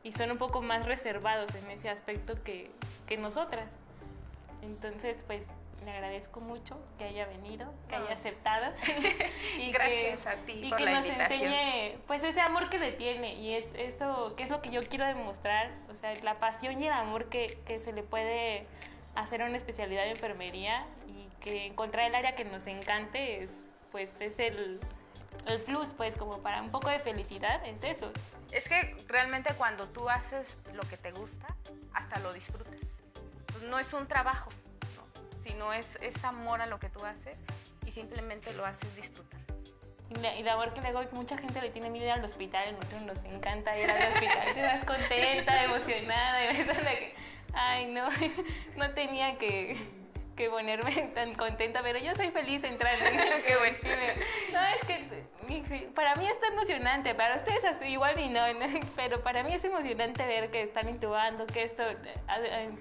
y 0.04 0.12
son 0.12 0.30
un 0.30 0.38
poco 0.38 0.62
más 0.62 0.86
reservados 0.86 1.52
en 1.56 1.68
ese 1.70 1.90
aspecto 1.90 2.40
que, 2.42 2.70
que 3.06 3.16
nosotras. 3.18 3.72
Entonces, 4.62 5.22
pues 5.26 5.46
le 5.84 5.92
agradezco 5.92 6.40
mucho 6.40 6.78
que 6.98 7.04
haya 7.04 7.26
venido, 7.26 7.72
que 7.88 7.96
haya 7.96 8.12
aceptado 8.12 8.72
y 9.58 9.70
Gracias 9.72 10.22
que, 10.22 10.28
a 10.28 10.34
ti 10.36 10.52
y 10.64 10.70
que 10.70 10.86
nos 10.86 11.04
enseñe 11.04 11.98
pues 12.06 12.22
ese 12.22 12.40
amor 12.40 12.70
que 12.70 12.78
le 12.78 12.92
tiene 12.92 13.34
y 13.34 13.54
es 13.54 13.74
eso 13.74 14.34
que 14.36 14.44
es 14.44 14.50
lo 14.50 14.62
que 14.62 14.70
yo 14.70 14.82
quiero 14.84 15.06
demostrar, 15.06 15.70
o 15.90 15.94
sea, 15.94 16.14
la 16.22 16.38
pasión 16.38 16.80
y 16.80 16.86
el 16.86 16.92
amor 16.92 17.28
que, 17.28 17.58
que 17.66 17.78
se 17.78 17.92
le 17.92 18.02
puede 18.02 18.66
hacer 19.14 19.42
a 19.42 19.46
una 19.46 19.56
especialidad 19.56 20.04
de 20.04 20.10
enfermería 20.10 20.86
y 21.06 21.28
que 21.40 21.66
encontrar 21.66 22.06
el 22.06 22.14
área 22.14 22.34
que 22.34 22.44
nos 22.44 22.66
encante 22.66 23.42
es 23.42 23.64
pues 23.90 24.20
es 24.20 24.38
el, 24.38 24.80
el 25.46 25.60
plus 25.62 25.88
pues 25.88 26.16
como 26.16 26.38
para 26.38 26.62
un 26.62 26.70
poco 26.70 26.90
de 26.90 26.98
felicidad 26.98 27.64
es 27.64 27.84
eso. 27.84 28.10
Es 28.50 28.68
que 28.68 28.96
realmente 29.08 29.54
cuando 29.54 29.88
tú 29.88 30.08
haces 30.08 30.58
lo 30.72 30.82
que 30.82 30.96
te 30.96 31.10
gusta, 31.12 31.46
hasta 31.92 32.20
lo 32.20 32.32
disfrutas. 32.32 32.96
Pues 33.46 33.62
no 33.64 33.78
es 33.78 33.92
un 33.92 34.06
trabajo, 34.06 34.50
sino 35.44 35.72
es, 35.72 35.98
es 36.00 36.24
amor 36.24 36.62
a 36.62 36.66
lo 36.66 36.80
que 36.80 36.88
tú 36.88 37.04
haces 37.04 37.36
y 37.86 37.92
simplemente 37.92 38.52
lo 38.54 38.64
haces 38.64 38.96
disfrutar. 38.96 39.40
Y 40.10 40.14
la, 40.16 40.36
y 40.36 40.42
la 40.42 40.72
que 40.72 40.80
le 40.80 40.88
hago, 40.88 41.02
mucha 41.12 41.36
gente 41.36 41.60
le 41.60 41.70
tiene 41.70 41.90
miedo 41.90 42.12
al 42.12 42.24
hospital, 42.24 42.74
nosotros 42.74 43.02
nos 43.02 43.24
encanta 43.24 43.78
ir 43.78 43.90
al 43.90 44.12
hospital, 44.12 44.54
te 44.54 44.62
vas 44.62 44.84
contenta, 44.84 45.64
emocionada, 45.64 46.44
y 46.44 46.56
ves 46.56 46.68
a 46.68 46.80
la 46.80 46.90
que, 46.90 47.14
ay 47.52 47.86
no, 47.86 48.08
no 48.76 48.90
tenía 48.90 49.38
que, 49.38 49.78
que 50.36 50.50
ponerme 50.50 50.92
tan 51.14 51.34
contenta, 51.34 51.82
pero 51.82 51.98
yo 51.98 52.14
soy 52.14 52.30
feliz 52.30 52.64
entrando. 52.64 53.04
Qué 53.46 53.56
bueno. 53.56 53.78
No, 54.52 54.60
es 54.66 54.84
que 54.86 55.24
para 55.94 56.16
mí 56.16 56.26
está 56.26 56.48
emocionante, 56.48 57.14
para 57.14 57.36
ustedes 57.36 57.64
así, 57.64 57.86
igual 57.88 58.18
y 58.18 58.28
no, 58.28 58.40
pero 58.96 59.20
para 59.22 59.42
mí 59.42 59.54
es 59.54 59.64
emocionante 59.64 60.26
ver 60.26 60.50
que 60.50 60.62
están 60.62 60.88
intubando, 60.88 61.46
que 61.46 61.64
esto, 61.64 61.82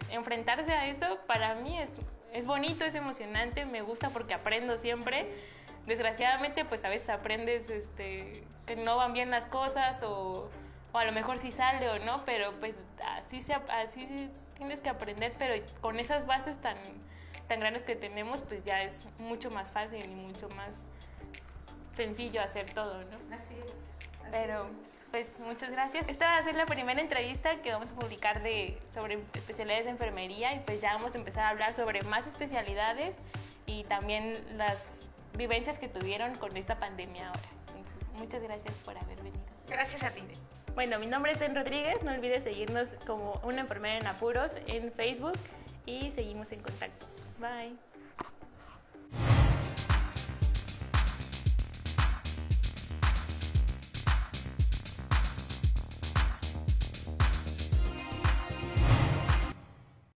enfrentarse 0.09 0.71
a 0.73 0.87
eso, 0.87 1.19
para 1.27 1.55
mí 1.55 1.79
es 1.79 1.99
es 2.33 2.47
bonito, 2.47 2.83
es 2.83 2.95
emocionante, 2.95 3.65
me 3.65 3.81
gusta 3.81 4.09
porque 4.09 4.33
aprendo 4.33 4.77
siempre. 4.77 5.27
Desgraciadamente, 5.85 6.65
pues 6.65 6.83
a 6.83 6.89
veces 6.89 7.09
aprendes 7.09 7.69
este, 7.69 8.43
que 8.65 8.75
no 8.75 8.97
van 8.97 9.13
bien 9.13 9.29
las 9.29 9.45
cosas 9.45 10.01
o, 10.03 10.49
o 10.91 10.97
a 10.97 11.05
lo 11.05 11.11
mejor 11.11 11.37
sí 11.37 11.51
sale 11.51 11.89
o 11.89 11.99
no, 11.99 12.23
pero 12.25 12.53
pues 12.59 12.75
así, 13.17 13.41
se, 13.41 13.53
así 13.53 14.29
tienes 14.55 14.81
que 14.81 14.89
aprender, 14.89 15.33
pero 15.37 15.63
con 15.81 15.99
esas 15.99 16.25
bases 16.25 16.59
tan, 16.59 16.77
tan 17.47 17.59
grandes 17.59 17.83
que 17.83 17.95
tenemos, 17.95 18.43
pues 18.43 18.63
ya 18.63 18.81
es 18.83 19.07
mucho 19.19 19.51
más 19.51 19.71
fácil 19.71 20.03
y 20.03 20.15
mucho 20.15 20.49
más 20.49 20.83
sencillo 21.93 22.41
hacer 22.41 22.73
todo, 22.73 22.99
¿no? 23.01 23.35
Así 23.35 23.55
es. 23.63 23.73
pero 24.31 24.67
pues 25.13 25.27
muchas 25.37 25.69
gracias. 25.69 26.09
Esta 26.09 26.25
va 26.25 26.37
a 26.37 26.43
ser 26.43 26.55
la 26.55 26.65
primera 26.65 26.99
entrevista 26.99 27.61
que 27.61 27.71
vamos 27.71 27.91
a 27.91 27.95
publicar 27.95 28.41
de, 28.41 28.79
sobre 28.91 29.19
especialidades 29.35 29.85
de 29.85 29.91
enfermería 29.91 30.55
y 30.55 30.59
pues 30.61 30.81
ya 30.81 30.95
vamos 30.95 31.13
a 31.13 31.19
empezar 31.19 31.43
a 31.43 31.49
hablar 31.49 31.75
sobre 31.75 32.01
más 32.01 32.25
especialidades 32.25 33.15
y 33.67 33.83
también 33.83 34.33
las 34.57 35.01
vivencias 35.37 35.77
que 35.77 35.87
tuvieron 35.87 36.33
con 36.37 36.57
esta 36.57 36.79
pandemia 36.79 37.27
ahora. 37.27 37.47
muchas 38.17 38.41
gracias 38.41 38.75
por 38.83 38.97
haber 38.97 39.17
venido. 39.17 39.45
Gracias 39.67 40.01
a 40.01 40.09
ti. 40.09 40.23
Bueno, 40.73 40.97
mi 40.97 41.05
nombre 41.05 41.33
es 41.33 41.41
En 41.41 41.53
Rodríguez, 41.53 42.01
no 42.01 42.11
olvides 42.11 42.43
seguirnos 42.43 42.95
como 43.05 43.39
una 43.43 43.61
enfermera 43.61 43.99
en 43.99 44.07
apuros 44.07 44.51
en 44.65 44.91
Facebook 44.93 45.37
y 45.85 46.09
seguimos 46.09 46.51
en 46.51 46.61
contacto. 46.61 47.05
Bye. 47.37 47.75